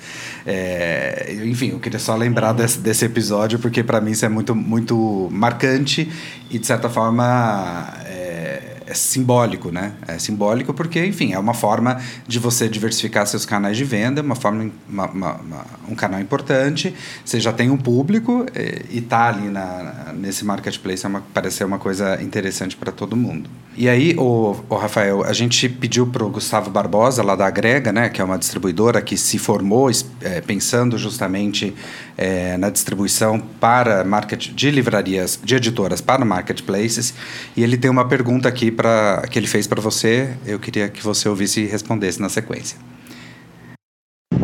É, 0.46 1.40
enfim, 1.46 1.70
eu 1.70 1.80
queria 1.80 2.00
só 2.00 2.16
lembrar 2.16 2.54
desse, 2.54 2.80
desse 2.80 3.06
episódio, 3.06 3.60
porque 3.60 3.84
para 3.84 4.02
mim 4.02 4.12
isso 4.12 4.26
é 4.26 4.30
muito, 4.30 4.56
muito 4.56 5.30
marcante 5.32 6.12
e, 6.50 6.60
de 6.60 6.68
certa 6.68 6.90
forma, 6.90 7.94
é 8.06 8.79
simbólico, 8.94 9.72
né? 9.72 9.94
É 10.08 10.18
simbólico 10.18 10.74
porque, 10.74 11.06
enfim, 11.06 11.34
é 11.34 11.40
uma 11.40 11.54
forma 11.54 12.02
de 12.28 12.40
você 12.40 12.68
diversificar 12.68 13.26
seus 13.28 13.46
canais 13.46 13.78
de 13.78 13.84
venda, 13.84 14.22
uma 14.22 14.36
forma, 14.36 14.72
uma, 14.88 15.06
uma, 15.08 15.34
uma, 15.36 15.66
um 15.90 15.96
canal 15.96 16.20
importante. 16.20 16.94
Você 17.24 17.40
já 17.40 17.54
tem 17.54 17.70
um 17.70 17.78
público 17.78 18.46
é, 18.54 18.84
e 18.90 19.02
tá 19.02 19.28
ali 19.28 19.48
na, 19.48 20.14
nesse 20.16 20.46
marketplace 20.46 21.06
é 21.06 21.10
uma, 21.10 21.24
parece 21.34 21.58
ser 21.58 21.64
uma 21.64 21.80
coisa 21.80 22.22
interessante 22.22 22.76
para 22.76 22.92
todo 22.92 23.16
mundo. 23.16 23.50
E 23.80 23.88
aí, 23.88 24.14
o, 24.18 24.58
o 24.68 24.76
Rafael, 24.76 25.24
a 25.24 25.32
gente 25.32 25.70
pediu 25.70 26.06
para 26.06 26.22
o 26.26 26.30
Gustavo 26.30 26.70
Barbosa, 26.70 27.24
lá 27.24 27.34
da 27.34 27.48
Agrega, 27.48 27.94
né, 27.94 28.10
que 28.10 28.20
é 28.20 28.24
uma 28.26 28.38
distribuidora 28.38 29.02
que 29.02 29.16
se 29.16 29.40
formou 29.40 29.90
é, 30.20 30.42
pensando 30.42 30.98
justamente 30.98 31.74
é, 32.18 32.58
na 32.58 32.70
distribuição 32.70 33.40
para 33.40 34.04
market, 34.04 34.50
de 34.50 34.70
livrarias, 34.70 35.40
de 35.42 35.56
editoras 35.56 36.02
para 36.02 36.26
marketplaces, 36.26 37.14
e 37.56 37.64
ele 37.64 37.78
tem 37.78 37.90
uma 37.90 38.06
pergunta 38.06 38.50
aqui 38.50 38.70
pra, 38.70 39.24
que 39.32 39.40
ele 39.40 39.48
fez 39.48 39.66
para 39.66 39.80
você, 39.80 40.32
eu 40.46 40.60
queria 40.60 40.90
que 40.90 41.02
você 41.02 41.30
ouvisse 41.30 41.62
e 41.62 41.66
respondesse 41.66 42.22
na 42.22 42.28
sequência. 42.28 42.78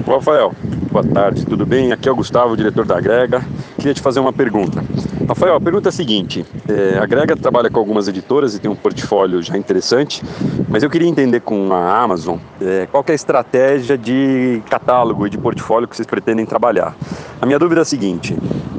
Rafael, 0.08 0.56
boa 0.90 1.06
tarde, 1.06 1.46
tudo 1.46 1.66
bem? 1.66 1.92
Aqui 1.92 2.08
é 2.08 2.12
o 2.14 2.16
Gustavo, 2.16 2.56
diretor 2.56 2.86
da 2.86 2.98
Agrega. 2.98 3.44
Queria 3.76 3.94
te 3.94 4.02
fazer 4.02 4.22
uma 4.22 4.32
pergunta. 4.32 4.82
Rafael, 5.28 5.56
a 5.56 5.62
pergunta 5.62 5.88
é 5.88 5.92
a 5.92 5.92
seguinte: 5.92 6.46
é, 6.70 7.00
a 7.00 7.04
Agrega 7.04 7.36
trabalha 7.36 7.70
com 7.70 7.80
algumas 7.80 8.08
editoras 8.08 8.54
e 8.54 8.60
tem 8.60 8.70
um 8.70 8.76
portfólio 8.76 9.42
já 9.42 9.58
interessante, 9.58 10.22
mas 10.70 10.84
eu 10.84 10.90
queria 10.90 11.08
entender 11.08 11.40
com 11.40 11.74
a 11.74 12.00
Amazon 12.00 12.38
é, 12.62 12.88
qual 12.92 13.04
é 13.08 13.12
a 13.12 13.16
estratégia 13.16 13.98
de 13.98 14.62
catálogo 14.70 15.26
e 15.26 15.30
de 15.30 15.38
portfólio 15.38 15.88
que 15.88 15.96
vocês 15.96 16.06
pretendem 16.06 16.46
trabalhar. 16.46 16.96
A 17.42 17.46
minha 17.46 17.58
dúvida 17.58 17.82
é 17.82 17.84
a 17.84 17.86
seguinte: 17.86 18.38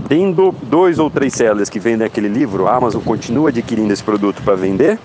tendo 0.09 0.55
dois 0.63 1.01
ou 1.01 1.11
três 1.11 1.33
sellers 1.33 1.69
que 1.69 1.81
vendem 1.81 2.07
aquele 2.07 2.29
livro, 2.29 2.69
a 2.69 2.77
Amazon 2.77 3.03
continua 3.03 3.49
adquirindo 3.49 3.93
esse 3.93 4.05
produto 4.05 4.41
para 4.43 4.55
vender? 4.55 4.99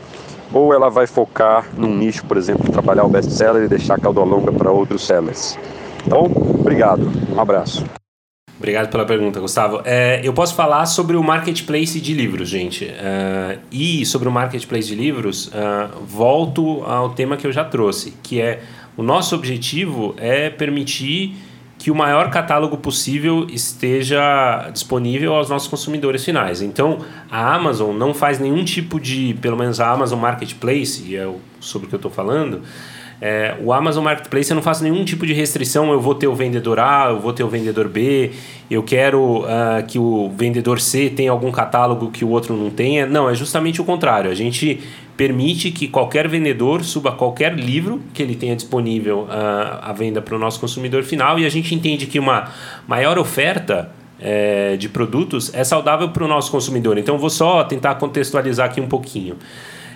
Ou 0.53 0.73
ela 0.73 0.89
vai 0.89 1.07
focar 1.07 1.65
num 1.77 1.95
nicho, 1.95 2.25
por 2.25 2.35
exemplo, 2.35 2.69
trabalhar 2.69 3.05
o 3.05 3.09
best-seller 3.09 3.63
e 3.63 3.67
deixar 3.69 3.95
a 3.95 3.97
cauda 3.97 4.21
longa 4.21 4.51
para 4.51 4.69
outros 4.69 5.07
sellers? 5.07 5.57
Então, 6.05 6.25
obrigado. 6.59 7.09
Um 7.33 7.39
abraço. 7.39 7.85
Obrigado 8.61 8.91
pela 8.91 9.03
pergunta, 9.05 9.39
Gustavo. 9.39 9.81
É, 9.83 10.21
eu 10.23 10.33
posso 10.33 10.53
falar 10.53 10.85
sobre 10.85 11.17
o 11.17 11.23
marketplace 11.23 11.99
de 11.99 12.13
livros, 12.13 12.47
gente. 12.47 12.85
Uh, 12.85 13.59
e 13.71 14.05
sobre 14.05 14.27
o 14.27 14.31
marketplace 14.31 14.87
de 14.87 14.93
livros, 14.93 15.47
uh, 15.47 15.99
volto 16.05 16.83
ao 16.83 17.09
tema 17.09 17.37
que 17.37 17.47
eu 17.47 17.51
já 17.51 17.63
trouxe, 17.63 18.13
que 18.21 18.39
é 18.39 18.61
o 18.95 19.01
nosso 19.01 19.33
objetivo 19.33 20.13
é 20.15 20.51
permitir 20.51 21.33
que 21.79 21.89
o 21.89 21.95
maior 21.95 22.29
catálogo 22.29 22.77
possível 22.77 23.47
esteja 23.49 24.69
disponível 24.71 25.33
aos 25.33 25.49
nossos 25.49 25.67
consumidores 25.67 26.23
finais. 26.23 26.61
Então, 26.61 26.99
a 27.31 27.55
Amazon 27.55 27.95
não 27.97 28.13
faz 28.13 28.37
nenhum 28.37 28.63
tipo 28.63 28.99
de, 28.99 29.33
pelo 29.41 29.57
menos 29.57 29.79
a 29.79 29.89
Amazon 29.89 30.19
Marketplace, 30.19 31.03
e 31.03 31.15
é 31.15 31.27
sobre 31.59 31.87
o 31.87 31.89
que 31.89 31.95
eu 31.95 31.97
estou 31.97 32.11
falando, 32.11 32.61
é, 33.21 33.55
o 33.63 33.71
Amazon 33.71 34.03
Marketplace 34.03 34.49
eu 34.49 34.55
não 34.55 34.63
faço 34.63 34.83
nenhum 34.83 35.05
tipo 35.05 35.27
de 35.27 35.33
restrição. 35.33 35.91
Eu 35.91 36.01
vou 36.01 36.15
ter 36.15 36.27
o 36.27 36.33
vendedor 36.33 36.79
A, 36.79 37.09
eu 37.11 37.19
vou 37.19 37.31
ter 37.31 37.43
o 37.43 37.47
vendedor 37.47 37.87
B, 37.87 38.31
eu 38.69 38.81
quero 38.81 39.41
uh, 39.41 39.85
que 39.87 39.99
o 39.99 40.31
vendedor 40.35 40.81
C 40.81 41.07
tenha 41.07 41.29
algum 41.29 41.51
catálogo 41.51 42.09
que 42.09 42.25
o 42.25 42.29
outro 42.29 42.57
não 42.57 42.71
tenha. 42.71 43.05
Não, 43.05 43.29
é 43.29 43.35
justamente 43.35 43.79
o 43.79 43.85
contrário. 43.85 44.31
A 44.31 44.33
gente 44.33 44.79
permite 45.15 45.69
que 45.69 45.87
qualquer 45.87 46.27
vendedor 46.27 46.83
suba 46.83 47.11
qualquer 47.11 47.53
livro 47.53 48.01
que 48.11 48.23
ele 48.23 48.33
tenha 48.33 48.55
disponível 48.55 49.27
uh, 49.29 49.79
à 49.83 49.93
venda 49.93 50.19
para 50.19 50.35
o 50.35 50.39
nosso 50.39 50.59
consumidor 50.59 51.03
final 51.03 51.37
e 51.37 51.45
a 51.45 51.49
gente 51.49 51.75
entende 51.75 52.07
que 52.07 52.17
uma 52.17 52.49
maior 52.87 53.19
oferta 53.19 53.91
é, 54.19 54.75
de 54.77 54.87
produtos 54.87 55.53
é 55.53 55.63
saudável 55.63 56.09
para 56.09 56.23
o 56.23 56.27
nosso 56.27 56.51
consumidor. 56.51 56.97
Então, 56.97 57.17
vou 57.17 57.29
só 57.29 57.63
tentar 57.63 57.95
contextualizar 57.95 58.67
aqui 58.67 58.79
um 58.79 58.87
pouquinho. 58.87 59.35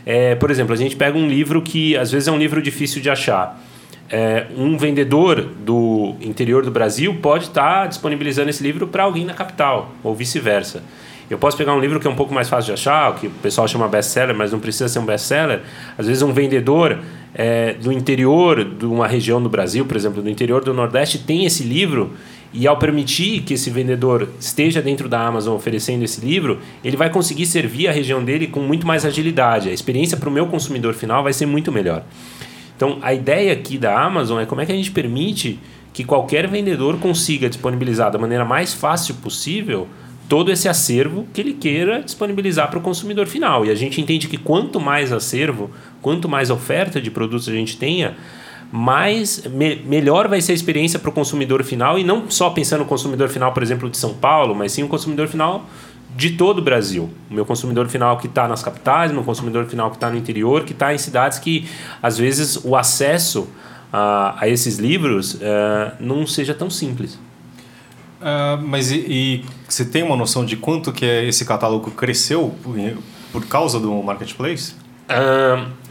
É, 0.05 0.35
por 0.35 0.51
exemplo, 0.51 0.73
a 0.73 0.77
gente 0.77 0.95
pega 0.95 1.17
um 1.17 1.27
livro 1.27 1.61
que 1.61 1.97
às 1.97 2.11
vezes 2.11 2.27
é 2.27 2.31
um 2.31 2.37
livro 2.37 2.61
difícil 2.61 3.01
de 3.01 3.09
achar. 3.09 3.59
É, 4.07 4.45
um 4.55 4.77
vendedor 4.77 5.41
do 5.41 6.15
interior 6.21 6.63
do 6.63 6.69
Brasil 6.69 7.15
pode 7.15 7.45
estar 7.45 7.81
tá 7.81 7.87
disponibilizando 7.87 8.49
esse 8.49 8.61
livro 8.61 8.85
para 8.85 9.03
alguém 9.03 9.25
na 9.25 9.33
capital, 9.33 9.91
ou 10.03 10.13
vice-versa. 10.13 10.83
Eu 11.27 11.39
posso 11.39 11.57
pegar 11.57 11.73
um 11.73 11.79
livro 11.79 11.99
que 11.99 12.05
é 12.05 12.09
um 12.09 12.15
pouco 12.15 12.31
mais 12.31 12.47
fácil 12.47 12.67
de 12.67 12.73
achar, 12.73 13.15
que 13.15 13.25
o 13.25 13.31
pessoal 13.31 13.67
chama 13.67 13.87
best-seller, 13.87 14.35
mas 14.35 14.51
não 14.51 14.59
precisa 14.59 14.87
ser 14.87 14.99
um 14.99 15.05
best-seller. 15.05 15.61
Às 15.97 16.05
vezes, 16.05 16.21
um 16.21 16.31
vendedor 16.31 16.99
é, 17.33 17.73
do 17.73 17.91
interior 17.91 18.63
de 18.63 18.85
uma 18.85 19.07
região 19.07 19.41
do 19.41 19.49
Brasil, 19.49 19.85
por 19.85 19.97
exemplo, 19.97 20.21
do 20.21 20.29
interior 20.29 20.63
do 20.63 20.71
Nordeste, 20.71 21.17
tem 21.17 21.45
esse 21.45 21.63
livro 21.63 22.11
e 22.55 22.65
ao 22.67 22.77
permitir 22.77 23.41
que 23.41 23.53
esse 23.53 23.69
vendedor 23.69 24.29
esteja 24.39 24.81
dentro 24.81 25.09
da 25.09 25.19
Amazon 25.19 25.55
oferecendo 25.55 26.03
esse 26.03 26.25
livro, 26.25 26.59
ele 26.83 26.95
vai 26.95 27.09
conseguir 27.09 27.45
servir 27.45 27.89
a 27.89 27.91
região 27.91 28.23
dele 28.23 28.47
com 28.47 28.61
muito 28.61 28.87
mais 28.87 29.03
agilidade. 29.03 29.69
A 29.69 29.73
experiência 29.73 30.15
para 30.15 30.29
o 30.29 30.31
meu 30.31 30.47
consumidor 30.47 30.93
final 30.93 31.21
vai 31.21 31.33
ser 31.33 31.45
muito 31.45 31.69
melhor. 31.69 32.03
Então, 32.75 32.97
a 33.01 33.13
ideia 33.13 33.51
aqui 33.51 33.77
da 33.77 34.01
Amazon 34.01 34.41
é 34.41 34.45
como 34.45 34.61
é 34.61 34.65
que 34.65 34.71
a 34.71 34.75
gente 34.75 34.91
permite 34.91 35.59
que 35.91 36.05
qualquer 36.05 36.47
vendedor 36.47 36.97
consiga 36.97 37.49
disponibilizar 37.49 38.09
da 38.09 38.17
maneira 38.17 38.45
mais 38.45 38.73
fácil 38.73 39.15
possível 39.15 39.87
todo 40.29 40.51
esse 40.51 40.67
acervo 40.67 41.27
que 41.33 41.41
ele 41.41 41.53
queira 41.53 42.01
disponibilizar 42.01 42.69
para 42.69 42.79
o 42.79 42.81
consumidor 42.81 43.27
final. 43.27 43.65
E 43.65 43.69
a 43.69 43.75
gente 43.75 43.99
entende 43.99 44.27
que 44.27 44.37
quanto 44.37 44.79
mais 44.79 45.11
acervo, 45.11 45.69
quanto 46.01 46.27
mais 46.29 46.49
oferta 46.49 47.01
de 47.01 47.11
produtos 47.11 47.49
a 47.49 47.51
gente 47.51 47.77
tenha, 47.77 48.15
mais 48.71 49.43
me, 49.45 49.75
melhor 49.77 50.27
vai 50.27 50.41
ser 50.41 50.51
a 50.51 50.55
experiência 50.55 50.99
para 50.99 51.09
o 51.09 51.13
consumidor 51.13 51.63
final 51.63 51.97
e 51.97 52.03
não 52.03 52.29
só 52.29 52.49
pensando 52.49 52.79
no 52.79 52.85
consumidor 52.85 53.29
final, 53.29 53.53
por 53.53 53.63
exemplo, 53.63 53.89
de 53.89 53.97
São 53.97 54.13
Paulo, 54.13 54.53
mas 54.55 54.71
sim 54.71 54.83
o 54.83 54.87
consumidor 54.87 55.27
final 55.27 55.65
de 56.15 56.31
todo 56.31 56.59
o 56.59 56.61
Brasil. 56.61 57.09
O 57.29 57.33
meu 57.33 57.45
consumidor 57.45 57.87
final 57.87 58.17
que 58.17 58.27
está 58.27 58.47
nas 58.47 58.63
capitais, 58.63 59.11
meu 59.11 59.23
consumidor 59.23 59.65
final 59.65 59.89
que 59.89 59.97
está 59.97 60.09
no 60.09 60.17
interior, 60.17 60.63
que 60.63 60.71
está 60.71 60.93
em 60.93 60.97
cidades 60.97 61.39
que 61.39 61.67
às 62.01 62.17
vezes 62.17 62.59
o 62.63 62.75
acesso 62.75 63.47
a, 63.91 64.35
a 64.39 64.49
esses 64.49 64.77
livros 64.77 65.35
uh, 65.35 65.39
não 65.99 66.25
seja 66.25 66.53
tão 66.53 66.69
simples. 66.69 67.15
Uh, 68.21 68.61
mas 68.63 68.91
e, 68.91 68.97
e, 68.97 69.45
você 69.67 69.85
tem 69.85 70.03
uma 70.03 70.15
noção 70.15 70.45
de 70.45 70.55
quanto 70.55 70.91
que 70.91 71.05
é 71.05 71.25
esse 71.25 71.45
catálogo 71.45 71.91
cresceu 71.91 72.55
por, 72.63 72.75
por 73.31 73.45
causa 73.45 73.79
do 73.79 73.91
marketplace? 74.01 74.73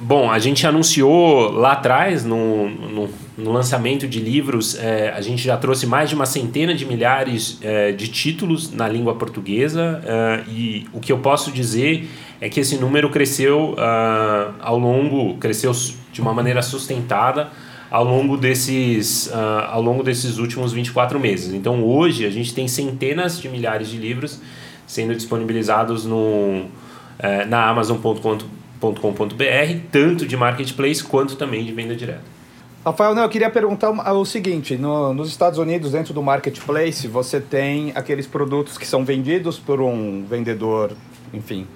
Bom, 0.00 0.30
a 0.30 0.38
gente 0.38 0.66
anunciou 0.66 1.50
lá 1.50 1.72
atrás, 1.72 2.24
no, 2.24 2.68
no, 2.68 3.08
no 3.38 3.52
lançamento 3.52 4.06
de 4.06 4.20
livros, 4.20 4.78
é, 4.78 5.12
a 5.16 5.20
gente 5.20 5.42
já 5.42 5.56
trouxe 5.56 5.86
mais 5.86 6.10
de 6.10 6.14
uma 6.14 6.26
centena 6.26 6.74
de 6.74 6.84
milhares 6.84 7.58
é, 7.62 7.90
de 7.92 8.08
títulos 8.08 8.70
na 8.70 8.86
língua 8.86 9.14
portuguesa 9.14 10.02
uh, 10.04 10.50
e 10.50 10.86
o 10.92 11.00
que 11.00 11.10
eu 11.10 11.18
posso 11.18 11.50
dizer 11.50 12.08
é 12.40 12.48
que 12.48 12.60
esse 12.60 12.76
número 12.76 13.08
cresceu 13.08 13.72
uh, 13.72 14.54
ao 14.60 14.78
longo, 14.78 15.38
cresceu 15.38 15.72
de 16.12 16.20
uma 16.20 16.34
maneira 16.34 16.60
sustentada 16.60 17.48
ao 17.90 18.04
longo 18.04 18.36
desses, 18.36 19.32
ao 19.68 19.80
longo 19.80 20.02
desses 20.02 20.38
últimos 20.38 20.72
24 20.72 21.18
meses. 21.20 21.54
Então 21.54 21.82
hoje 21.84 22.26
a 22.26 22.30
gente 22.30 22.52
tem 22.52 22.66
centenas 22.66 23.40
de 23.40 23.48
milhares 23.48 23.88
de 23.88 23.96
livros 23.96 24.40
sendo 24.84 25.14
disponibilizados 25.14 26.04
no, 26.04 26.64
eh, 27.20 27.44
na 27.44 27.68
Amazon.com 27.68 28.63
com.br 28.80 29.78
tanto 29.90 30.26
de 30.26 30.36
marketplace 30.36 31.02
quanto 31.02 31.36
também 31.36 31.64
de 31.64 31.72
venda 31.72 31.94
direta. 31.94 32.34
Rafael, 32.84 33.16
eu 33.16 33.28
queria 33.30 33.48
perguntar 33.48 33.90
o 33.90 34.24
seguinte: 34.26 34.76
no, 34.76 35.14
nos 35.14 35.28
Estados 35.30 35.58
Unidos, 35.58 35.92
dentro 35.92 36.12
do 36.12 36.22
marketplace, 36.22 37.08
você 37.08 37.40
tem 37.40 37.92
aqueles 37.94 38.26
produtos 38.26 38.76
que 38.76 38.86
são 38.86 39.04
vendidos 39.04 39.58
por 39.58 39.80
um 39.80 40.24
vendedor, 40.26 40.92
enfim, 41.32 41.66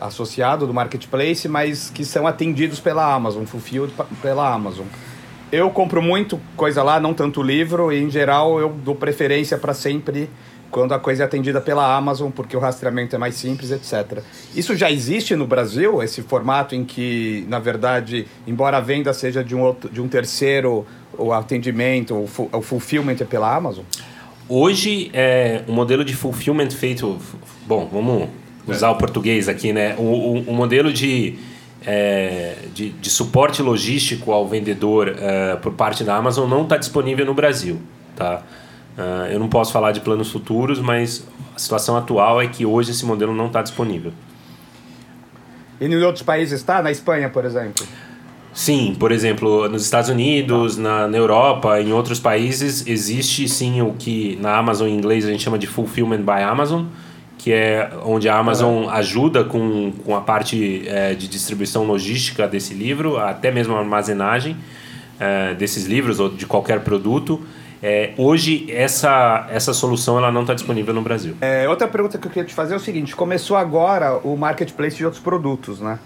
associado 0.00 0.66
do 0.66 0.74
marketplace, 0.74 1.48
mas 1.48 1.88
que 1.88 2.04
são 2.04 2.26
atendidos 2.26 2.80
pela 2.80 3.14
Amazon, 3.14 3.44
fulfilled 3.44 3.94
pela 4.20 4.52
Amazon. 4.52 4.86
Eu 5.52 5.70
compro 5.70 6.02
muito 6.02 6.40
coisa 6.56 6.82
lá, 6.82 6.98
não 6.98 7.14
tanto 7.14 7.40
livro, 7.40 7.92
e 7.92 8.02
em 8.02 8.10
geral 8.10 8.58
eu 8.58 8.70
dou 8.70 8.96
preferência 8.96 9.56
para 9.56 9.72
sempre 9.72 10.28
quando 10.70 10.92
a 10.92 10.98
coisa 10.98 11.22
é 11.22 11.26
atendida 11.26 11.60
pela 11.60 11.96
Amazon, 11.96 12.30
porque 12.30 12.56
o 12.56 12.60
rastreamento 12.60 13.14
é 13.14 13.18
mais 13.18 13.34
simples, 13.34 13.70
etc. 13.70 14.22
Isso 14.54 14.76
já 14.76 14.90
existe 14.90 15.34
no 15.36 15.46
Brasil, 15.46 16.02
esse 16.02 16.22
formato 16.22 16.74
em 16.74 16.84
que, 16.84 17.46
na 17.48 17.58
verdade, 17.58 18.26
embora 18.46 18.76
a 18.76 18.80
venda 18.80 19.12
seja 19.12 19.42
de 19.42 19.54
um, 19.54 19.62
outro, 19.62 19.88
de 19.90 20.00
um 20.00 20.08
terceiro, 20.08 20.86
o 21.16 21.32
atendimento, 21.32 22.14
o, 22.14 22.48
o 22.52 22.62
fulfillment 22.62 23.16
é 23.20 23.24
pela 23.24 23.54
Amazon? 23.54 23.84
hoje, 24.48 25.10
é, 25.12 25.62
o 25.66 25.72
modelo 25.72 26.04
de 26.04 26.14
fulfillment 26.14 26.70
feito... 26.70 27.18
Bom, 27.66 27.88
vamos 27.90 28.28
usar 28.66 28.90
o 28.90 28.96
português 28.96 29.48
aqui, 29.48 29.72
né? 29.72 29.94
O, 29.98 30.02
o, 30.02 30.40
o 30.48 30.54
modelo 30.54 30.92
de, 30.92 31.34
é, 31.84 32.56
de, 32.74 32.90
de, 32.90 33.10
suporte 33.10 33.62
logístico 33.62 34.32
ao 34.32 34.46
vendedor 34.46 35.16
é, 35.18 35.56
por 35.56 35.72
parte 35.72 36.04
da 36.04 36.16
Amazon 36.16 36.48
não 36.48 36.62
está 36.62 36.76
disponível 36.76 37.26
no 37.26 37.34
Brasil, 37.34 37.80
tá? 38.14 38.42
Uh, 38.96 39.26
eu 39.30 39.38
não 39.38 39.48
posso 39.48 39.72
falar 39.72 39.92
de 39.92 40.00
planos 40.00 40.30
futuros, 40.30 40.80
mas 40.80 41.26
a 41.54 41.58
situação 41.58 41.96
atual 41.96 42.40
é 42.40 42.46
que 42.46 42.64
hoje 42.64 42.92
esse 42.92 43.04
modelo 43.04 43.34
não 43.34 43.48
está 43.48 43.62
disponível. 43.62 44.12
E 45.80 45.84
em 45.84 46.02
outros 46.02 46.22
países 46.22 46.60
está? 46.60 46.82
Na 46.82 46.90
Espanha, 46.90 47.28
por 47.28 47.44
exemplo? 47.44 47.86
Sim, 48.56 48.96
por 48.98 49.12
exemplo, 49.12 49.68
nos 49.68 49.84
Estados 49.84 50.08
Unidos, 50.08 50.78
na, 50.78 51.06
na 51.06 51.18
Europa, 51.18 51.78
em 51.78 51.92
outros 51.92 52.18
países, 52.18 52.86
existe 52.86 53.46
sim 53.50 53.82
o 53.82 53.92
que 53.92 54.38
na 54.40 54.56
Amazon 54.56 54.88
em 54.88 54.96
inglês 54.96 55.26
a 55.26 55.30
gente 55.30 55.42
chama 55.42 55.58
de 55.58 55.66
Fulfillment 55.66 56.22
by 56.22 56.42
Amazon, 56.42 56.86
que 57.36 57.52
é 57.52 57.90
onde 58.02 58.30
a 58.30 58.38
Amazon 58.38 58.88
ajuda 58.88 59.44
com, 59.44 59.92
com 60.02 60.16
a 60.16 60.22
parte 60.22 60.88
é, 60.88 61.12
de 61.12 61.28
distribuição 61.28 61.84
logística 61.84 62.48
desse 62.48 62.72
livro, 62.72 63.18
até 63.18 63.50
mesmo 63.50 63.74
a 63.74 63.78
armazenagem 63.78 64.56
é, 65.20 65.52
desses 65.52 65.84
livros 65.84 66.18
ou 66.18 66.30
de 66.30 66.46
qualquer 66.46 66.80
produto. 66.80 67.38
É, 67.88 68.12
hoje, 68.18 68.66
essa, 68.68 69.46
essa 69.48 69.72
solução 69.72 70.18
ela 70.18 70.32
não 70.32 70.40
está 70.40 70.54
disponível 70.54 70.92
no 70.92 71.02
Brasil. 71.02 71.36
É, 71.40 71.68
outra 71.68 71.86
pergunta 71.86 72.18
que 72.18 72.26
eu 72.26 72.30
queria 72.32 72.48
te 72.48 72.52
fazer 72.52 72.74
é 72.74 72.76
o 72.76 72.80
seguinte: 72.80 73.14
começou 73.14 73.56
agora 73.56 74.18
o 74.24 74.36
marketplace 74.36 74.96
de 74.96 75.04
outros 75.04 75.22
produtos, 75.22 75.78
né? 75.78 75.96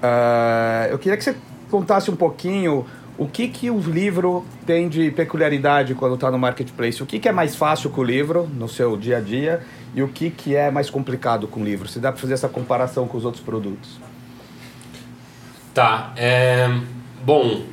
Uh, 0.00 0.92
eu 0.92 0.98
queria 1.00 1.18
que 1.18 1.24
você 1.24 1.34
contasse 1.68 2.08
um 2.08 2.14
pouquinho 2.14 2.86
o 3.18 3.26
que, 3.26 3.48
que 3.48 3.68
o 3.68 3.80
livro 3.80 4.46
tem 4.64 4.88
de 4.88 5.10
peculiaridade 5.10 5.92
quando 5.92 6.14
está 6.14 6.30
no 6.30 6.38
marketplace. 6.38 7.02
O 7.02 7.06
que, 7.06 7.18
que 7.18 7.28
é 7.28 7.32
mais 7.32 7.56
fácil 7.56 7.90
com 7.90 8.00
o 8.02 8.04
livro 8.04 8.48
no 8.54 8.68
seu 8.68 8.96
dia 8.96 9.16
a 9.16 9.20
dia 9.20 9.60
e 9.96 10.04
o 10.04 10.06
que, 10.06 10.30
que 10.30 10.54
é 10.54 10.70
mais 10.70 10.88
complicado 10.88 11.48
com 11.48 11.62
o 11.62 11.64
livro? 11.64 11.88
Se 11.88 11.98
dá 11.98 12.12
para 12.12 12.20
fazer 12.20 12.34
essa 12.34 12.48
comparação 12.48 13.08
com 13.08 13.18
os 13.18 13.24
outros 13.24 13.42
produtos. 13.42 13.98
Tá. 15.74 16.12
É, 16.16 16.70
bom, 17.24 17.64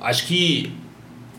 acho 0.00 0.26
que 0.26 0.84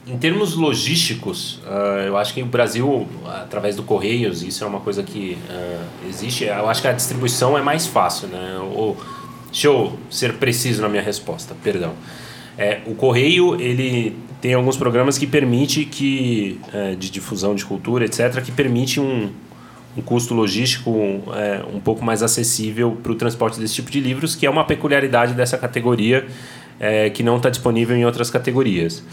em 0.07 0.17
termos 0.17 0.55
logísticos, 0.55 1.59
uh, 1.65 2.05
eu 2.05 2.17
acho 2.17 2.33
que 2.33 2.41
o 2.41 2.45
Brasil, 2.45 3.07
através 3.25 3.75
do 3.75 3.83
Correios, 3.83 4.41
isso 4.41 4.63
é 4.63 4.67
uma 4.67 4.79
coisa 4.79 5.03
que 5.03 5.37
uh, 5.49 6.07
existe. 6.07 6.45
Eu 6.45 6.69
acho 6.69 6.81
que 6.81 6.87
a 6.87 6.93
distribuição 6.93 7.57
é 7.57 7.61
mais 7.61 7.85
fácil, 7.85 8.29
né? 8.29 8.57
Ou, 8.73 8.95
deixa 9.51 9.67
eu 9.67 9.97
ser 10.09 10.33
preciso 10.33 10.81
na 10.81 10.87
minha 10.87 11.01
resposta, 11.01 11.55
perdão. 11.61 11.93
É, 12.57 12.79
o 12.85 12.95
Correio, 12.95 13.59
ele 13.59 14.15
tem 14.41 14.53
alguns 14.53 14.77
programas 14.77 15.17
que 15.17 15.27
permite 15.27 15.83
que, 15.83 16.59
uh, 16.73 16.95
de 16.95 17.09
difusão 17.09 17.53
de 17.53 17.65
cultura, 17.65 18.05
etc., 18.05 18.41
que 18.41 18.51
permite 18.51 19.01
um, 19.01 19.29
um 19.97 20.01
custo 20.01 20.33
logístico 20.33 21.23
é, 21.35 21.61
um 21.73 21.79
pouco 21.79 22.05
mais 22.05 22.23
acessível 22.23 22.97
para 23.01 23.11
o 23.11 23.15
transporte 23.15 23.59
desse 23.59 23.75
tipo 23.75 23.91
de 23.91 23.99
livros, 23.99 24.35
que 24.35 24.45
é 24.45 24.49
uma 24.49 24.63
peculiaridade 24.63 25.33
dessa 25.33 25.57
categoria 25.57 26.25
é, 26.79 27.09
que 27.09 27.23
não 27.23 27.37
está 27.37 27.49
disponível 27.49 27.97
em 27.97 28.05
outras 28.05 28.29
categorias. 28.29 29.03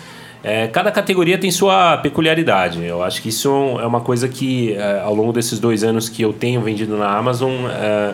É, 0.45 0.69
cada 0.69 0.93
categoria 0.93 1.39
tem 1.39 1.51
sua 1.51 1.97
peculiaridade. 1.97 2.85
Eu 2.85 3.03
acho 3.03 3.23
que 3.23 3.31
isso 3.31 3.49
é 3.81 3.87
uma 3.87 4.03
coisa 4.03 4.29
que, 4.29 4.75
é, 4.75 5.01
ao 5.01 5.15
longo 5.15 5.33
desses 5.33 5.59
dois 5.59 5.83
anos 5.83 6.11
que 6.11 6.21
eu 6.21 6.35
tenho 6.35 6.61
vendido 6.61 6.99
na 6.99 7.09
Amazon, 7.09 7.51
é, 7.71 8.13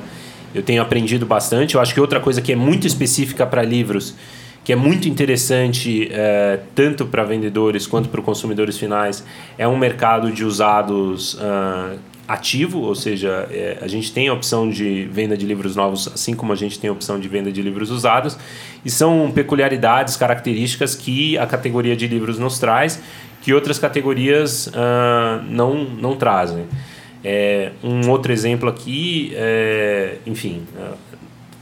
eu 0.54 0.62
tenho 0.62 0.80
aprendido 0.80 1.26
bastante. 1.26 1.74
Eu 1.74 1.80
acho 1.80 1.92
que 1.92 2.00
outra 2.00 2.20
coisa 2.20 2.40
que 2.40 2.52
é 2.52 2.56
muito 2.56 2.86
específica 2.86 3.44
para 3.44 3.62
livros, 3.64 4.14
que 4.62 4.72
é 4.72 4.76
muito 4.76 5.08
interessante 5.08 6.08
é, 6.12 6.60
tanto 6.72 7.04
para 7.04 7.24
vendedores 7.24 7.84
quanto 7.84 8.08
para 8.08 8.22
consumidores 8.22 8.78
finais, 8.78 9.24
é 9.58 9.66
um 9.66 9.76
mercado 9.76 10.30
de 10.30 10.44
usados 10.44 11.34
uh, 11.34 11.98
ativo, 12.32 12.80
ou 12.82 12.94
seja, 12.94 13.48
é, 13.50 13.78
a 13.82 13.88
gente 13.88 14.12
tem 14.12 14.28
a 14.28 14.32
opção 14.32 14.70
de 14.70 15.04
venda 15.10 15.36
de 15.36 15.44
livros 15.44 15.74
novos, 15.74 16.06
assim 16.06 16.32
como 16.32 16.52
a 16.52 16.56
gente 16.56 16.78
tem 16.78 16.88
a 16.88 16.92
opção 16.92 17.18
de 17.18 17.28
venda 17.28 17.50
de 17.50 17.60
livros 17.60 17.90
usados, 17.90 18.38
e 18.84 18.90
são 18.90 19.32
peculiaridades, 19.32 20.16
características 20.16 20.94
que 20.94 21.36
a 21.36 21.46
categoria 21.46 21.96
de 21.96 22.06
livros 22.06 22.38
nos 22.38 22.58
traz, 22.60 23.02
que 23.42 23.52
outras 23.52 23.80
categorias 23.80 24.68
uh, 24.68 25.42
não, 25.48 25.82
não 25.84 26.14
trazem. 26.14 26.66
É, 27.24 27.72
um 27.82 28.08
outro 28.08 28.32
exemplo 28.32 28.68
aqui, 28.68 29.32
é, 29.34 30.18
enfim, 30.24 30.62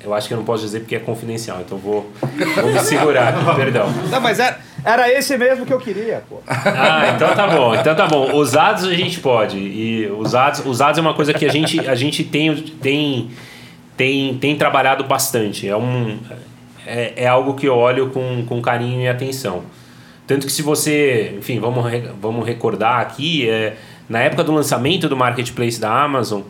eu 0.04 0.12
acho 0.12 0.28
que 0.28 0.34
eu 0.34 0.38
não 0.38 0.44
posso 0.44 0.62
dizer 0.62 0.80
porque 0.80 0.96
é 0.96 1.00
confidencial, 1.00 1.62
então 1.64 1.78
vou, 1.78 2.12
vou 2.22 2.72
me 2.72 2.78
segurar 2.80 3.32
perdão. 3.56 3.90
Não, 4.10 4.20
mas 4.20 4.38
era, 4.38 4.58
era 4.88 5.12
esse 5.12 5.36
mesmo 5.36 5.66
que 5.66 5.72
eu 5.72 5.78
queria, 5.78 6.22
pô. 6.26 6.40
Ah, 6.46 7.12
então 7.14 7.34
tá 7.34 7.46
bom, 7.46 7.74
então 7.74 7.94
tá 7.94 8.06
bom. 8.06 8.32
Usados 8.34 8.84
a 8.84 8.94
gente 8.94 9.20
pode. 9.20 9.58
E 9.58 10.10
usados, 10.12 10.64
usados 10.64 10.98
é 10.98 11.02
uma 11.02 11.12
coisa 11.12 11.34
que 11.34 11.44
a 11.44 11.52
gente, 11.52 11.78
a 11.86 11.94
gente 11.94 12.24
tem, 12.24 12.54
tem, 12.54 13.30
tem, 13.94 14.38
tem 14.38 14.56
trabalhado 14.56 15.04
bastante. 15.04 15.68
É, 15.68 15.76
um, 15.76 16.18
é, 16.86 17.12
é 17.16 17.26
algo 17.26 17.52
que 17.52 17.66
eu 17.66 17.76
olho 17.76 18.08
com, 18.08 18.46
com 18.46 18.62
carinho 18.62 19.02
e 19.02 19.08
atenção. 19.08 19.64
Tanto 20.26 20.46
que 20.46 20.52
se 20.52 20.62
você, 20.62 21.34
enfim, 21.36 21.60
vamos, 21.60 21.84
vamos 22.18 22.46
recordar 22.46 23.00
aqui, 23.00 23.48
é, 23.48 23.76
na 24.08 24.20
época 24.20 24.42
do 24.42 24.52
lançamento 24.52 25.06
do 25.06 25.16
marketplace 25.16 25.78
da 25.78 26.02
Amazon, 26.02 26.40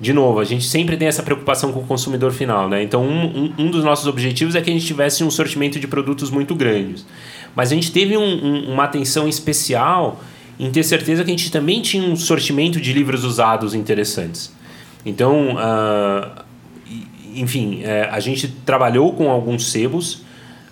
de 0.00 0.12
novo, 0.12 0.40
a 0.40 0.44
gente 0.44 0.64
sempre 0.64 0.96
tem 0.96 1.06
essa 1.06 1.22
preocupação 1.22 1.72
com 1.72 1.80
o 1.80 1.84
consumidor 1.86 2.32
final, 2.32 2.68
né? 2.68 2.82
Então, 2.82 3.02
um, 3.02 3.24
um, 3.24 3.54
um, 3.58 3.70
dos 3.70 3.84
nossos 3.84 4.06
objetivos 4.06 4.56
é 4.56 4.60
que 4.60 4.68
a 4.68 4.72
gente 4.72 4.84
tivesse 4.84 5.22
um 5.22 5.30
sortimento 5.30 5.78
de 5.78 5.86
produtos 5.86 6.30
muito 6.30 6.54
grandes. 6.54 7.06
Mas 7.54 7.70
a 7.70 7.74
gente 7.74 7.92
teve 7.92 8.16
um, 8.16 8.72
uma 8.72 8.84
atenção 8.84 9.28
especial 9.28 10.20
em 10.58 10.70
ter 10.70 10.82
certeza 10.82 11.24
que 11.24 11.30
a 11.30 11.36
gente 11.36 11.50
também 11.50 11.82
tinha 11.82 12.02
um 12.02 12.16
sortimento 12.16 12.80
de 12.80 12.92
livros 12.92 13.24
usados 13.24 13.74
interessantes. 13.74 14.52
Então, 15.04 15.56
uh, 15.56 16.42
enfim, 17.34 17.82
uh, 17.82 18.08
a 18.10 18.20
gente 18.20 18.48
trabalhou 18.64 19.12
com 19.12 19.30
alguns 19.30 19.70
sebos 19.70 20.14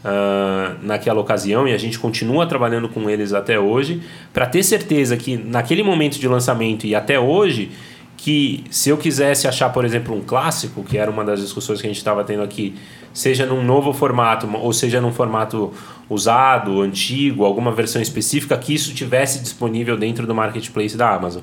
uh, 0.05 0.79
naquela 0.83 1.21
ocasião 1.21 1.67
e 1.67 1.73
a 1.73 1.79
gente 1.79 1.99
continua 1.99 2.47
trabalhando 2.47 2.89
com 2.89 3.11
eles 3.11 3.33
até 3.33 3.59
hoje 3.59 4.03
para 4.33 4.47
ter 4.47 4.63
certeza 4.63 5.17
que 5.17 5.37
naquele 5.37 5.83
momento 5.83 6.19
de 6.19 6.29
lançamento 6.29 6.87
e 6.87 6.95
até 6.95 7.19
hoje 7.19 7.71
que 8.17 8.63
se 8.71 8.89
eu 8.89 8.97
quisesse 8.97 9.49
achar, 9.49 9.71
por 9.71 9.85
exemplo, 9.85 10.15
um 10.15 10.21
clássico, 10.21 10.85
que 10.85 10.97
era 10.97 11.11
uma 11.11 11.25
das 11.25 11.41
discussões 11.41 11.81
que 11.81 11.89
a 11.89 11.91
gente 11.91 11.97
estava 11.97 12.23
tendo 12.23 12.45
aqui, 12.45 12.77
seja 13.13 13.47
num 13.47 13.63
novo 13.65 13.93
formato 13.93 14.49
ou 14.57 14.73
seja 14.73 15.01
num 15.01 15.13
formato 15.13 15.73
usado, 16.09 16.81
antigo, 16.81 17.45
alguma 17.45 17.73
versão 17.73 18.01
específica, 18.01 18.57
que 18.57 18.75
isso 18.75 18.95
tivesse 18.95 19.41
disponível 19.41 19.97
dentro 19.97 20.27
do 20.27 20.35
marketplace 20.35 20.97
da 20.97 21.15
Amazon. 21.15 21.43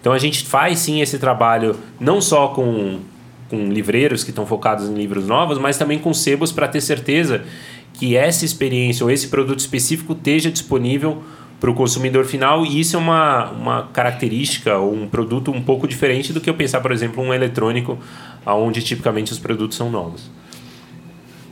Então 0.00 0.12
a 0.12 0.18
gente 0.18 0.46
faz 0.46 0.78
sim 0.78 1.00
esse 1.00 1.18
trabalho 1.18 1.76
não 1.98 2.20
só 2.20 2.48
com, 2.48 3.00
com 3.48 3.68
livreiros 3.68 4.22
que 4.22 4.30
estão 4.30 4.46
focados 4.46 4.88
em 4.88 4.94
livros 4.94 5.26
novos, 5.26 5.58
mas 5.58 5.76
também 5.76 5.98
com 5.98 6.14
sebos 6.14 6.52
para 6.52 6.68
ter 6.68 6.80
certeza 6.80 7.44
que 7.92 8.16
essa 8.16 8.44
experiência 8.44 9.04
ou 9.04 9.10
esse 9.10 9.28
produto 9.28 9.58
específico 9.58 10.12
esteja 10.12 10.50
disponível 10.50 11.22
para 11.58 11.70
o 11.70 11.74
consumidor 11.74 12.26
final 12.26 12.66
e 12.66 12.80
isso 12.80 12.96
é 12.96 12.98
uma, 12.98 13.50
uma 13.50 13.82
característica 13.84 14.76
ou 14.76 14.94
um 14.94 15.08
produto 15.08 15.50
um 15.50 15.62
pouco 15.62 15.88
diferente 15.88 16.32
do 16.32 16.40
que 16.40 16.50
eu 16.50 16.54
pensar, 16.54 16.80
por 16.80 16.92
exemplo, 16.92 17.22
um 17.22 17.32
eletrônico, 17.32 17.98
onde 18.44 18.82
tipicamente 18.82 19.32
os 19.32 19.38
produtos 19.38 19.76
são 19.76 19.90
novos. 19.90 20.30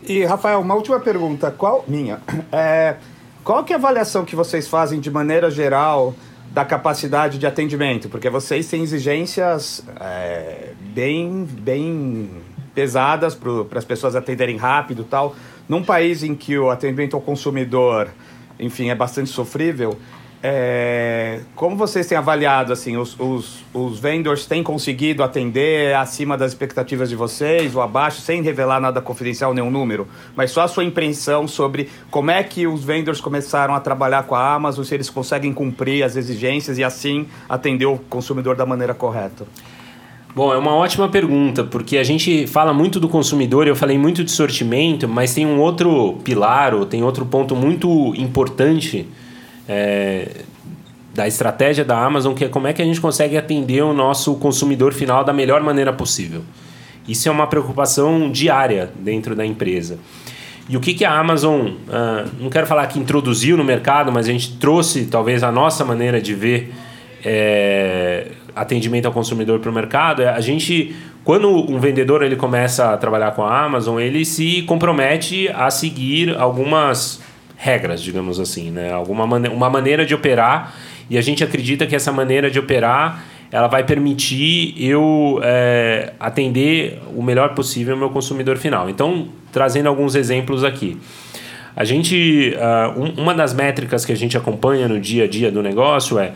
E 0.07 0.25
Rafael, 0.25 0.61
uma 0.61 0.75
última 0.75 1.01
pergunta, 1.01 1.51
qual 1.51 1.85
minha? 1.89 2.21
É, 2.53 2.97
qual 3.43 3.65
que 3.65 3.73
é 3.73 3.77
a 3.77 3.79
avaliação 3.79 4.25
que 4.25 4.35
vocês 4.35 4.69
fazem 4.69 5.01
de 5.01 5.11
maneira 5.11 5.51
geral 5.51 6.15
da 6.51 6.65
capacidade 6.65 7.39
de 7.39 7.47
atendimento? 7.47 8.09
Porque 8.09 8.31
vocês 8.31 8.69
têm 8.69 8.83
exigências 8.83 9.85
é, 10.01 10.73
bem, 10.95 11.45
bem 11.45 12.31
pesadas 12.75 13.35
para 13.35 13.79
as 13.79 13.85
pessoas 13.85 14.17
atenderem 14.17 14.57
rápido, 14.57 15.05
tal. 15.05 15.35
Num 15.69 15.83
país 15.83 16.23
em 16.23 16.35
que 16.35 16.59
o 16.59 16.71
atendimento 16.71 17.17
ao 17.17 17.21
consumidor 17.21 18.09
enfim, 18.59 18.91
é 18.91 18.95
bastante 18.95 19.31
sofrível. 19.31 19.97
É, 20.47 21.41
como 21.57 21.75
vocês 21.75 22.07
têm 22.07 22.19
avaliado, 22.19 22.71
assim, 22.71 22.99
os, 22.99 23.19
os, 23.19 23.65
os 23.73 23.99
vendors 23.99 24.45
têm 24.45 24.63
conseguido 24.63 25.23
atender 25.23 25.97
acima 25.97 26.37
das 26.37 26.53
expectativas 26.53 27.09
de 27.09 27.17
vocês 27.17 27.75
ou 27.75 27.81
abaixo, 27.81 28.21
sem 28.21 28.43
revelar 28.43 28.79
nada 28.79 29.01
confidencial, 29.01 29.55
nenhum 29.55 29.71
número, 29.71 30.07
mas 30.37 30.51
só 30.51 30.61
a 30.61 30.69
sua 30.69 30.85
impressão 30.85 31.49
sobre 31.49 31.89
como 32.11 32.31
é 32.31 32.43
que 32.43 32.67
os 32.67 32.85
vendors 32.85 33.23
começaram 33.23 33.75
a 33.75 33.81
trabalhar 33.81 34.25
com 34.25 34.35
a 34.35 34.53
Amazon, 34.53 34.85
se 34.85 34.95
eles 34.95 35.09
conseguem 35.09 35.51
cumprir 35.51 36.03
as 36.03 36.15
exigências 36.15 36.77
e 36.77 36.85
assim 36.85 37.27
atender 37.49 37.87
o 37.87 37.97
consumidor 37.97 38.55
da 38.55 38.67
maneira 38.67 38.93
correta? 38.93 39.47
Bom, 40.37 40.53
é 40.53 40.59
uma 40.59 40.75
ótima 40.75 41.09
pergunta, 41.09 41.65
porque 41.65 41.97
a 41.97 42.05
gente 42.05 42.47
fala 42.47 42.75
muito 42.75 43.01
do 43.01 43.09
consumidor, 43.09 43.67
eu 43.67 43.75
falei 43.75 43.97
muito 43.97 44.23
de 44.23 44.31
sortimento, 44.31 45.09
mas 45.09 45.33
tem 45.33 45.47
um 45.47 45.59
outro 45.59 46.19
pilar, 46.23 46.75
ou 46.75 46.85
tem 46.85 47.03
outro 47.03 47.25
ponto 47.25 47.57
muito 47.57 48.13
importante 48.15 49.09
é, 49.69 50.29
da 51.15 51.27
estratégia 51.27 51.85
da 51.85 51.99
Amazon, 51.99 52.35
que 52.35 52.45
é 52.45 52.49
como 52.49 52.67
é 52.67 52.73
que 52.73 52.83
a 52.83 52.85
gente 52.85 53.01
consegue 53.01 53.37
atender 53.37 53.83
o 53.83 53.93
nosso 53.93 54.35
consumidor 54.37 54.93
final 54.93 55.25
da 55.25 55.33
melhor 55.33 55.63
maneira 55.63 55.93
possível. 55.93 56.43
Isso 57.07 57.29
é 57.29 57.33
uma 57.33 57.47
preocupação 57.47 58.31
diária 58.31 58.91
dentro 58.99 59.37
da 59.37 59.45
empresa. 59.45 59.99
E 60.69 60.77
o 60.77 60.81
que, 60.81 60.95
que 60.95 61.05
a 61.05 61.13
Amazon, 61.13 61.69
uh, 61.69 62.31
não 62.41 62.49
quero 62.49 62.67
falar 62.67 62.87
que 62.87 62.99
introduziu 62.99 63.57
no 63.57 63.63
mercado, 63.63 64.11
mas 64.11 64.27
a 64.27 64.33
gente 64.33 64.57
trouxe 64.57 65.05
talvez 65.05 65.43
a 65.43 65.53
nossa 65.53 65.85
maneira 65.85 66.21
de 66.21 66.35
ver 66.35 66.73
é, 67.23 68.29
atendimento 68.57 69.07
ao 69.07 69.13
consumidor 69.13 69.61
para 69.61 69.71
o 69.71 69.75
mercado, 69.75 70.23
é, 70.23 70.29
a 70.29 70.41
gente, 70.41 70.95
quando 71.23 71.49
um 71.49 71.79
vendedor 71.79 72.23
ele 72.23 72.37
começa 72.37 72.93
a 72.93 72.97
trabalhar 72.97 73.33
com 73.33 73.43
a 73.43 73.65
Amazon, 73.65 74.01
ele 74.01 74.25
se 74.25 74.63
compromete 74.63 75.49
a 75.49 75.71
seguir 75.71 76.37
algumas 76.37 77.21
regras, 77.65 78.03
digamos 78.03 78.39
assim, 78.39 78.71
né? 78.71 78.93
Alguma 78.93 79.27
mane 79.27 79.49
uma 79.49 79.71
maneira 79.71 80.05
de 80.05 80.15
operar 80.15 80.75
e 81.09 81.17
a 81.17 81.23
gente 81.23 81.43
acredita 81.43 81.87
que 81.87 81.97
essa 81.97 82.13
maneira 82.13 82.51
de 82.51 82.59
operar 82.59 83.25
ela 83.51 83.69
vai 83.69 83.85
permitir 83.85 84.75
eu 84.77 85.41
é, 85.43 86.13
atender 86.21 87.01
o 87.17 87.23
melhor 87.23 87.55
possível 87.55 87.95
o 87.97 87.99
meu 87.99 88.11
consumidor 88.11 88.59
final. 88.59 88.91
Então, 88.91 89.29
trazendo 89.51 89.89
alguns 89.89 90.15
exemplos 90.15 90.63
aqui. 90.63 90.99
A 91.75 91.85
gente, 91.85 92.55
uh, 92.55 93.01
um, 93.01 93.23
uma 93.23 93.35
das 93.35 93.55
métricas 93.55 94.05
que 94.05 94.13
a 94.13 94.17
gente 94.17 94.37
acompanha 94.37 94.87
no 94.87 95.01
dia 95.01 95.25
a 95.25 95.29
dia 95.29 95.51
do 95.51 95.63
negócio 95.63 96.19
é 96.19 96.33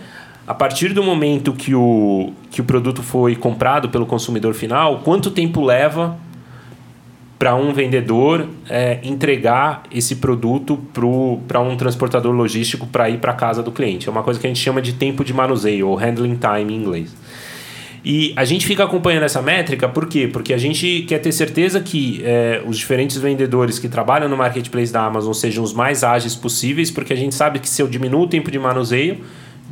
a 0.46 0.54
partir 0.54 0.94
do 0.94 1.02
momento 1.02 1.52
que 1.52 1.74
o, 1.74 2.32
que 2.50 2.62
o 2.62 2.64
produto 2.64 3.02
foi 3.02 3.36
comprado 3.36 3.90
pelo 3.90 4.06
consumidor 4.06 4.54
final, 4.54 5.00
quanto 5.04 5.30
tempo 5.30 5.62
leva 5.62 6.16
para 7.38 7.54
um 7.54 7.72
vendedor 7.72 8.48
é, 8.68 8.98
entregar 9.02 9.84
esse 9.92 10.16
produto 10.16 10.76
para 11.46 11.60
um 11.60 11.76
transportador 11.76 12.32
logístico 12.34 12.86
para 12.86 13.08
ir 13.08 13.18
para 13.18 13.32
casa 13.32 13.62
do 13.62 13.70
cliente. 13.70 14.08
É 14.08 14.10
uma 14.10 14.24
coisa 14.24 14.40
que 14.40 14.46
a 14.46 14.50
gente 14.50 14.60
chama 14.60 14.82
de 14.82 14.94
tempo 14.94 15.24
de 15.24 15.32
manuseio, 15.32 15.88
ou 15.88 15.94
handling 15.94 16.36
time 16.36 16.74
em 16.74 16.76
inglês. 16.76 17.14
E 18.04 18.32
a 18.36 18.44
gente 18.44 18.66
fica 18.66 18.82
acompanhando 18.84 19.24
essa 19.24 19.42
métrica, 19.42 19.88
por 19.88 20.06
quê? 20.06 20.28
Porque 20.32 20.52
a 20.52 20.58
gente 20.58 21.02
quer 21.02 21.18
ter 21.18 21.30
certeza 21.30 21.80
que 21.80 22.22
é, 22.24 22.62
os 22.66 22.76
diferentes 22.76 23.16
vendedores 23.18 23.78
que 23.78 23.88
trabalham 23.88 24.28
no 24.28 24.36
marketplace 24.36 24.92
da 24.92 25.04
Amazon 25.04 25.32
sejam 25.32 25.62
os 25.62 25.72
mais 25.72 26.02
ágeis 26.02 26.34
possíveis, 26.34 26.90
porque 26.90 27.12
a 27.12 27.16
gente 27.16 27.34
sabe 27.34 27.58
que 27.58 27.68
se 27.68 27.82
eu 27.82 27.86
diminuo 27.86 28.22
o 28.22 28.28
tempo 28.28 28.50
de 28.50 28.58
manuseio, 28.58 29.18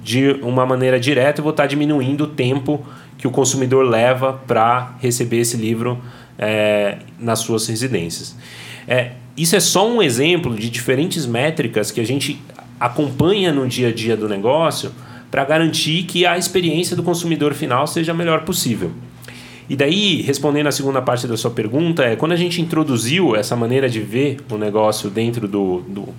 de 0.03 0.39
uma 0.43 0.65
maneira 0.65 1.01
direta, 1.01 1.41
eu 1.41 1.43
vou 1.43 1.51
estar 1.51 1.67
diminuindo 1.67 2.25
o 2.25 2.27
tempo 2.29 2.85
que 3.19 3.27
o 3.27 3.31
consumidor 3.31 3.85
leva 3.85 4.35
para 4.47 4.95
receber 5.01 5.39
esse 5.39 5.57
livro 5.57 5.99
é, 6.39 6.99
nas 7.19 7.41
suas 7.41 7.67
residências. 7.67 8.37
É, 8.87 9.13
isso 9.37 9.55
é 9.57 9.61
só 9.61 9.89
um 9.89 10.03
exemplo 10.03 10.55
de 10.55 10.71
diferentes 10.71 11.27
métricas 11.27 11.91
que 11.91 12.01
a 12.01 12.05
gente 12.05 12.41
acompanha 12.79 13.53
no 13.53 13.67
dia 13.67 13.89
a 13.89 13.93
dia 13.93 14.17
do 14.17 14.29
negócio 14.29 14.93
para 15.31 15.45
garantir 15.45 16.05
que 16.05 16.25
a 16.25 16.39
experiência 16.39 16.97
do 16.97 17.03
consumidor 17.03 17.53
final 17.55 17.87
seja 17.87 18.13
a 18.13 18.15
melhor 18.15 18.43
possível. 18.43 18.93
E 19.69 19.75
daí, 19.75 20.23
respondendo 20.23 20.69
a 20.69 20.73
segunda 20.73 21.03
parte 21.03 21.27
da 21.27 21.37
sua 21.37 21.51
pergunta, 21.51 22.05
é 22.05 22.15
quando 22.15 22.33
a 22.33 22.37
gente 22.37 22.63
introduziu 22.63 23.35
essa 23.35 23.57
maneira 23.57 23.89
de 23.89 24.01
ver 24.01 24.39
o 24.49 24.57
negócio 24.57 25.11
dentro 25.11 25.49
do, 25.49 25.81
do 25.81 26.15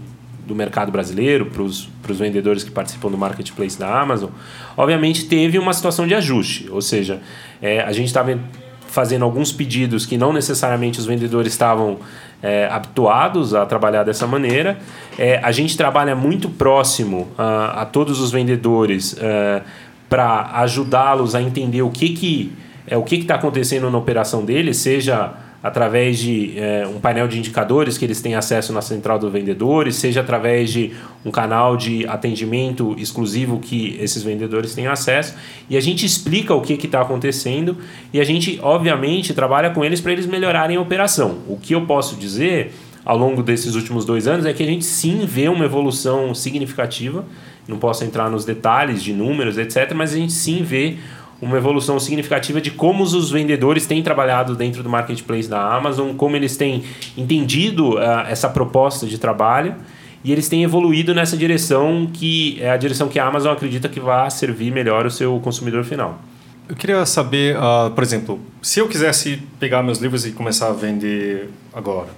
do 0.47 0.55
mercado 0.55 0.91
brasileiro, 0.91 1.47
para 1.47 1.61
os 1.61 1.89
vendedores 2.17 2.63
que 2.63 2.71
participam 2.71 3.11
do 3.11 3.17
marketplace 3.17 3.77
da 3.77 3.99
Amazon, 3.99 4.29
obviamente 4.77 5.25
teve 5.25 5.59
uma 5.59 5.73
situação 5.73 6.07
de 6.07 6.15
ajuste. 6.15 6.69
Ou 6.71 6.81
seja, 6.81 7.21
é, 7.61 7.81
a 7.81 7.91
gente 7.91 8.07
estava 8.07 8.39
fazendo 8.87 9.23
alguns 9.23 9.51
pedidos 9.51 10.05
que 10.05 10.17
não 10.17 10.33
necessariamente 10.33 10.99
os 10.99 11.05
vendedores 11.05 11.53
estavam 11.53 11.97
é, 12.41 12.67
habituados 12.71 13.53
a 13.53 13.65
trabalhar 13.65 14.03
dessa 14.03 14.27
maneira. 14.27 14.77
É, 15.17 15.39
a 15.43 15.51
gente 15.51 15.75
trabalha 15.75 16.15
muito 16.15 16.49
próximo 16.49 17.27
a, 17.37 17.81
a 17.81 17.85
todos 17.85 18.19
os 18.19 18.31
vendedores 18.31 19.15
é, 19.19 19.61
para 20.09 20.49
ajudá-los 20.61 21.35
a 21.35 21.41
entender 21.41 21.81
o 21.81 21.89
que 21.89 22.09
que 22.09 22.53
é 22.89 22.95
o 22.95 23.03
que 23.03 23.15
está 23.15 23.35
acontecendo 23.35 23.91
na 23.91 23.97
operação 23.97 24.45
deles, 24.45 24.77
seja 24.77 25.33
através 25.61 26.19
de 26.19 26.57
é, 26.57 26.87
um 26.87 26.99
painel 26.99 27.27
de 27.27 27.37
indicadores 27.37 27.97
que 27.97 28.05
eles 28.05 28.21
têm 28.21 28.35
acesso 28.35 28.71
na 28.71 28.81
central 28.81 29.17
dos 29.17 29.31
vendedores, 29.31 29.95
seja 29.95 30.21
através 30.21 30.71
de 30.71 30.93
um 31.25 31.31
canal 31.31 31.75
de 31.75 32.05
atendimento 32.07 32.95
exclusivo 32.97 33.59
que 33.59 33.97
esses 33.99 34.21
vendedores 34.23 34.75
têm 34.75 34.87
acesso. 34.87 35.35
E 35.69 35.75
a 35.75 35.81
gente 35.81 36.05
explica 36.05 36.53
o 36.53 36.61
que 36.61 36.73
está 36.73 37.01
acontecendo 37.01 37.77
e 38.13 38.19
a 38.19 38.23
gente, 38.23 38.59
obviamente, 38.61 39.33
trabalha 39.33 39.71
com 39.71 39.83
eles 39.83 39.99
para 39.99 40.11
eles 40.11 40.25
melhorarem 40.25 40.77
a 40.77 40.81
operação. 40.81 41.39
O 41.47 41.57
que 41.57 41.73
eu 41.73 41.85
posso 41.85 42.15
dizer 42.15 42.71
ao 43.03 43.17
longo 43.17 43.41
desses 43.41 43.73
últimos 43.73 44.03
dois 44.05 44.27
anos 44.27 44.45
é 44.45 44.53
que 44.53 44.61
a 44.61 44.65
gente 44.65 44.83
sim 44.83 45.25
vê 45.25 45.47
uma 45.47 45.65
evolução 45.65 46.35
significativa. 46.35 47.25
Não 47.67 47.77
posso 47.77 48.03
entrar 48.03 48.29
nos 48.29 48.45
detalhes 48.45 49.01
de 49.01 49.13
números, 49.13 49.57
etc., 49.57 49.93
mas 49.93 50.13
a 50.13 50.17
gente 50.17 50.33
sim 50.33 50.61
vê 50.61 50.97
uma 51.41 51.57
evolução 51.57 51.99
significativa 51.99 52.59
de 52.59 52.71
como 52.71 53.03
os 53.03 53.29
vendedores 53.29 53.85
têm 53.85 54.01
trabalhado 54.01 54.55
dentro 54.55 54.81
do 54.81 54.89
marketplace 54.89 55.47
da 55.47 55.61
Amazon, 55.61 56.13
como 56.13 56.35
eles 56.35 56.57
têm 56.57 56.83
entendido 57.15 57.95
uh, 57.95 58.21
essa 58.27 58.49
proposta 58.49 59.05
de 59.05 59.17
trabalho 59.17 59.75
e 60.23 60.31
eles 60.31 60.49
têm 60.49 60.63
evoluído 60.63 61.13
nessa 61.13 61.37
direção 61.37 62.09
que 62.11 62.57
é 62.59 62.71
a 62.71 62.77
direção 62.77 63.07
que 63.07 63.19
a 63.19 63.25
Amazon 63.25 63.53
acredita 63.53 63.87
que 63.87 63.99
vai 63.99 64.29
servir 64.31 64.71
melhor 64.71 65.05
o 65.05 65.11
seu 65.11 65.39
consumidor 65.39 65.83
final. 65.83 66.19
Eu 66.67 66.75
queria 66.75 67.05
saber, 67.05 67.55
uh, 67.55 67.91
por 67.91 68.03
exemplo, 68.03 68.39
se 68.61 68.79
eu 68.79 68.87
quisesse 68.87 69.41
pegar 69.59 69.83
meus 69.83 69.99
livros 69.99 70.25
e 70.25 70.31
começar 70.31 70.67
a 70.67 70.73
vender 70.73 71.49
agora, 71.73 72.09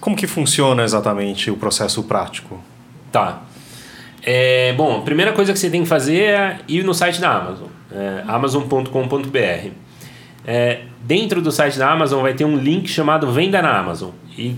como 0.00 0.16
que 0.16 0.26
funciona 0.26 0.82
exatamente 0.82 1.50
o 1.50 1.56
processo 1.56 2.02
prático? 2.02 2.60
Tá. 3.12 3.42
É, 4.22 4.74
bom, 4.74 4.98
a 4.98 5.02
primeira 5.02 5.32
coisa 5.32 5.52
que 5.52 5.58
você 5.58 5.70
tem 5.70 5.82
que 5.82 5.88
fazer 5.88 6.22
é 6.24 6.58
ir 6.68 6.84
no 6.84 6.92
site 6.92 7.20
da 7.20 7.30
Amazon 7.30 7.68
é, 7.92 8.24
amazon.com.br. 8.26 9.70
É, 10.46 10.80
dentro 11.02 11.42
do 11.42 11.52
site 11.52 11.78
da 11.78 11.90
Amazon 11.90 12.22
vai 12.22 12.34
ter 12.34 12.44
um 12.44 12.56
link 12.56 12.88
chamado 12.88 13.30
Venda 13.30 13.60
na 13.60 13.78
Amazon 13.78 14.10
e 14.36 14.56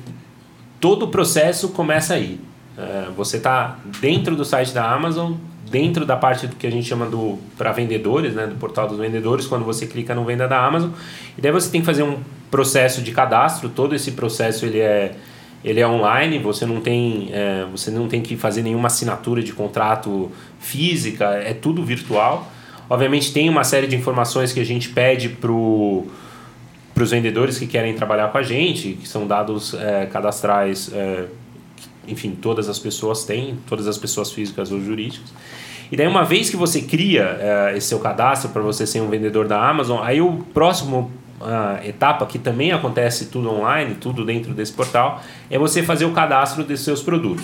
todo 0.80 1.04
o 1.04 1.08
processo 1.08 1.70
começa 1.70 2.14
aí. 2.14 2.40
É, 2.76 3.08
você 3.16 3.36
está 3.36 3.78
dentro 4.00 4.34
do 4.34 4.44
site 4.44 4.72
da 4.72 4.90
Amazon, 4.90 5.34
dentro 5.70 6.04
da 6.04 6.16
parte 6.16 6.46
do 6.46 6.56
que 6.56 6.66
a 6.66 6.70
gente 6.70 6.86
chama 6.86 7.06
do 7.06 7.38
para 7.56 7.72
vendedores, 7.72 8.34
né, 8.34 8.46
do 8.46 8.54
portal 8.56 8.88
dos 8.88 8.98
vendedores, 8.98 9.46
quando 9.46 9.64
você 9.64 9.86
clica 9.86 10.14
no 10.14 10.24
Venda 10.24 10.46
da 10.46 10.64
Amazon, 10.64 10.90
e 11.36 11.40
daí 11.40 11.52
você 11.52 11.70
tem 11.70 11.80
que 11.80 11.86
fazer 11.86 12.02
um 12.02 12.18
processo 12.50 13.00
de 13.02 13.12
cadastro. 13.12 13.68
Todo 13.68 13.94
esse 13.94 14.12
processo 14.12 14.66
ele 14.66 14.80
é 14.80 15.14
ele 15.64 15.78
é 15.78 15.86
online, 15.86 16.38
você 16.38 16.66
não 16.66 16.80
tem 16.80 17.28
é, 17.32 17.64
você 17.70 17.90
não 17.90 18.08
tem 18.08 18.20
que 18.20 18.36
fazer 18.36 18.62
nenhuma 18.62 18.88
assinatura 18.88 19.42
de 19.42 19.52
contrato 19.52 20.30
física, 20.58 21.34
é 21.34 21.54
tudo 21.54 21.84
virtual. 21.84 22.50
Obviamente 22.92 23.32
tem 23.32 23.48
uma 23.48 23.64
série 23.64 23.86
de 23.86 23.96
informações 23.96 24.52
que 24.52 24.60
a 24.60 24.64
gente 24.66 24.90
pede 24.90 25.30
para 25.30 25.50
os 25.50 27.10
vendedores 27.10 27.58
que 27.58 27.66
querem 27.66 27.94
trabalhar 27.94 28.28
com 28.28 28.36
a 28.36 28.42
gente, 28.42 28.98
que 29.00 29.08
são 29.08 29.26
dados 29.26 29.72
é, 29.72 30.04
cadastrais, 30.04 30.92
é, 30.92 31.24
enfim, 32.06 32.32
todas 32.32 32.68
as 32.68 32.78
pessoas 32.78 33.24
têm, 33.24 33.56
todas 33.66 33.88
as 33.88 33.96
pessoas 33.96 34.30
físicas 34.30 34.70
ou 34.70 34.78
jurídicas. 34.78 35.32
E 35.90 35.96
daí, 35.96 36.06
uma 36.06 36.22
vez 36.22 36.50
que 36.50 36.56
você 36.56 36.82
cria 36.82 37.38
é, 37.40 37.78
esse 37.78 37.86
seu 37.86 37.98
cadastro 37.98 38.50
para 38.50 38.60
você 38.60 38.86
ser 38.86 39.00
um 39.00 39.08
vendedor 39.08 39.48
da 39.48 39.66
Amazon, 39.66 40.00
aí 40.02 40.20
o 40.20 40.44
próximo 40.52 41.10
etapa, 41.84 42.26
que 42.26 42.38
também 42.38 42.72
acontece 42.72 43.26
tudo 43.26 43.50
online, 43.50 43.94
tudo 43.94 44.22
dentro 44.22 44.52
desse 44.52 44.72
portal, 44.72 45.22
é 45.50 45.58
você 45.58 45.82
fazer 45.82 46.04
o 46.04 46.12
cadastro 46.12 46.62
desses 46.62 46.84
seus 46.84 47.02
produtos. 47.02 47.42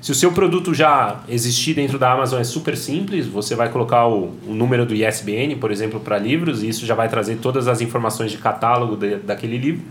Se 0.00 0.10
o 0.10 0.14
seu 0.14 0.32
produto 0.32 0.72
já 0.72 1.20
existir 1.28 1.74
dentro 1.74 1.98
da 1.98 2.10
Amazon 2.10 2.40
é 2.40 2.44
super 2.44 2.74
simples, 2.74 3.26
você 3.26 3.54
vai 3.54 3.68
colocar 3.68 4.06
o, 4.06 4.34
o 4.46 4.54
número 4.54 4.86
do 4.86 4.94
ISBN, 4.94 5.56
por 5.56 5.70
exemplo, 5.70 6.00
para 6.00 6.16
livros, 6.16 6.62
e 6.62 6.68
isso 6.70 6.86
já 6.86 6.94
vai 6.94 7.06
trazer 7.06 7.36
todas 7.36 7.68
as 7.68 7.82
informações 7.82 8.30
de 8.30 8.38
catálogo 8.38 8.96
de, 8.96 9.16
daquele 9.16 9.58
livro. 9.58 9.82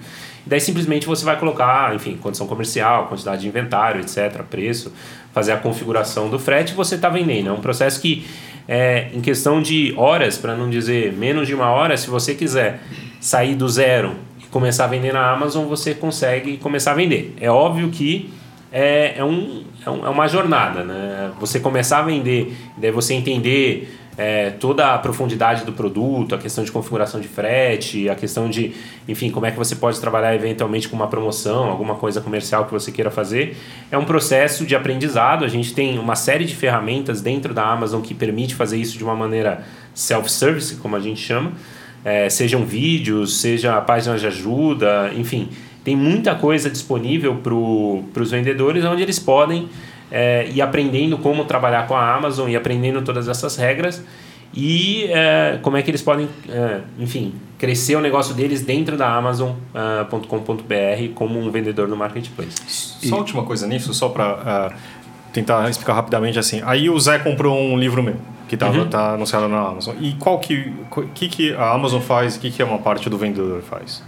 E 0.44 0.50
daí 0.50 0.60
simplesmente 0.60 1.06
você 1.06 1.24
vai 1.24 1.38
colocar, 1.38 1.94
enfim, 1.94 2.18
condição 2.18 2.48
comercial, 2.48 3.06
quantidade 3.06 3.42
de 3.42 3.48
inventário, 3.48 4.02
etc., 4.02 4.42
preço, 4.50 4.92
fazer 5.32 5.52
a 5.52 5.58
configuração 5.58 6.28
do 6.28 6.40
frete 6.40 6.74
e 6.74 6.76
você 6.76 6.96
está 6.96 7.08
vendendo. 7.08 7.50
É 7.50 7.54
um 7.54 7.62
processo 7.62 8.02
que, 8.02 8.26
é, 8.68 9.10
em 9.14 9.22
questão 9.22 9.62
de 9.62 9.94
horas, 9.96 10.40
para 10.40 10.56
não 10.56 10.72
dizer 10.72 11.14
menos 11.14 11.48
de 11.48 11.54
uma 11.54 11.70
hora, 11.70 11.96
se 11.96 12.10
você 12.10 12.34
quiser 12.34 12.82
sair 13.22 13.54
do 13.54 13.70
zero 13.70 14.16
e 14.40 14.48
começar 14.48 14.86
a 14.86 14.88
vender 14.88 15.14
na 15.14 15.32
Amazon, 15.32 15.68
você 15.68 15.94
consegue 15.94 16.58
começar 16.58 16.94
a 16.94 16.96
vender. 16.96 17.36
É 17.40 17.52
óbvio 17.52 17.90
que 17.90 18.39
é, 18.72 19.16
é, 19.18 19.24
um, 19.24 19.64
é, 19.86 19.90
um, 19.90 20.06
é 20.06 20.10
uma 20.10 20.28
jornada, 20.28 20.84
né? 20.84 21.32
Você 21.40 21.60
começar 21.60 22.00
a 22.00 22.02
vender, 22.04 22.56
daí 22.78 22.92
você 22.92 23.14
entender 23.14 23.98
é, 24.16 24.52
toda 24.52 24.94
a 24.94 24.98
profundidade 24.98 25.64
do 25.64 25.72
produto, 25.72 26.36
a 26.36 26.38
questão 26.38 26.64
de 26.64 26.72
configuração 26.72 27.20
de 27.20 27.28
frete, 27.28 28.10
a 28.10 28.16
questão 28.16 28.50
de, 28.50 28.74
enfim, 29.08 29.32
como 29.32 29.46
é 29.46 29.52
que 29.52 29.58
você 29.58 29.76
pode 29.76 30.00
trabalhar 30.00 30.36
eventualmente 30.36 30.88
com 30.88 30.96
uma 30.96 31.08
promoção, 31.08 31.70
alguma 31.70 31.96
coisa 31.96 32.22
comercial 32.22 32.66
que 32.66 32.72
você 32.72 32.92
queira 32.92 33.10
fazer, 33.10 33.58
é 33.90 33.98
um 33.98 34.06
processo 34.06 34.66
de 34.66 34.76
aprendizado. 34.76 35.46
A 35.46 35.48
gente 35.48 35.74
tem 35.74 35.98
uma 35.98 36.16
série 36.16 36.46
de 36.46 36.56
ferramentas 36.56 37.22
dentro 37.22 37.54
da 37.54 37.64
Amazon 37.66 38.02
que 38.02 38.14
permite 38.14 38.54
fazer 38.56 38.78
isso 38.78 38.98
de 38.98 39.04
uma 39.04 39.16
maneira 39.16 39.64
self-service, 39.94 40.76
como 40.76 40.96
a 40.96 41.00
gente 41.00 41.22
chama, 41.22 41.54
é, 42.04 42.30
sejam 42.30 42.66
vídeos, 42.66 43.40
seja 43.42 43.80
páginas 43.82 44.22
de 44.22 44.28
ajuda, 44.28 45.12
enfim 45.16 45.50
tem 45.84 45.96
muita 45.96 46.36
coisa 46.36 46.70
disponível 46.70 47.36
para 47.36 48.22
os 48.22 48.32
vendedores 48.32 48.84
onde 48.86 49.02
eles 49.02 49.20
podem 49.20 49.68
é, 50.12 50.50
ir 50.54 50.62
aprendendo 50.62 51.18
como 51.18 51.46
trabalhar 51.46 51.88
com 51.88 51.96
a 51.96 52.16
Amazon 52.16 52.50
e 52.50 52.56
aprendendo 52.56 53.02
todas 53.02 53.28
essas 53.28 53.56
regras 53.56 54.04
e 54.54 55.06
é, 55.12 55.60
como 55.62 55.78
é 55.78 55.82
que 55.82 55.92
eles 55.92 56.02
podem, 56.02 56.28
é, 56.50 56.82
enfim, 56.98 57.34
crescer 57.58 57.96
o 57.96 58.02
negócio 58.02 58.34
deles 58.34 58.62
dentro 58.62 58.98
da 58.98 59.14
Amazon.com.br 59.14 61.14
como 61.14 61.40
um 61.40 61.52
vendedor 61.52 61.88
no 61.88 61.96
marketplace. 61.96 62.56
Só 62.68 63.18
última 63.18 63.44
coisa 63.44 63.68
nisso, 63.68 63.94
só 63.94 64.10
para 64.10 64.72
uh, 64.72 64.74
tentar 65.32 65.70
explicar 65.70 65.94
rapidamente 65.94 66.40
assim. 66.40 66.62
Aí 66.66 66.90
o 66.90 67.00
Zé 67.00 67.20
comprou 67.20 67.60
um 67.60 67.78
livro 67.78 68.02
meu. 68.02 68.16
que 68.48 68.58
tá, 68.58 68.72
uhum. 68.72 68.88
tá 68.88 69.14
anunciada 69.14 69.48
na 69.48 69.60
Amazon. 69.60 69.96
E 70.02 70.14
qual 70.14 70.40
que, 70.40 70.74
que, 71.14 71.30
que 71.30 71.54
a 71.54 71.72
Amazon 71.72 72.02
faz 72.02 72.36
e 72.36 72.40
que, 72.40 72.50
que 72.50 72.64
uma 72.64 72.80
parte 72.80 73.08
do 73.08 73.20
vendedor 73.20 73.62
faz? 73.62 74.02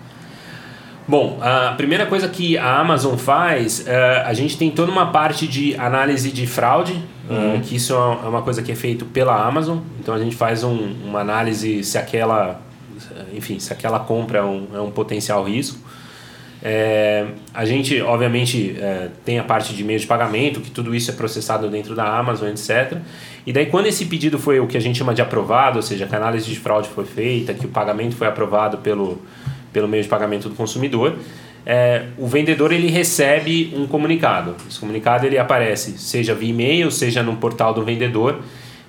Bom, 1.12 1.39
a 1.41 1.74
primeira 1.76 2.05
coisa 2.05 2.30
que 2.30 2.57
a 2.57 2.80
Amazon 2.80 3.18
faz, 3.18 3.80
uh, 3.80 3.84
a 4.24 4.34
gente 4.34 4.57
tem 4.57 4.72
toda 4.72 4.89
uma 4.89 5.07
parte 5.07 5.45
de 5.45 5.76
análise 5.76 6.32
de 6.32 6.47
fraude, 6.47 6.93
uhum. 7.30 7.57
uh, 7.57 7.59
que 7.59 7.76
isso 7.76 7.93
é 7.93 7.97
uma 7.97 8.41
coisa 8.41 8.62
que 8.62 8.72
é 8.72 8.76
feito 8.76 9.03
pela 9.03 9.36
Amazon. 9.45 9.80
Então 9.99 10.16
a 10.16 10.20
gente 10.20 10.38
faz 10.38 10.64
um, 10.64 10.93
uma 11.03 11.20
análise 11.20 11.84
se 11.84 11.97
aquela, 11.97 12.62
enfim, 13.34 13.59
se 13.59 13.74
aquela 13.74 13.99
compra 13.99 14.39
é 14.39 14.41
um, 14.41 14.68
é 14.74 14.80
um 14.80 14.89
potencial 14.89 15.43
risco. 15.43 15.80
É, 16.64 17.26
a 17.53 17.66
gente, 17.66 17.99
obviamente, 18.01 18.78
é, 18.80 19.09
tem 19.26 19.38
a 19.38 19.43
parte 19.43 19.74
de 19.74 19.84
meio 19.84 19.99
de 19.99 20.07
pagamento, 20.07 20.62
que 20.62 20.72
tudo 20.72 20.95
isso 20.95 21.12
é 21.12 21.14
processado 21.14 21.68
dentro 21.68 21.93
da 21.93 22.05
Amazon, 22.05 22.47
etc. 22.47 22.99
E 23.45 23.51
daí, 23.51 23.66
quando 23.66 23.88
esse 23.88 24.05
pedido 24.05 24.39
foi 24.39 24.62
o 24.62 24.68
que 24.68 24.78
a 24.78 24.82
gente 24.82 24.97
chama 24.97 25.14
de 25.14 25.22
aprovado, 25.22 25.76
ou 25.76 25.82
seja, 25.82 26.07
que 26.07 26.16
a 26.16 26.18
análise 26.18 26.45
de 26.45 26.57
fraude 26.57 26.88
foi 26.88 27.03
feita, 27.03 27.53
que 27.53 27.66
o 27.66 27.70
pagamento 27.70 28.16
foi 28.16 28.28
aprovado 28.28 28.78
pelo, 28.78 29.22
pelo 29.72 29.88
meio 29.88 30.03
de 30.03 30.09
pagamento 30.09 30.49
do 30.49 30.55
consumidor, 30.55 31.15
é, 31.65 32.05
o 32.17 32.28
vendedor 32.28 32.72
ele 32.72 32.88
recebe 32.88 33.74
um 33.76 33.86
comunicado. 33.88 34.55
Esse 34.67 34.80
comunicado 34.80 35.26
ele 35.26 35.38
aparece, 35.38 35.97
seja 35.97 36.34
via 36.34 36.49
e-mail, 36.49 36.91
seja 36.91 37.22
no 37.22 37.36
portal 37.38 37.74
do 37.74 37.84
vendedor. 37.84 38.39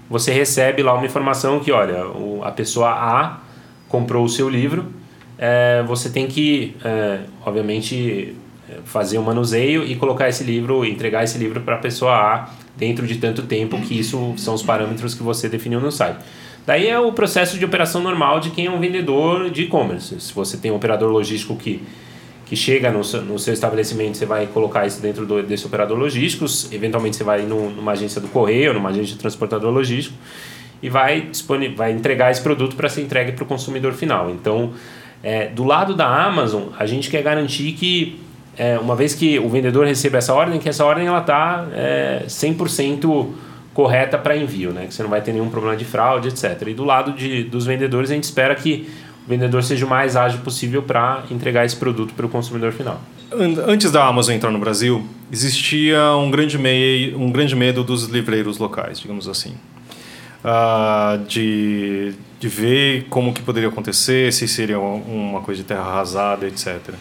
Você 0.09 0.33
recebe 0.33 0.83
lá 0.83 0.95
uma 0.95 1.07
informação 1.07 1.61
que, 1.61 1.71
olha, 1.71 2.07
o, 2.07 2.41
a 2.43 2.51
pessoa 2.51 2.91
A 2.91 3.41
comprou 3.89 4.25
o 4.25 4.29
seu 4.29 4.49
livro 4.49 5.03
é, 5.45 5.83
você 5.83 6.09
tem 6.09 6.29
que, 6.29 6.77
é, 6.85 7.19
obviamente, 7.45 8.37
fazer 8.85 9.19
um 9.19 9.25
manuseio 9.25 9.85
e 9.85 9.97
colocar 9.97 10.29
esse 10.29 10.45
livro, 10.45 10.85
entregar 10.85 11.25
esse 11.25 11.37
livro 11.37 11.61
para 11.63 11.75
a 11.75 11.79
pessoa 11.79 12.13
A 12.13 12.51
dentro 12.77 13.05
de 13.09 13.17
tanto 13.17 13.43
tempo 13.43 13.77
que 13.81 13.99
isso 13.99 14.35
são 14.37 14.55
os 14.55 14.63
parâmetros 14.63 15.15
que 15.15 15.23
você 15.23 15.49
definiu 15.49 15.81
no 15.81 15.91
site. 15.91 16.19
Daí 16.67 16.89
é 16.89 16.99
o 16.99 17.13
processo 17.13 17.59
de 17.59 17.65
operação 17.65 18.01
normal 18.01 18.39
de 18.39 18.51
quem 18.51 18.67
é 18.67 18.71
um 18.71 18.79
vendedor 18.79 19.51
de 19.51 19.63
e-commerce. 19.63 20.21
Se 20.21 20.33
você 20.33 20.57
tem 20.57 20.71
um 20.71 20.77
operador 20.77 21.11
logístico 21.11 21.57
que, 21.57 21.83
que 22.47 22.55
chega 22.55 22.91
no 22.91 23.03
seu, 23.03 23.23
no 23.23 23.39
seu 23.39 23.53
estabelecimento, 23.53 24.17
você 24.17 24.27
vai 24.27 24.47
colocar 24.47 24.87
isso 24.87 25.01
dentro 25.03 25.27
do, 25.27 25.43
desse 25.43 25.67
operador 25.67 25.99
logístico, 25.99 26.45
eventualmente 26.71 27.17
você 27.17 27.25
vai 27.25 27.43
numa 27.43 27.93
agência 27.93 28.21
do 28.21 28.29
correio, 28.29 28.73
numa 28.73 28.91
agência 28.91 29.15
de 29.15 29.19
transportador 29.19 29.73
logístico 29.73 30.17
e 30.83 30.89
vai, 30.89 31.29
vai 31.77 31.93
entregar 31.93 32.31
esse 32.31 32.43
produto 32.43 32.75
para 32.75 32.89
ser 32.89 33.03
entregue 33.03 33.33
para 33.33 33.45
o 33.45 33.47
consumidor 33.47 33.93
final. 33.93 34.31
Então, 34.31 34.73
é, 35.23 35.47
do 35.47 35.63
lado 35.63 35.95
da 35.95 36.07
Amazon, 36.07 36.65
a 36.79 36.85
gente 36.85 37.09
quer 37.09 37.23
garantir 37.23 37.73
que, 37.73 38.21
é, 38.59 38.79
uma 38.79 38.97
vez 38.97 39.15
que 39.15 39.39
o 39.39 39.49
vendedor 39.49 39.87
receba 39.87 40.19
essa 40.19 40.35
ordem, 40.35 40.59
que 40.59 40.69
essa 40.69 40.85
ordem 40.85 41.07
está 41.17 41.69
é, 41.73 42.25
100% 42.27 43.29
correta 43.75 44.19
para 44.19 44.37
envio, 44.37 44.73
né? 44.73 44.87
que 44.87 44.95
você 44.95 45.03
não 45.03 45.11
vai 45.11 45.21
ter 45.21 45.33
nenhum 45.33 45.49
problema 45.49 45.77
de 45.77 45.85
fraude, 45.85 46.29
etc. 46.29 46.69
E 46.69 46.75
do 46.75 46.85
lado 46.85 47.13
de, 47.13 47.45
dos 47.45 47.67
vendedores, 47.67 48.11
a 48.11 48.15
gente 48.15 48.25
espera 48.25 48.55
que 48.55 48.89
o 49.27 49.29
vendedor 49.29 49.63
seja 49.63 49.87
o 49.87 49.89
mais 49.89 50.17
ágil 50.17 50.41
possível 50.41 50.83
para 50.83 51.23
entregar 51.31 51.65
esse 51.65 51.77
produto 51.77 52.13
para 52.15 52.27
o 52.27 52.29
consumidor 52.29 52.73
final. 52.73 53.01
Antes 53.67 53.91
da 53.91 54.07
Amazon 54.07 54.35
entrar 54.35 54.51
no 54.51 54.59
Brasil, 54.59 55.07
existia 55.33 56.15
um 56.17 56.31
grande, 56.31 56.59
um 57.17 57.31
grande 57.31 57.57
medo 57.57 57.83
dos 57.83 58.05
livreiros 58.05 58.59
locais, 58.59 59.01
digamos 59.01 59.27
assim 59.27 59.55
uh, 60.43 61.25
de, 61.27 62.15
de 62.39 62.49
ver 62.49 63.07
como 63.09 63.33
que 63.33 63.43
poderia 63.43 63.69
acontecer, 63.69 64.33
se 64.33 64.47
seria 64.47 64.79
uma 64.79 65.41
coisa 65.41 65.63
de 65.63 65.69
terra 65.69 65.83
arrasada, 65.83 66.47
etc. 66.47 66.95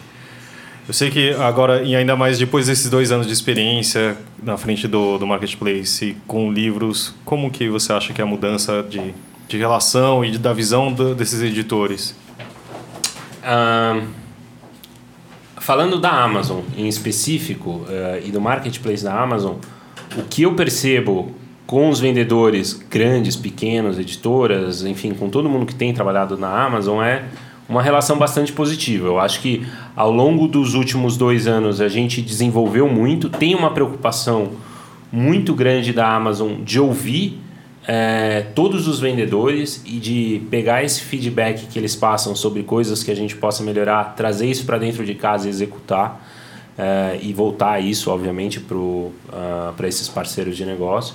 Eu 0.86 0.92
sei 0.92 1.10
que 1.10 1.30
agora, 1.34 1.82
e 1.82 1.94
ainda 1.94 2.16
mais 2.16 2.38
depois 2.38 2.66
desses 2.66 2.90
dois 2.90 3.12
anos 3.12 3.26
de 3.26 3.32
experiência 3.32 4.16
na 4.42 4.56
frente 4.56 4.88
do, 4.88 5.16
do 5.16 5.26
marketplace 5.26 6.16
com 6.26 6.52
livros, 6.52 7.14
como 7.24 7.50
que 7.50 7.68
você 7.68 7.92
acha 7.92 8.12
que 8.12 8.20
é 8.20 8.24
a 8.24 8.26
mudança 8.26 8.82
de, 8.82 9.14
de 9.46 9.56
relação 9.56 10.24
e 10.24 10.32
de, 10.32 10.38
da 10.38 10.52
visão 10.52 10.92
do, 10.92 11.14
desses 11.14 11.40
editores? 11.40 12.16
Falando 15.58 16.00
da 16.00 16.10
Amazon 16.10 16.62
em 16.76 16.88
específico 16.88 17.86
uh, 17.86 18.24
e 18.24 18.32
do 18.32 18.40
marketplace 18.40 19.04
da 19.04 19.14
Amazon, 19.14 19.54
o 20.16 20.22
que 20.24 20.42
eu 20.42 20.54
percebo 20.54 21.32
com 21.64 21.88
os 21.88 22.00
vendedores 22.00 22.72
grandes, 22.90 23.36
pequenos, 23.36 23.98
editoras, 23.98 24.84
enfim, 24.84 25.14
com 25.14 25.30
todo 25.30 25.48
mundo 25.48 25.64
que 25.64 25.74
tem 25.74 25.94
trabalhado 25.94 26.36
na 26.36 26.64
Amazon 26.64 27.00
é 27.00 27.24
uma 27.68 27.82
relação 27.82 28.18
bastante 28.18 28.52
positiva. 28.52 29.06
Eu 29.06 29.18
acho 29.18 29.40
que 29.40 29.66
ao 29.96 30.10
longo 30.10 30.46
dos 30.46 30.74
últimos 30.74 31.16
dois 31.16 31.46
anos 31.46 31.80
a 31.80 31.88
gente 31.88 32.20
desenvolveu 32.20 32.88
muito, 32.88 33.28
tem 33.28 33.54
uma 33.54 33.70
preocupação 33.70 34.52
muito 35.10 35.54
grande 35.54 35.92
da 35.92 36.08
Amazon 36.14 36.62
de 36.62 36.80
ouvir 36.80 37.38
é, 37.86 38.46
todos 38.54 38.86
os 38.86 39.00
vendedores 39.00 39.82
e 39.84 39.98
de 39.98 40.42
pegar 40.50 40.84
esse 40.84 41.00
feedback 41.00 41.66
que 41.66 41.78
eles 41.78 41.96
passam 41.96 42.34
sobre 42.34 42.62
coisas 42.62 43.02
que 43.02 43.10
a 43.10 43.16
gente 43.16 43.34
possa 43.36 43.62
melhorar, 43.62 44.14
trazer 44.14 44.46
isso 44.46 44.64
para 44.64 44.78
dentro 44.78 45.04
de 45.04 45.14
casa 45.14 45.46
e 45.46 45.50
executar. 45.50 46.28
É, 46.78 47.18
e 47.20 47.34
voltar 47.34 47.80
isso, 47.80 48.10
obviamente, 48.10 48.58
para 48.58 48.78
uh, 48.78 49.86
esses 49.86 50.08
parceiros 50.08 50.56
de 50.56 50.64
negócio. 50.64 51.14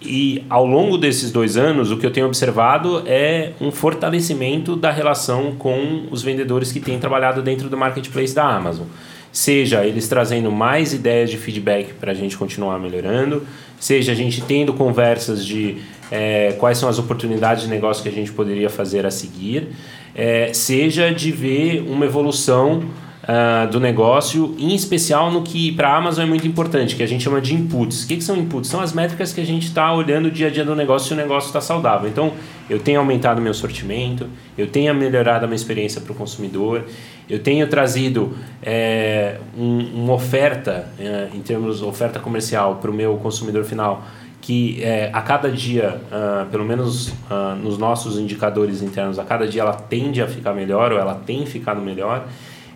E 0.00 0.44
ao 0.50 0.66
longo 0.66 0.98
desses 0.98 1.32
dois 1.32 1.56
anos, 1.56 1.90
o 1.90 1.96
que 1.96 2.04
eu 2.04 2.10
tenho 2.10 2.26
observado 2.26 3.02
é 3.06 3.52
um 3.60 3.70
fortalecimento 3.70 4.76
da 4.76 4.90
relação 4.90 5.52
com 5.52 6.04
os 6.10 6.22
vendedores 6.22 6.70
que 6.70 6.80
têm 6.80 6.98
trabalhado 6.98 7.42
dentro 7.42 7.68
do 7.70 7.76
marketplace 7.76 8.34
da 8.34 8.44
Amazon. 8.44 8.86
Seja 9.32 9.84
eles 9.84 10.06
trazendo 10.06 10.52
mais 10.52 10.92
ideias 10.92 11.30
de 11.30 11.38
feedback 11.38 11.94
para 11.94 12.12
a 12.12 12.14
gente 12.14 12.36
continuar 12.36 12.78
melhorando, 12.78 13.46
seja 13.80 14.12
a 14.12 14.14
gente 14.14 14.42
tendo 14.42 14.74
conversas 14.74 15.44
de 15.44 15.78
é, 16.10 16.52
quais 16.58 16.78
são 16.78 16.88
as 16.88 16.98
oportunidades 16.98 17.64
de 17.64 17.68
negócio 17.68 18.02
que 18.02 18.08
a 18.08 18.12
gente 18.12 18.30
poderia 18.30 18.70
fazer 18.70 19.04
a 19.06 19.10
seguir, 19.10 19.68
é, 20.14 20.52
seja 20.52 21.12
de 21.12 21.32
ver 21.32 21.82
uma 21.88 22.04
evolução 22.04 22.84
uh, 23.24 23.70
do 23.70 23.80
negócio, 23.80 24.54
em 24.58 24.74
especial 24.74 25.30
no 25.30 25.42
que 25.42 25.72
para 25.72 25.88
a 25.88 25.96
Amazon 25.96 26.24
é 26.24 26.28
muito 26.28 26.46
importante, 26.46 26.94
que 26.94 27.02
a 27.02 27.06
gente 27.06 27.22
chama 27.22 27.40
de 27.40 27.54
inputs. 27.54 28.04
O 28.04 28.08
que, 28.08 28.16
que 28.16 28.24
são 28.24 28.36
inputs? 28.36 28.70
São 28.70 28.80
as 28.80 28.92
métricas 28.92 29.32
que 29.32 29.40
a 29.40 29.44
gente 29.44 29.66
está 29.66 29.92
olhando 29.92 30.30
dia 30.30 30.48
a 30.48 30.50
dia 30.50 30.64
do 30.64 30.74
negócio 30.74 31.08
se 31.08 31.14
o 31.14 31.16
negócio 31.16 31.48
está 31.48 31.60
saudável. 31.60 32.08
Então, 32.08 32.32
eu 32.68 32.78
tenho 32.78 33.00
aumentado 33.00 33.40
meu 33.40 33.54
sortimento, 33.54 34.28
eu 34.56 34.66
tenho 34.66 34.94
melhorado 34.94 35.44
a 35.44 35.48
minha 35.48 35.56
experiência 35.56 36.00
para 36.00 36.12
o 36.12 36.14
consumidor, 36.14 36.84
eu 37.28 37.38
tenho 37.38 37.66
trazido 37.66 38.36
é, 38.62 39.38
um, 39.56 40.04
uma 40.04 40.14
oferta, 40.14 40.88
é, 40.98 41.28
em 41.34 41.40
termos 41.40 41.78
de 41.78 41.84
oferta 41.84 42.18
comercial 42.18 42.76
para 42.76 42.90
o 42.90 42.94
meu 42.94 43.16
consumidor 43.16 43.64
final, 43.64 44.04
que 44.40 44.82
é, 44.82 45.08
a 45.10 45.22
cada 45.22 45.50
dia, 45.50 46.02
uh, 46.12 46.44
pelo 46.50 46.66
menos 46.66 47.08
uh, 47.08 47.56
nos 47.62 47.78
nossos 47.78 48.18
indicadores 48.18 48.82
internos, 48.82 49.18
a 49.18 49.24
cada 49.24 49.48
dia 49.48 49.62
ela 49.62 49.72
tende 49.72 50.20
a 50.20 50.26
ficar 50.26 50.52
melhor 50.52 50.92
ou 50.92 50.98
ela 50.98 51.14
tem 51.14 51.46
ficado 51.46 51.80
melhor. 51.80 52.26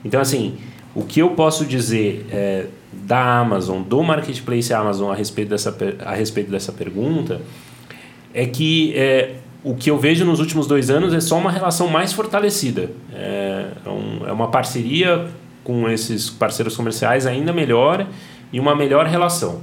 Então, 0.04 0.20
assim, 0.20 0.56
o 0.94 1.04
que 1.04 1.20
eu 1.20 1.30
posso 1.30 1.64
dizer 1.64 2.26
é, 2.30 2.66
da 2.92 3.38
Amazon, 3.38 3.82
do 3.82 4.02
marketplace 4.02 4.72
Amazon 4.72 5.10
a 5.10 5.14
respeito 5.14 5.50
dessa, 5.50 5.76
a 6.04 6.14
respeito 6.14 6.50
dessa 6.50 6.72
pergunta, 6.72 7.40
é 8.32 8.46
que 8.46 8.92
é, 8.96 9.36
o 9.62 9.74
que 9.74 9.90
eu 9.90 9.98
vejo 9.98 10.24
nos 10.24 10.40
últimos 10.40 10.66
dois 10.66 10.90
anos 10.90 11.12
é 11.12 11.20
só 11.20 11.36
uma 11.36 11.50
relação 11.50 11.88
mais 11.88 12.12
fortalecida. 12.12 12.90
É, 13.12 13.66
é, 13.84 13.88
um, 13.88 14.26
é 14.26 14.32
uma 14.32 14.48
parceria 14.50 15.26
com 15.64 15.88
esses 15.88 16.30
parceiros 16.30 16.76
comerciais 16.76 17.26
ainda 17.26 17.52
melhor 17.52 18.06
e 18.52 18.58
uma 18.58 18.74
melhor 18.74 19.06
relação. 19.06 19.62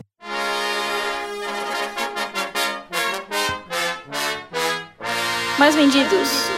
Mais 5.57 5.73
vendidos. 5.75 6.49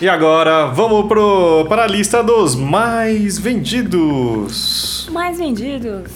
E 0.00 0.08
agora 0.08 0.66
vamos 0.66 1.08
pro, 1.08 1.66
para 1.68 1.82
a 1.82 1.86
lista 1.88 2.22
dos 2.22 2.54
mais 2.54 3.36
vendidos. 3.36 5.08
Mais 5.10 5.38
vendidos. 5.38 6.12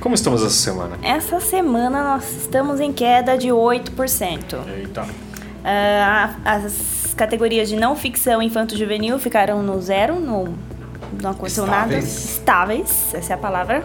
Como 0.00 0.14
estamos 0.14 0.42
essa 0.42 0.50
semana? 0.50 0.98
Essa 1.02 1.40
semana 1.40 2.04
nós 2.04 2.42
estamos 2.42 2.78
em 2.78 2.92
queda 2.92 3.38
de 3.38 3.48
8%. 3.48 4.58
Eita. 4.68 5.04
Uh, 5.04 6.40
as 6.44 7.14
categorias 7.16 7.70
de 7.70 7.76
não 7.76 7.96
ficção 7.96 8.42
infanto-juvenil 8.42 9.18
ficaram 9.18 9.62
no 9.62 9.80
zero, 9.80 10.20
no, 10.20 10.54
não 11.22 11.30
aconteceu 11.30 11.66
nada. 11.66 11.96
Estáveis, 11.96 13.14
essa 13.14 13.32
é 13.32 13.34
a 13.34 13.38
palavra. 13.38 13.82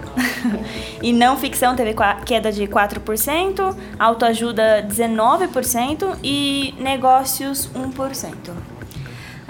e 1.01 1.13
não 1.13 1.37
ficção 1.37 1.73
teve 1.73 1.95
queda 2.25 2.51
de 2.51 2.67
4%, 2.67 3.77
autoajuda 3.97 4.85
19% 4.89 6.17
e 6.21 6.75
negócios 6.77 7.69
1%. 7.73 8.70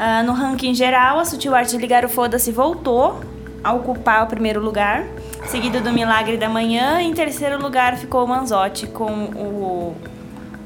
Uh, 0.01 0.25
no 0.25 0.33
ranking 0.33 0.73
geral, 0.73 1.19
a 1.19 1.25
Sutil 1.25 1.53
Arte 1.53 1.69
de 1.69 1.77
Ligar 1.77 2.03
o 2.03 2.09
Foda-se 2.09 2.51
voltou 2.51 3.21
a 3.63 3.71
ocupar 3.71 4.23
o 4.23 4.25
primeiro 4.25 4.59
lugar, 4.59 5.05
seguido 5.45 5.79
do 5.79 5.93
Milagre 5.93 6.37
da 6.37 6.49
Manhã. 6.49 6.99
E 6.99 7.05
em 7.05 7.13
terceiro 7.13 7.61
lugar 7.61 7.95
ficou 7.97 8.25
o 8.25 8.27
Manzotti 8.27 8.87
com 8.87 9.11
o, 9.11 9.95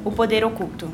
o 0.06 0.12
Poder 0.14 0.46
Oculto. 0.46 0.90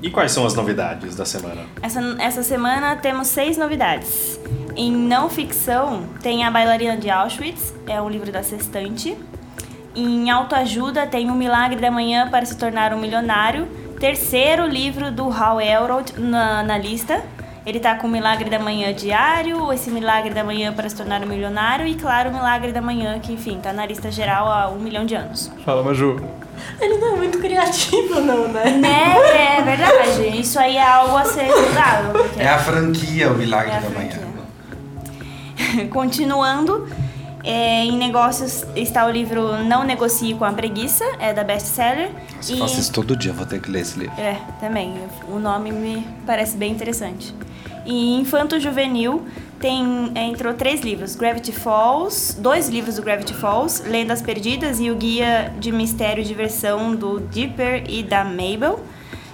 E 0.00 0.10
quais 0.10 0.30
são 0.30 0.46
as 0.46 0.54
novidades 0.54 1.16
da 1.16 1.24
semana? 1.24 1.62
Essa, 1.82 2.00
essa 2.20 2.44
semana 2.44 2.94
temos 2.94 3.26
seis 3.26 3.56
novidades. 3.56 4.38
Em 4.76 4.92
não 4.92 5.28
ficção, 5.28 6.04
tem 6.22 6.44
A 6.44 6.52
Bailarina 6.52 6.96
de 6.96 7.10
Auschwitz, 7.10 7.74
é 7.88 8.00
um 8.00 8.08
livro 8.08 8.30
da 8.30 8.44
Sextante. 8.44 9.18
Em 9.92 10.30
autoajuda, 10.30 11.04
tem 11.04 11.28
O 11.30 11.34
Milagre 11.34 11.80
da 11.80 11.90
Manhã 11.90 12.30
para 12.30 12.46
se 12.46 12.56
tornar 12.56 12.94
um 12.94 13.00
milionário, 13.00 13.66
terceiro 13.98 14.68
livro 14.68 15.10
do 15.10 15.28
Hal 15.32 15.60
Elrod 15.60 16.12
na, 16.16 16.62
na 16.62 16.78
lista. 16.78 17.20
Ele 17.64 17.78
tá 17.78 17.94
com 17.94 18.08
o 18.08 18.10
Milagre 18.10 18.50
da 18.50 18.58
Manhã 18.58 18.92
diário, 18.92 19.72
esse 19.72 19.88
Milagre 19.88 20.34
da 20.34 20.42
Manhã 20.42 20.72
para 20.72 20.88
se 20.88 20.96
tornar 20.96 21.22
um 21.22 21.26
milionário 21.26 21.86
e, 21.86 21.94
claro, 21.94 22.30
o 22.30 22.32
Milagre 22.34 22.72
da 22.72 22.80
Manhã, 22.82 23.18
que, 23.20 23.32
enfim, 23.32 23.60
tá 23.62 23.72
na 23.72 23.86
lista 23.86 24.10
geral 24.10 24.48
há 24.50 24.68
um 24.68 24.80
milhão 24.80 25.06
de 25.06 25.14
anos. 25.14 25.48
Fala, 25.64 25.80
Maju. 25.82 26.20
Ele 26.80 26.98
não 26.98 27.14
é 27.14 27.16
muito 27.18 27.38
criativo, 27.38 28.20
não, 28.20 28.48
né? 28.48 28.64
Né? 28.64 29.58
É 29.58 29.62
verdade. 29.62 30.40
Isso 30.40 30.58
aí 30.58 30.76
é 30.76 30.84
algo 30.86 31.16
a 31.16 31.24
ser 31.24 31.44
estudado. 31.46 32.12
porque- 32.12 32.40
É 32.40 32.48
a 32.48 32.58
franquia 32.58 33.30
O 33.30 33.34
Milagre 33.38 33.70
É 33.70 33.80
da 33.80 33.90
franquia. 33.90 34.20
Manhã. 34.20 35.86
Continuando, 35.90 36.88
é, 37.44 37.84
em 37.84 37.96
negócios 37.96 38.64
está 38.74 39.06
o 39.06 39.10
livro 39.10 39.62
Não 39.64 39.84
Negocie 39.84 40.34
com 40.34 40.44
a 40.44 40.52
Preguiça, 40.52 41.04
é 41.20 41.32
da 41.32 41.44
Best 41.44 41.68
Seller. 41.68 42.10
Se 42.40 42.52
eu 42.52 42.58
faço 42.58 42.80
isso 42.80 42.92
todo 42.92 43.16
dia, 43.16 43.30
eu 43.30 43.34
vou 43.34 43.46
ter 43.46 43.60
que 43.60 43.70
ler 43.70 43.80
esse 43.82 43.98
livro. 43.98 44.20
É, 44.20 44.36
também. 44.60 44.94
O 45.28 45.38
nome 45.38 45.70
me 45.70 46.06
parece 46.26 46.56
bem 46.56 46.72
interessante. 46.72 47.34
E 47.84 48.14
Infanto 48.20 48.58
Juvenil 48.60 49.22
tem, 49.58 50.12
é, 50.14 50.24
entrou 50.24 50.54
três 50.54 50.80
livros: 50.80 51.14
Gravity 51.14 51.52
Falls, 51.52 52.36
dois 52.40 52.68
livros 52.68 52.96
do 52.96 53.02
Gravity 53.02 53.34
Falls, 53.34 53.82
Lendas 53.88 54.20
Perdidas 54.20 54.80
e 54.80 54.90
o 54.90 54.96
Guia 54.96 55.52
de 55.58 55.72
Mistério 55.72 56.22
e 56.22 56.26
Diversão 56.26 56.94
do 56.94 57.20
Dipper 57.20 57.84
e 57.88 58.02
da 58.02 58.24
Mabel. 58.24 58.84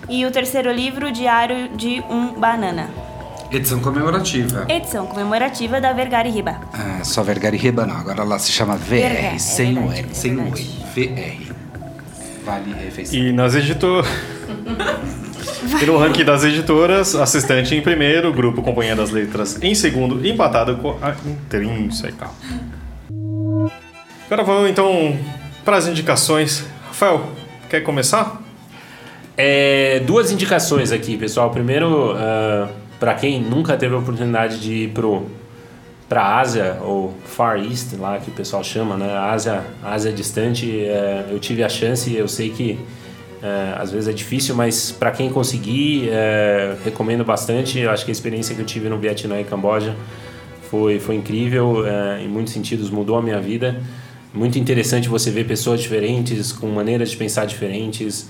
E 0.09 0.25
o 0.25 0.31
terceiro 0.31 0.73
livro, 0.73 1.13
Diário 1.13 1.69
de 1.77 2.03
um 2.09 2.33
Banana. 2.33 2.89
Edição 3.51 3.81
comemorativa. 3.81 4.67
Edição 4.69 5.07
comemorativa 5.07 5.81
da 5.81 5.93
Vergara 5.93 6.29
e 6.29 6.31
Riba. 6.31 6.61
Ah, 6.73 7.03
só 7.03 7.23
Vergara 7.23 7.55
e 7.55 7.59
Riba 7.59 7.87
não, 7.87 7.97
agora 7.97 8.21
ela 8.21 8.39
se 8.39 8.53
chama 8.53 8.77
VR, 8.77 9.35
é 9.35 9.39
sem 9.39 9.79
o 9.79 9.91
R, 9.91 10.07
sem 10.13 10.37
o. 10.37 10.55
E, 10.57 10.63
VR. 10.95 11.55
Vale 12.45 12.75
refeição. 12.75 13.19
E 13.19 13.33
nas 13.33 13.55
editoras. 13.55 14.07
e 15.83 15.87
no 15.87 15.97
ranking 15.99 16.25
das 16.25 16.45
editoras, 16.45 17.15
assistente 17.15 17.75
em 17.75 17.81
primeiro, 17.81 18.33
grupo 18.33 18.63
Companhia 18.63 18.95
das 18.95 19.11
Letras 19.11 19.59
em 19.63 19.75
segundo, 19.75 20.27
empatado 20.27 20.77
com 20.77 20.99
a 21.03 21.15
Intrínseca. 21.27 22.29
Agora 24.27 24.45
vamos 24.45 24.71
então 24.71 25.17
para 25.65 25.77
as 25.77 25.87
indicações. 25.87 26.65
Rafael, 26.87 27.23
quer 27.69 27.81
começar? 27.83 28.43
É, 29.37 30.01
duas 30.01 30.31
indicações 30.33 30.91
aqui, 30.93 31.17
pessoal. 31.17 31.51
Primeiro, 31.51 32.15
para 32.99 33.15
quem 33.15 33.41
nunca 33.41 33.77
teve 33.77 33.95
a 33.95 33.99
oportunidade 33.99 34.61
de 34.61 34.73
ir 34.73 34.89
pro 34.89 35.27
para 36.09 36.23
a 36.23 36.41
Ásia 36.41 36.79
ou 36.81 37.15
Far 37.27 37.59
East, 37.59 37.93
lá 37.99 38.19
que 38.19 38.31
o 38.31 38.33
pessoal 38.33 38.65
chama, 38.65 38.97
né? 38.97 39.15
Ásia, 39.15 39.63
Ásia 39.85 40.11
distante, 40.11 40.85
é, 40.87 41.27
eu 41.31 41.39
tive 41.39 41.63
a 41.63 41.69
chance. 41.69 42.15
Eu 42.15 42.27
sei 42.27 42.49
que 42.49 42.79
é, 43.43 43.75
às 43.77 43.91
vezes 43.91 44.09
é 44.09 44.13
difícil, 44.13 44.55
mas 44.55 44.91
para 44.91 45.11
quem 45.11 45.31
conseguir, 45.31 46.09
é, 46.11 46.77
recomendo 46.85 47.25
bastante. 47.25 47.79
Eu 47.79 47.91
acho 47.91 48.05
que 48.05 48.11
a 48.11 48.13
experiência 48.13 48.55
que 48.55 48.61
eu 48.61 48.67
tive 48.67 48.89
no 48.89 48.99
Vietnã 48.99 49.41
e 49.41 49.45
Camboja 49.45 49.95
foi, 50.71 50.99
foi 50.99 51.15
incrível, 51.15 51.87
é, 51.87 52.23
em 52.23 52.29
muitos 52.29 52.53
sentidos 52.53 52.91
mudou 52.91 53.17
a 53.17 53.23
minha 53.23 53.41
vida. 53.41 53.81
Muito 54.35 54.59
interessante 54.59 55.09
você 55.09 55.31
ver 55.31 55.47
pessoas 55.47 55.81
diferentes, 55.81 56.53
com 56.53 56.67
maneiras 56.69 57.11
de 57.11 57.17
pensar 57.17 57.47
diferentes 57.47 58.29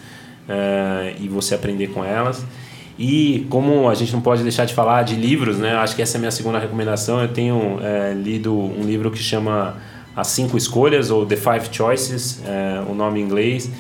é, 0.49 1.15
e 1.21 1.29
você 1.29 1.55
aprender 1.55 1.89
com 1.89 2.05
elas. 2.05 2.45
E 2.99 3.47
como 3.49 3.89
a 3.89 3.95
gente 3.95 4.13
não 4.13 4.21
pode 4.21 4.43
deixar 4.43 4.65
de 4.65 4.75
falar 4.75 5.03
de 5.03 5.15
livros, 5.15 5.59
né? 5.59 5.75
Acho 5.77 5.95
que 5.95 6.03
essa 6.03 6.17
é 6.17 6.19
a 6.19 6.21
minha 6.21 6.31
segunda 6.31 6.59
recomendação. 6.59 7.21
Eu 7.21 7.29
tenho 7.29 7.79
é, 7.81 8.13
lido 8.13 8.53
um 8.53 8.83
livro 8.83 9.11
que 9.11 9.19
chama 9.19 9.77
As 10.17 10.29
Cinco 10.29 10.57
Escolhas, 10.57 11.11
ou 11.11 11.25
The 11.25 11.37
Five 11.37 11.69
Choices, 11.71 12.43
é, 12.45 12.83
o 12.89 12.95
nome 12.95 13.21
em 13.21 13.23
inglês, 13.23 13.71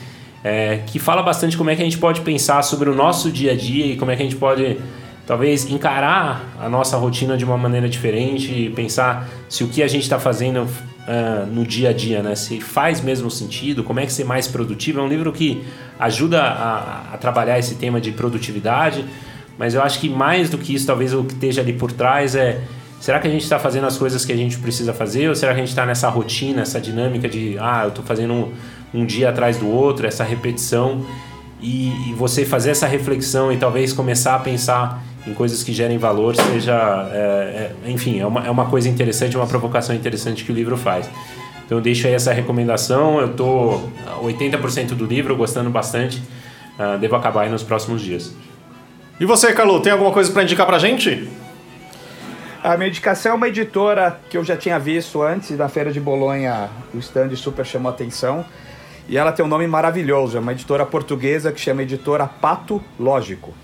é, 0.42 0.78
que 0.86 0.98
fala 0.98 1.22
bastante 1.22 1.56
como 1.56 1.70
é 1.70 1.76
que 1.76 1.82
a 1.82 1.84
gente 1.84 1.98
pode 1.98 2.20
pensar 2.20 2.62
sobre 2.62 2.88
o 2.88 2.94
nosso 2.94 3.30
dia 3.30 3.52
a 3.52 3.56
dia 3.56 3.86
e 3.86 3.96
como 3.96 4.10
é 4.10 4.16
que 4.16 4.22
a 4.22 4.24
gente 4.24 4.36
pode 4.36 4.78
talvez 5.26 5.68
encarar 5.68 6.56
a 6.58 6.68
nossa 6.68 6.96
rotina 6.96 7.36
de 7.36 7.44
uma 7.44 7.58
maneira 7.58 7.88
diferente 7.88 8.50
e 8.50 8.70
pensar 8.70 9.28
se 9.48 9.62
o 9.62 9.68
que 9.68 9.82
a 9.82 9.88
gente 9.88 10.04
está 10.04 10.18
fazendo 10.18 10.62
uh, 10.62 11.46
no 11.52 11.66
dia 11.66 11.90
a 11.90 11.92
dia, 11.92 12.22
né? 12.22 12.34
Se 12.34 12.60
faz 12.62 13.02
mesmo 13.02 13.30
sentido, 13.30 13.84
como 13.84 14.00
é 14.00 14.06
que 14.06 14.12
ser 14.12 14.24
mais 14.24 14.46
produtivo. 14.46 15.00
É 15.00 15.02
um 15.02 15.08
livro 15.08 15.30
que 15.30 15.62
ajuda 15.98 16.42
a, 16.42 17.14
a 17.14 17.18
trabalhar 17.18 17.58
esse 17.58 17.74
tema 17.74 18.00
de 18.00 18.10
produtividade, 18.12 19.04
mas 19.58 19.74
eu 19.74 19.82
acho 19.82 20.00
que 20.00 20.08
mais 20.08 20.48
do 20.48 20.56
que 20.56 20.74
isso, 20.74 20.86
talvez 20.86 21.12
o 21.12 21.24
que 21.24 21.34
esteja 21.34 21.60
ali 21.60 21.74
por 21.74 21.92
trás 21.92 22.34
é 22.34 22.62
será 23.00 23.18
que 23.20 23.28
a 23.28 23.30
gente 23.30 23.42
está 23.42 23.58
fazendo 23.58 23.86
as 23.86 23.96
coisas 23.96 24.24
que 24.24 24.32
a 24.32 24.36
gente 24.36 24.58
precisa 24.58 24.92
fazer 24.92 25.28
ou 25.28 25.34
será 25.34 25.52
que 25.52 25.60
a 25.60 25.62
gente 25.62 25.70
está 25.70 25.86
nessa 25.86 26.08
rotina, 26.08 26.62
essa 26.62 26.80
dinâmica 26.80 27.28
de 27.28 27.56
ah, 27.60 27.82
eu 27.84 27.90
estou 27.90 28.04
fazendo 28.04 28.32
um, 28.32 28.52
um 28.92 29.04
dia 29.04 29.30
atrás 29.30 29.56
do 29.58 29.68
outro, 29.68 30.06
essa 30.06 30.24
repetição 30.24 31.04
e, 31.60 32.10
e, 32.10 32.14
você 32.14 32.44
fazer 32.44 32.70
essa 32.70 32.86
reflexão 32.86 33.52
e 33.52 33.56
talvez 33.56 33.92
começar 33.92 34.34
a 34.34 34.38
pensar 34.38 35.02
em 35.26 35.34
coisas 35.34 35.62
que 35.62 35.72
gerem 35.72 35.98
valor 35.98 36.36
seja, 36.36 36.74
é, 37.12 37.72
é, 37.86 37.90
enfim, 37.90 38.20
é 38.20 38.26
uma, 38.26 38.46
é 38.46 38.50
uma 38.50 38.66
coisa 38.66 38.88
interessante, 38.88 39.36
uma 39.36 39.46
provocação 39.46 39.94
interessante 39.94 40.44
que 40.44 40.52
o 40.52 40.54
livro 40.54 40.76
faz. 40.76 41.10
Então 41.66 41.78
eu 41.78 41.82
deixo 41.82 42.06
aí 42.06 42.14
essa 42.14 42.32
recomendação, 42.32 43.20
eu 43.20 43.34
tô 43.34 43.80
80% 44.22 44.94
do 44.94 45.04
livro 45.04 45.36
gostando 45.36 45.68
bastante, 45.68 46.22
uh, 46.78 46.96
devo 46.98 47.14
acabar 47.16 47.42
aí 47.42 47.50
nos 47.50 47.62
próximos 47.62 48.00
dias. 48.00 48.34
E 49.20 49.26
você, 49.26 49.52
Carlos, 49.52 49.82
tem 49.82 49.92
alguma 49.92 50.12
coisa 50.12 50.32
para 50.32 50.44
indicar 50.44 50.64
pra 50.64 50.78
gente? 50.78 51.28
A 52.62 52.76
minha 52.76 52.88
indicação 52.88 53.32
é 53.32 53.34
uma 53.34 53.48
editora 53.48 54.18
que 54.30 54.36
eu 54.36 54.44
já 54.44 54.56
tinha 54.56 54.78
visto 54.78 55.22
antes, 55.22 55.56
na 55.58 55.68
Feira 55.68 55.92
de 55.92 56.00
Bolonha, 56.00 56.70
o 56.94 56.98
stand 56.98 57.34
super 57.36 57.66
chamou 57.66 57.90
atenção. 57.90 58.44
E 59.08 59.16
ela 59.16 59.32
tem 59.32 59.42
um 59.42 59.48
nome 59.48 59.66
maravilhoso, 59.66 60.36
é 60.36 60.40
uma 60.40 60.52
editora 60.52 60.84
portuguesa 60.84 61.50
que 61.50 61.58
chama 61.58 61.82
Editora 61.82 62.26
Pato 62.26 62.84
Lógico. 63.00 63.54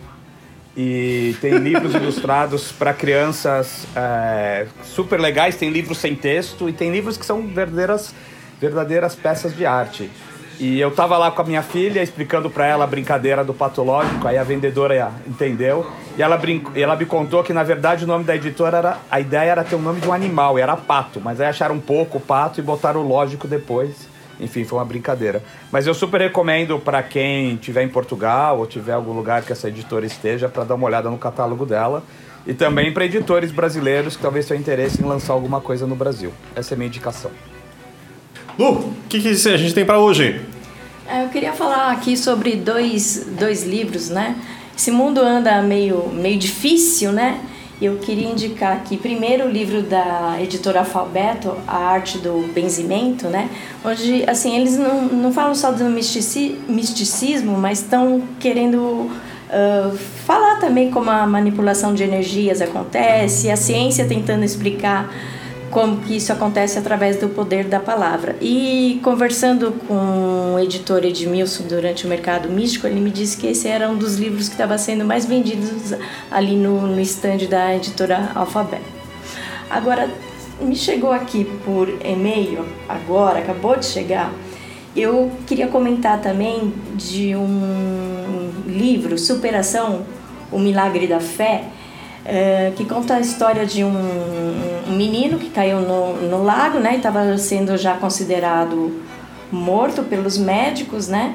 E 0.74 1.36
tem 1.38 1.58
livros 1.58 1.92
ilustrados 1.94 2.72
para 2.72 2.94
crianças 2.94 3.86
é, 3.94 4.66
super 4.82 5.20
legais, 5.20 5.56
tem 5.56 5.68
livros 5.68 5.98
sem 5.98 6.14
texto 6.14 6.66
e 6.66 6.72
tem 6.72 6.90
livros 6.90 7.18
que 7.18 7.26
são 7.26 7.46
verdadeiras, 7.46 8.14
verdadeiras 8.58 9.14
peças 9.14 9.54
de 9.54 9.66
arte. 9.66 10.10
E 10.58 10.80
eu 10.80 10.90
tava 10.90 11.18
lá 11.18 11.30
com 11.30 11.42
a 11.42 11.44
minha 11.44 11.62
filha 11.62 12.02
explicando 12.02 12.48
para 12.48 12.66
ela 12.66 12.84
a 12.84 12.86
brincadeira 12.86 13.44
do 13.44 13.52
patológico, 13.52 14.26
aí 14.26 14.38
a 14.38 14.44
vendedora 14.44 15.12
entendeu. 15.26 15.90
E 16.16 16.22
ela, 16.22 16.38
brinco, 16.38 16.72
e 16.74 16.82
ela 16.82 16.96
me 16.96 17.04
contou 17.04 17.42
que 17.42 17.52
na 17.52 17.62
verdade 17.62 18.04
o 18.04 18.06
nome 18.06 18.24
da 18.24 18.34
editora 18.34 18.78
era. 18.78 18.98
A 19.10 19.20
ideia 19.20 19.50
era 19.50 19.64
ter 19.64 19.74
o 19.74 19.80
nome 19.80 20.00
de 20.00 20.08
um 20.08 20.12
animal, 20.12 20.58
e 20.58 20.62
era 20.62 20.74
pato, 20.74 21.20
mas 21.20 21.38
aí 21.38 21.48
acharam 21.48 21.74
um 21.74 21.80
pouco 21.80 22.16
o 22.16 22.20
pato 22.20 22.60
e 22.60 22.62
botaram 22.62 23.02
o 23.02 23.06
lógico 23.06 23.46
depois. 23.46 24.13
Enfim, 24.40 24.64
foi 24.64 24.78
uma 24.78 24.84
brincadeira. 24.84 25.42
Mas 25.70 25.86
eu 25.86 25.94
super 25.94 26.20
recomendo 26.20 26.78
para 26.78 27.02
quem 27.02 27.54
estiver 27.54 27.82
em 27.82 27.88
Portugal 27.88 28.58
ou 28.58 28.66
tiver 28.66 28.92
algum 28.92 29.12
lugar 29.12 29.42
que 29.42 29.52
essa 29.52 29.68
editora 29.68 30.04
esteja 30.04 30.48
para 30.48 30.64
dar 30.64 30.74
uma 30.74 30.86
olhada 30.86 31.08
no 31.08 31.18
catálogo 31.18 31.64
dela. 31.64 32.02
E 32.46 32.52
também 32.52 32.92
para 32.92 33.06
editores 33.06 33.50
brasileiros 33.50 34.16
que 34.16 34.22
talvez 34.22 34.46
tenham 34.46 34.60
interesse 34.60 35.00
em 35.00 35.04
lançar 35.04 35.32
alguma 35.32 35.60
coisa 35.60 35.86
no 35.86 35.96
Brasil. 35.96 36.32
Essa 36.54 36.72
é 36.72 36.74
a 36.74 36.78
minha 36.78 36.88
indicação. 36.88 37.30
Lu, 38.58 38.70
o 38.70 38.94
que, 39.08 39.20
que 39.20 39.28
a 39.28 39.56
gente 39.56 39.72
tem 39.72 39.84
para 39.84 39.98
hoje? 39.98 40.40
Eu 41.10 41.28
queria 41.28 41.52
falar 41.52 41.90
aqui 41.92 42.16
sobre 42.16 42.56
dois, 42.56 43.26
dois 43.38 43.64
livros, 43.64 44.10
né? 44.10 44.36
Esse 44.76 44.90
mundo 44.90 45.20
anda 45.20 45.62
meio, 45.62 46.08
meio 46.08 46.38
difícil, 46.38 47.12
né? 47.12 47.40
Eu 47.84 47.98
queria 47.98 48.30
indicar 48.30 48.72
aqui 48.72 48.96
primeiro 48.96 49.44
o 49.44 49.50
livro 49.50 49.82
da 49.82 50.38
editora 50.40 50.78
Alfabeto, 50.78 51.54
A 51.68 51.76
Arte 51.76 52.16
do 52.16 52.50
Benzimento, 52.54 53.28
né? 53.28 53.50
Onde, 53.84 54.24
assim, 54.26 54.56
eles 54.56 54.78
não, 54.78 55.02
não 55.02 55.30
falam 55.30 55.54
só 55.54 55.70
do 55.70 55.84
mistici, 55.84 56.58
misticismo, 56.66 57.58
mas 57.58 57.80
estão 57.80 58.22
querendo 58.40 58.78
uh, 58.80 59.94
falar 60.24 60.60
também 60.60 60.90
como 60.90 61.10
a 61.10 61.26
manipulação 61.26 61.92
de 61.92 62.02
energias 62.02 62.62
acontece, 62.62 63.50
a 63.50 63.56
ciência 63.56 64.06
tentando 64.06 64.44
explicar 64.44 65.12
como 65.74 65.96
que 65.96 66.16
isso 66.16 66.32
acontece 66.32 66.78
através 66.78 67.16
do 67.16 67.28
poder 67.28 67.64
da 67.64 67.80
palavra. 67.80 68.36
E 68.40 69.00
conversando 69.02 69.72
com 69.88 70.54
o 70.54 70.58
editor 70.60 71.04
Edmilson 71.04 71.64
durante 71.64 72.06
o 72.06 72.08
Mercado 72.08 72.48
Místico, 72.48 72.86
ele 72.86 73.00
me 73.00 73.10
disse 73.10 73.36
que 73.36 73.48
esse 73.48 73.66
era 73.66 73.90
um 73.90 73.96
dos 73.96 74.14
livros 74.14 74.46
que 74.46 74.54
estava 74.54 74.78
sendo 74.78 75.04
mais 75.04 75.26
vendidos 75.26 75.92
ali 76.30 76.54
no, 76.54 77.00
stand 77.00 77.48
da 77.50 77.74
editora 77.74 78.30
Alfabeto. 78.36 78.84
Agora, 79.68 80.08
me 80.60 80.76
chegou 80.76 81.10
aqui 81.10 81.44
por 81.64 81.88
e-mail, 82.04 82.64
agora, 82.88 83.40
acabou 83.40 83.76
de 83.76 83.86
chegar, 83.86 84.32
eu 84.94 85.32
queria 85.44 85.66
comentar 85.66 86.20
também 86.20 86.72
de 86.94 87.34
um 87.34 88.52
livro, 88.64 89.18
Superação, 89.18 90.06
o 90.52 90.58
Milagre 90.60 91.08
da 91.08 91.18
Fé, 91.18 91.64
é, 92.24 92.72
que 92.76 92.84
conta 92.84 93.14
a 93.14 93.20
história 93.20 93.66
de 93.66 93.84
um, 93.84 93.90
um 94.88 94.96
menino 94.96 95.38
que 95.38 95.50
caiu 95.50 95.80
no, 95.80 96.14
no 96.28 96.42
lago, 96.42 96.78
né, 96.78 96.94
e 96.94 96.96
estava 96.96 97.36
sendo 97.36 97.76
já 97.76 97.94
considerado 97.94 99.00
morto 99.52 100.02
pelos 100.02 100.38
médicos, 100.38 101.08
né, 101.08 101.34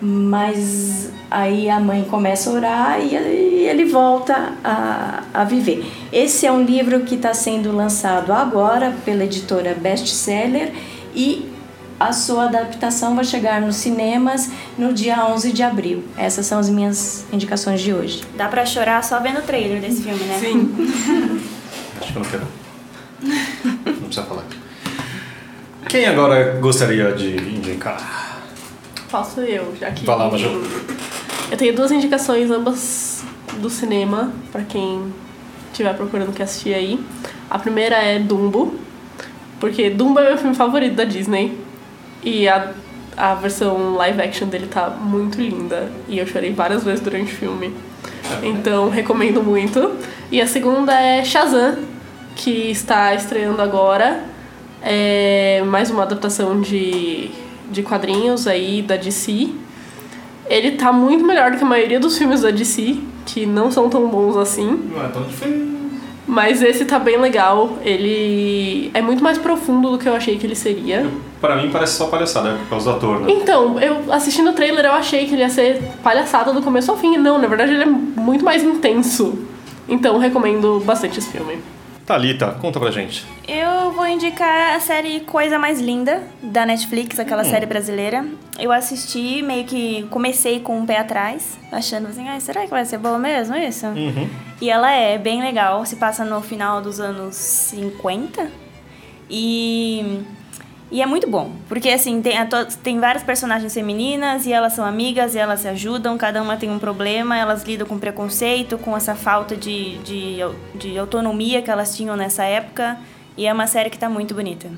mas 0.00 1.10
aí 1.30 1.70
a 1.70 1.80
mãe 1.80 2.04
começa 2.04 2.50
a 2.50 2.52
orar 2.52 3.00
e, 3.00 3.14
e 3.14 3.66
ele 3.66 3.84
volta 3.86 4.52
a, 4.62 5.22
a 5.32 5.44
viver. 5.44 5.90
Esse 6.12 6.46
é 6.46 6.52
um 6.52 6.62
livro 6.62 7.00
que 7.00 7.14
está 7.14 7.32
sendo 7.32 7.74
lançado 7.74 8.32
agora 8.32 8.94
pela 9.04 9.24
editora 9.24 9.74
Best 9.74 10.08
Seller 10.08 10.72
e 11.14 11.55
a 11.98 12.12
sua 12.12 12.44
adaptação 12.44 13.14
vai 13.14 13.24
chegar 13.24 13.60
nos 13.60 13.76
cinemas 13.76 14.50
no 14.76 14.92
dia 14.92 15.26
11 15.26 15.52
de 15.52 15.62
abril. 15.62 16.04
Essas 16.16 16.46
são 16.46 16.58
as 16.58 16.68
minhas 16.68 17.24
indicações 17.32 17.80
de 17.80 17.92
hoje. 17.92 18.22
Dá 18.36 18.48
pra 18.48 18.66
chorar 18.66 19.02
só 19.02 19.18
vendo 19.20 19.38
o 19.38 19.42
trailer 19.42 19.80
desse 19.80 20.02
filme, 20.02 20.22
né? 20.24 20.38
Sim. 20.38 20.74
Acho 22.00 22.12
que 22.12 22.18
eu 22.18 22.22
não 22.22 22.30
quero. 22.30 22.46
Não 23.86 23.94
precisa 23.94 24.26
falar. 24.26 24.44
Quem 25.88 26.04
agora 26.06 26.58
gostaria 26.60 27.12
de 27.12 27.36
indicar? 27.36 28.42
Posso 29.10 29.40
eu, 29.40 29.74
já 29.80 29.90
que. 29.90 30.04
Vai 30.04 30.18
lá, 30.18 30.30
Maju. 30.30 30.62
Eu 31.50 31.56
tenho 31.56 31.74
duas 31.74 31.90
indicações, 31.92 32.50
ambas 32.50 33.24
do 33.58 33.70
cinema, 33.70 34.32
pra 34.52 34.62
quem 34.62 35.12
estiver 35.70 35.94
procurando 35.94 36.30
o 36.30 36.32
que 36.32 36.42
assistir 36.42 36.74
aí. 36.74 37.00
A 37.48 37.58
primeira 37.58 37.96
é 37.96 38.18
Dumbo, 38.18 38.74
porque 39.60 39.88
Dumbo 39.88 40.18
é 40.18 40.28
meu 40.28 40.38
filme 40.38 40.54
favorito 40.54 40.96
da 40.96 41.04
Disney. 41.04 41.56
E 42.22 42.48
a, 42.48 42.72
a 43.16 43.34
versão 43.34 43.94
live 43.94 44.20
action 44.20 44.48
dele 44.48 44.66
tá 44.66 44.90
muito 44.90 45.40
linda. 45.40 45.90
E 46.08 46.18
eu 46.18 46.26
chorei 46.26 46.52
várias 46.52 46.84
vezes 46.84 47.00
durante 47.00 47.32
o 47.32 47.36
filme. 47.36 47.72
Então, 48.42 48.88
recomendo 48.88 49.42
muito. 49.42 49.92
E 50.30 50.40
a 50.40 50.46
segunda 50.46 50.92
é 50.92 51.24
Shazam, 51.24 51.76
que 52.34 52.70
está 52.70 53.14
estreando 53.14 53.62
agora. 53.62 54.24
É 54.82 55.62
mais 55.66 55.90
uma 55.90 56.02
adaptação 56.02 56.60
de, 56.60 57.30
de 57.70 57.82
quadrinhos 57.82 58.46
aí 58.46 58.82
da 58.82 58.96
DC. 58.96 59.50
Ele 60.48 60.72
tá 60.72 60.92
muito 60.92 61.24
melhor 61.24 61.50
do 61.50 61.56
que 61.56 61.64
a 61.64 61.66
maioria 61.66 61.98
dos 61.98 62.16
filmes 62.16 62.42
da 62.42 62.50
DC, 62.50 62.98
que 63.24 63.46
não 63.46 63.70
são 63.70 63.88
tão 63.88 64.08
bons 64.08 64.36
assim. 64.36 64.90
Não 64.92 65.04
é 65.04 65.08
tão 65.08 65.22
diferente. 65.24 65.76
Mas 66.26 66.60
esse 66.60 66.84
tá 66.84 66.98
bem 66.98 67.18
legal. 67.18 67.78
Ele 67.82 68.90
é 68.92 69.00
muito 69.00 69.22
mais 69.22 69.38
profundo 69.38 69.92
do 69.92 69.98
que 69.98 70.08
eu 70.08 70.14
achei 70.14 70.36
que 70.36 70.46
ele 70.46 70.56
seria. 70.56 71.06
Pra 71.40 71.56
mim 71.56 71.70
parece 71.70 71.96
só 71.96 72.06
palhaçada, 72.06 72.48
é 72.48 72.52
por 72.56 72.70
causa 72.70 72.90
do 72.90 72.96
ator, 72.96 73.20
né? 73.20 73.26
Então, 73.30 73.78
eu 73.78 74.12
assistindo 74.12 74.50
o 74.50 74.52
trailer 74.52 74.84
eu 74.84 74.92
achei 74.92 75.26
que 75.26 75.34
ele 75.34 75.42
ia 75.42 75.50
ser 75.50 75.80
palhaçada 76.02 76.52
do 76.52 76.62
começo 76.62 76.90
ao 76.90 76.96
fim. 76.96 77.16
Não, 77.16 77.38
na 77.38 77.46
verdade 77.46 77.72
ele 77.72 77.84
é 77.84 77.86
muito 77.86 78.44
mais 78.44 78.64
intenso. 78.64 79.38
Então, 79.88 80.18
recomendo 80.18 80.82
bastante 80.84 81.18
esse 81.20 81.30
filme. 81.30 81.58
Thalita, 82.06 82.52
conta 82.60 82.78
pra 82.78 82.92
gente. 82.92 83.26
Eu 83.48 83.90
vou 83.90 84.06
indicar 84.06 84.76
a 84.76 84.80
série 84.80 85.20
Coisa 85.20 85.58
Mais 85.58 85.80
Linda, 85.80 86.22
da 86.40 86.64
Netflix, 86.64 87.18
aquela 87.18 87.42
série 87.42 87.66
brasileira. 87.66 88.24
Eu 88.60 88.70
assisti, 88.70 89.42
meio 89.42 89.64
que 89.64 90.04
comecei 90.04 90.60
com 90.60 90.78
um 90.78 90.86
pé 90.86 90.98
atrás, 90.98 91.58
achando 91.72 92.06
assim, 92.06 92.28
ah, 92.28 92.38
será 92.38 92.62
que 92.62 92.70
vai 92.70 92.84
ser 92.84 92.98
boa 92.98 93.18
mesmo 93.18 93.56
isso? 93.56 93.86
Uhum. 93.86 94.28
E 94.60 94.70
ela 94.70 94.90
é 94.92 95.18
bem 95.18 95.42
legal, 95.42 95.84
se 95.84 95.96
passa 95.96 96.24
no 96.24 96.40
final 96.40 96.80
dos 96.80 97.00
anos 97.00 97.34
50. 97.34 98.50
E, 99.28 100.22
e 100.90 101.02
é 101.02 101.06
muito 101.06 101.28
bom, 101.28 101.52
porque 101.68 101.88
assim, 101.88 102.22
tem, 102.22 102.36
tem 102.82 103.00
várias 103.00 103.24
personagens 103.24 103.74
femininas 103.74 104.46
e 104.46 104.52
elas 104.52 104.72
são 104.72 104.84
amigas 104.84 105.34
e 105.34 105.38
elas 105.38 105.60
se 105.60 105.68
ajudam, 105.68 106.16
cada 106.16 106.40
uma 106.40 106.56
tem 106.56 106.70
um 106.70 106.78
problema, 106.78 107.36
elas 107.36 107.64
lidam 107.64 107.86
com 107.86 107.98
preconceito, 107.98 108.78
com 108.78 108.96
essa 108.96 109.14
falta 109.14 109.56
de, 109.56 109.98
de, 109.98 110.36
de 110.76 110.96
autonomia 110.96 111.60
que 111.60 111.70
elas 111.70 111.96
tinham 111.96 112.16
nessa 112.16 112.44
época. 112.44 112.96
E 113.36 113.46
é 113.46 113.52
uma 113.52 113.66
série 113.66 113.90
que 113.90 113.98
tá 113.98 114.08
muito 114.08 114.32
bonita. 114.34 114.70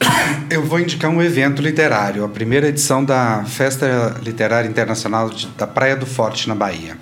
Eu 0.50 0.64
vou 0.64 0.80
indicar 0.80 1.10
um 1.10 1.22
evento 1.22 1.60
literário, 1.60 2.24
a 2.24 2.28
primeira 2.28 2.68
edição 2.68 3.04
da 3.04 3.44
Festa 3.44 4.18
Literária 4.22 4.68
Internacional 4.68 5.28
de- 5.30 5.46
da 5.48 5.66
Praia 5.66 5.94
do 5.94 6.06
Forte, 6.06 6.48
na 6.48 6.54
Bahia. 6.54 6.96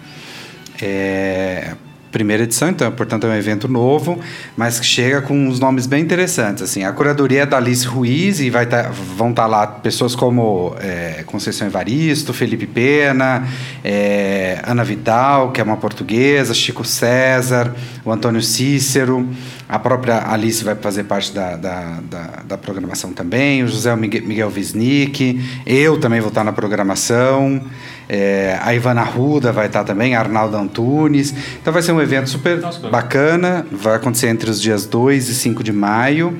É 0.83 1.75
primeira 2.15 2.45
edição, 2.45 2.69
então, 2.69 2.93
portanto, 2.93 3.27
é 3.27 3.31
um 3.31 3.35
evento 3.35 3.67
novo, 3.67 4.21
mas 4.57 4.79
que 4.79 4.87
chega 4.87 5.21
com 5.21 5.35
uns 5.49 5.59
nomes 5.59 5.85
bem 5.85 6.01
interessantes. 6.01 6.63
Assim, 6.63 6.85
a 6.85 6.93
curadoria 6.93 7.43
é 7.43 7.47
da 7.47 7.57
Alice 7.57 7.85
Ruiz 7.85 8.39
e 8.39 8.51
vai 8.51 8.67
tá- 8.67 8.89
vão 9.17 9.31
estar 9.31 9.49
lá 9.49 9.67
pessoas 9.67 10.15
como 10.15 10.77
é, 10.79 11.25
Conceição 11.27 11.67
Evaristo, 11.67 12.33
Felipe 12.33 12.69
Pena, 12.69 13.49
é, 13.83 14.61
Ana 14.65 14.85
Vidal, 14.85 15.51
que 15.51 15.61
é 15.61 15.65
uma 15.65 15.77
portuguesa, 15.77 16.55
Chico 16.55 16.85
César, 16.85 17.75
o 18.05 18.13
Antônio 18.13 18.41
Cícero, 18.41 19.29
a 19.69 19.79
própria 19.81 20.31
Alice 20.31 20.63
vai 20.63 20.77
fazer 20.77 21.05
parte 21.05 21.33
da, 21.33 21.57
da, 21.57 21.99
da, 22.09 22.27
da 22.47 22.57
programação 22.59 23.13
também, 23.13 23.65
o 23.65 23.67
José 23.67 23.95
Miguel, 23.97 24.23
Miguel 24.25 24.53
Wisnik, 24.55 25.43
eu 25.67 25.99
também 25.99 26.21
vou 26.21 26.29
estar 26.29 26.45
na 26.45 26.53
programação, 26.53 27.61
é, 28.09 28.59
a 28.61 28.75
Ivana 28.75 29.03
Ruda 29.03 29.53
vai 29.53 29.67
estar 29.67 29.85
também, 29.85 30.15
Arnaldo 30.15 30.57
Antunes. 30.57 31.35
Então 31.61 31.73
vai 31.73 31.83
ser 31.83 31.93
um 31.93 32.01
evento 32.01 32.29
super 32.29 32.61
bacana, 32.91 33.67
vai 33.71 33.97
acontecer 33.97 34.29
entre 34.29 34.51
os 34.51 34.61
dias 34.61 34.87
2 34.87 35.29
e 35.29 35.35
5 35.35 35.63
de 35.63 35.73
maio. 35.73 36.37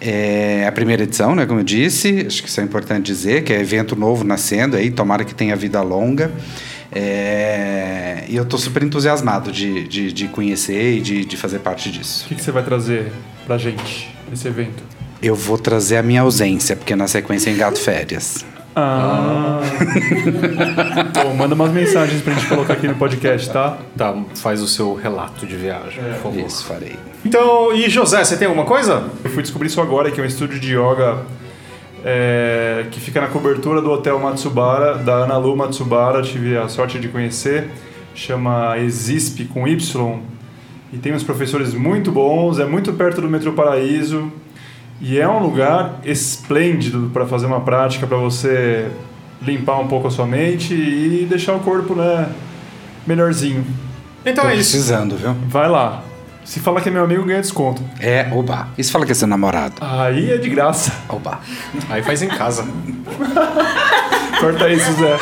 É 0.00 0.66
a 0.66 0.72
primeira 0.72 1.02
edição, 1.02 1.34
né, 1.34 1.46
como 1.46 1.60
eu 1.60 1.64
disse, 1.64 2.24
acho 2.26 2.42
que 2.42 2.48
isso 2.48 2.60
é 2.60 2.64
importante 2.64 3.06
dizer, 3.06 3.42
que 3.42 3.52
é 3.52 3.60
evento 3.60 3.96
novo 3.96 4.22
nascendo 4.22 4.76
aí, 4.76 4.90
tomara 4.90 5.24
que 5.24 5.34
tenha 5.34 5.56
vida 5.56 5.80
longa. 5.80 6.30
É, 6.92 8.24
e 8.28 8.36
eu 8.36 8.42
estou 8.42 8.58
super 8.58 8.82
entusiasmado 8.82 9.50
de, 9.50 9.88
de, 9.88 10.12
de 10.12 10.28
conhecer 10.28 10.98
e 10.98 11.00
de, 11.00 11.24
de 11.24 11.36
fazer 11.36 11.58
parte 11.60 11.90
disso. 11.90 12.24
O 12.26 12.28
que, 12.28 12.34
que 12.34 12.42
você 12.42 12.52
vai 12.52 12.62
trazer 12.62 13.10
pra 13.46 13.56
gente 13.56 14.14
nesse 14.30 14.46
evento? 14.46 14.82
Eu 15.22 15.34
vou 15.34 15.56
trazer 15.56 15.96
a 15.96 16.02
minha 16.02 16.20
ausência, 16.20 16.76
porque 16.76 16.94
na 16.94 17.08
sequência 17.08 17.48
eu 17.48 17.54
engato 17.54 17.80
férias. 17.80 18.44
Ah. 18.76 19.60
Pô, 21.14 21.34
manda 21.34 21.54
umas 21.54 21.72
mensagens 21.72 22.20
pra 22.22 22.34
gente 22.34 22.46
colocar 22.48 22.72
aqui 22.74 22.88
no 22.88 22.96
podcast, 22.96 23.50
tá? 23.50 23.78
Tá, 23.96 24.14
faz 24.36 24.60
o 24.60 24.66
seu 24.66 24.94
relato 24.94 25.46
de 25.46 25.56
viagem, 25.56 26.02
por 26.04 26.32
favor. 26.32 26.46
Isso, 26.46 26.64
farei. 26.64 26.96
Então, 27.24 27.74
e 27.74 27.88
José, 27.88 28.24
você 28.24 28.36
tem 28.36 28.46
alguma 28.46 28.66
coisa? 28.66 29.04
Eu 29.22 29.30
fui 29.30 29.42
descobrir 29.42 29.68
isso 29.68 29.80
agora, 29.80 30.10
que 30.10 30.20
é 30.20 30.24
um 30.24 30.26
estúdio 30.26 30.58
de 30.58 30.76
yoga 30.76 31.18
é, 32.04 32.86
que 32.90 33.00
fica 33.00 33.20
na 33.20 33.28
cobertura 33.28 33.80
do 33.80 33.90
Hotel 33.90 34.18
Matsubara, 34.18 34.98
da 34.98 35.14
Ana 35.14 35.38
Lu 35.38 35.56
Matsubara, 35.56 36.20
tive 36.20 36.56
a 36.56 36.68
sorte 36.68 36.98
de 36.98 37.08
conhecer. 37.08 37.70
Chama 38.14 38.78
Exisp 38.78 39.46
com 39.46 39.66
Y. 39.66 40.20
E 40.92 40.98
tem 40.98 41.12
uns 41.12 41.24
professores 41.24 41.74
muito 41.74 42.12
bons, 42.12 42.58
é 42.58 42.66
muito 42.66 42.92
perto 42.92 43.20
do 43.20 43.28
Metrô 43.28 43.52
Paraíso. 43.52 44.30
E 45.00 45.18
é 45.18 45.28
um 45.28 45.38
lugar 45.40 45.96
esplêndido 46.04 47.10
para 47.12 47.26
fazer 47.26 47.46
uma 47.46 47.60
prática, 47.60 48.06
para 48.06 48.16
você 48.16 48.90
limpar 49.42 49.78
um 49.80 49.86
pouco 49.88 50.08
a 50.08 50.10
sua 50.10 50.26
mente 50.26 50.72
e 50.74 51.26
deixar 51.28 51.52
o 51.54 51.60
corpo 51.60 51.94
né, 51.94 52.28
melhorzinho. 53.06 53.66
Então 54.24 54.44
Tô 54.44 54.50
é 54.50 54.54
isso. 54.56 54.70
precisando, 54.72 55.16
viu? 55.16 55.34
Vai 55.48 55.68
lá. 55.68 56.02
Se 56.44 56.60
fala 56.60 56.80
que 56.80 56.88
é 56.88 56.92
meu 56.92 57.04
amigo, 57.04 57.24
ganha 57.24 57.40
desconto. 57.40 57.82
É, 58.00 58.28
oba. 58.32 58.68
E 58.78 58.84
se 58.84 58.90
fala 58.92 59.04
que 59.06 59.12
é 59.12 59.14
seu 59.14 59.26
namorado? 59.28 59.74
Aí 59.80 60.30
é 60.30 60.36
de 60.38 60.48
graça. 60.48 60.92
Oba. 61.08 61.40
Aí 61.90 62.02
faz 62.02 62.22
em 62.22 62.28
casa. 62.28 62.64
Corta 64.40 64.68
isso, 64.68 64.92
Zé. 64.92 65.18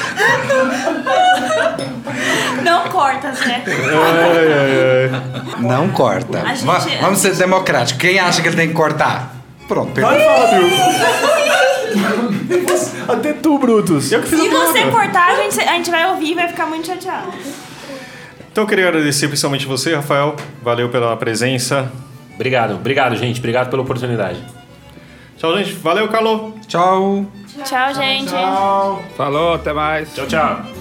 Não 2.65 2.89
corta, 2.89 3.33
Zé. 3.33 3.63
Ai, 3.67 4.53
ai, 4.53 5.13
ai. 5.13 5.63
Não 5.63 5.89
corta. 5.91 6.45
Gente- 6.49 6.65
Va- 6.65 6.79
vamos 7.01 7.19
ser 7.21 7.35
democráticos. 7.37 8.01
Quem 8.01 8.19
acha 8.19 8.41
que 8.43 8.49
ele 8.49 8.57
tem 8.57 8.69
que 8.69 8.75
cortar? 8.75 9.33
Pronto. 9.73 9.99
Vai, 9.99 10.21
Fábio! 10.23 10.69
Até 13.09 13.33
tu, 13.33 13.59
Brutus. 13.59 14.13
Eu 14.13 14.21
que 14.21 14.29
fiz 14.29 14.39
a 14.39 14.43
Se 14.43 14.49
você 14.51 14.73
piada. 14.75 14.91
cortar, 14.91 15.31
a 15.31 15.37
gente, 15.37 15.61
a 15.61 15.73
gente 15.73 15.91
vai 15.91 16.11
ouvir 16.11 16.33
e 16.33 16.35
vai 16.35 16.49
ficar 16.49 16.67
muito 16.67 16.87
chateado. 16.87 17.33
Então 18.51 18.65
eu 18.65 18.69
queria 18.69 18.89
agradecer 18.89 19.29
principalmente 19.29 19.67
você, 19.67 19.95
Rafael. 19.95 20.37
Valeu 20.63 20.91
pela 20.91 21.17
presença. 21.17 21.91
Obrigado, 22.35 22.75
obrigado, 22.75 23.17
gente. 23.17 23.39
Obrigado 23.39 23.71
pela 23.71 23.83
oportunidade. 23.83 24.45
Tchau, 25.39 25.57
gente. 25.57 25.73
Valeu, 25.73 26.07
Carlo. 26.09 26.55
Tchau. 26.69 27.25
Tchau, 27.65 27.95
gente. 27.95 28.33
Falou, 29.17 29.55
até 29.55 29.73
mais. 29.73 30.15
Tchau, 30.15 30.27
tchau. 30.27 30.72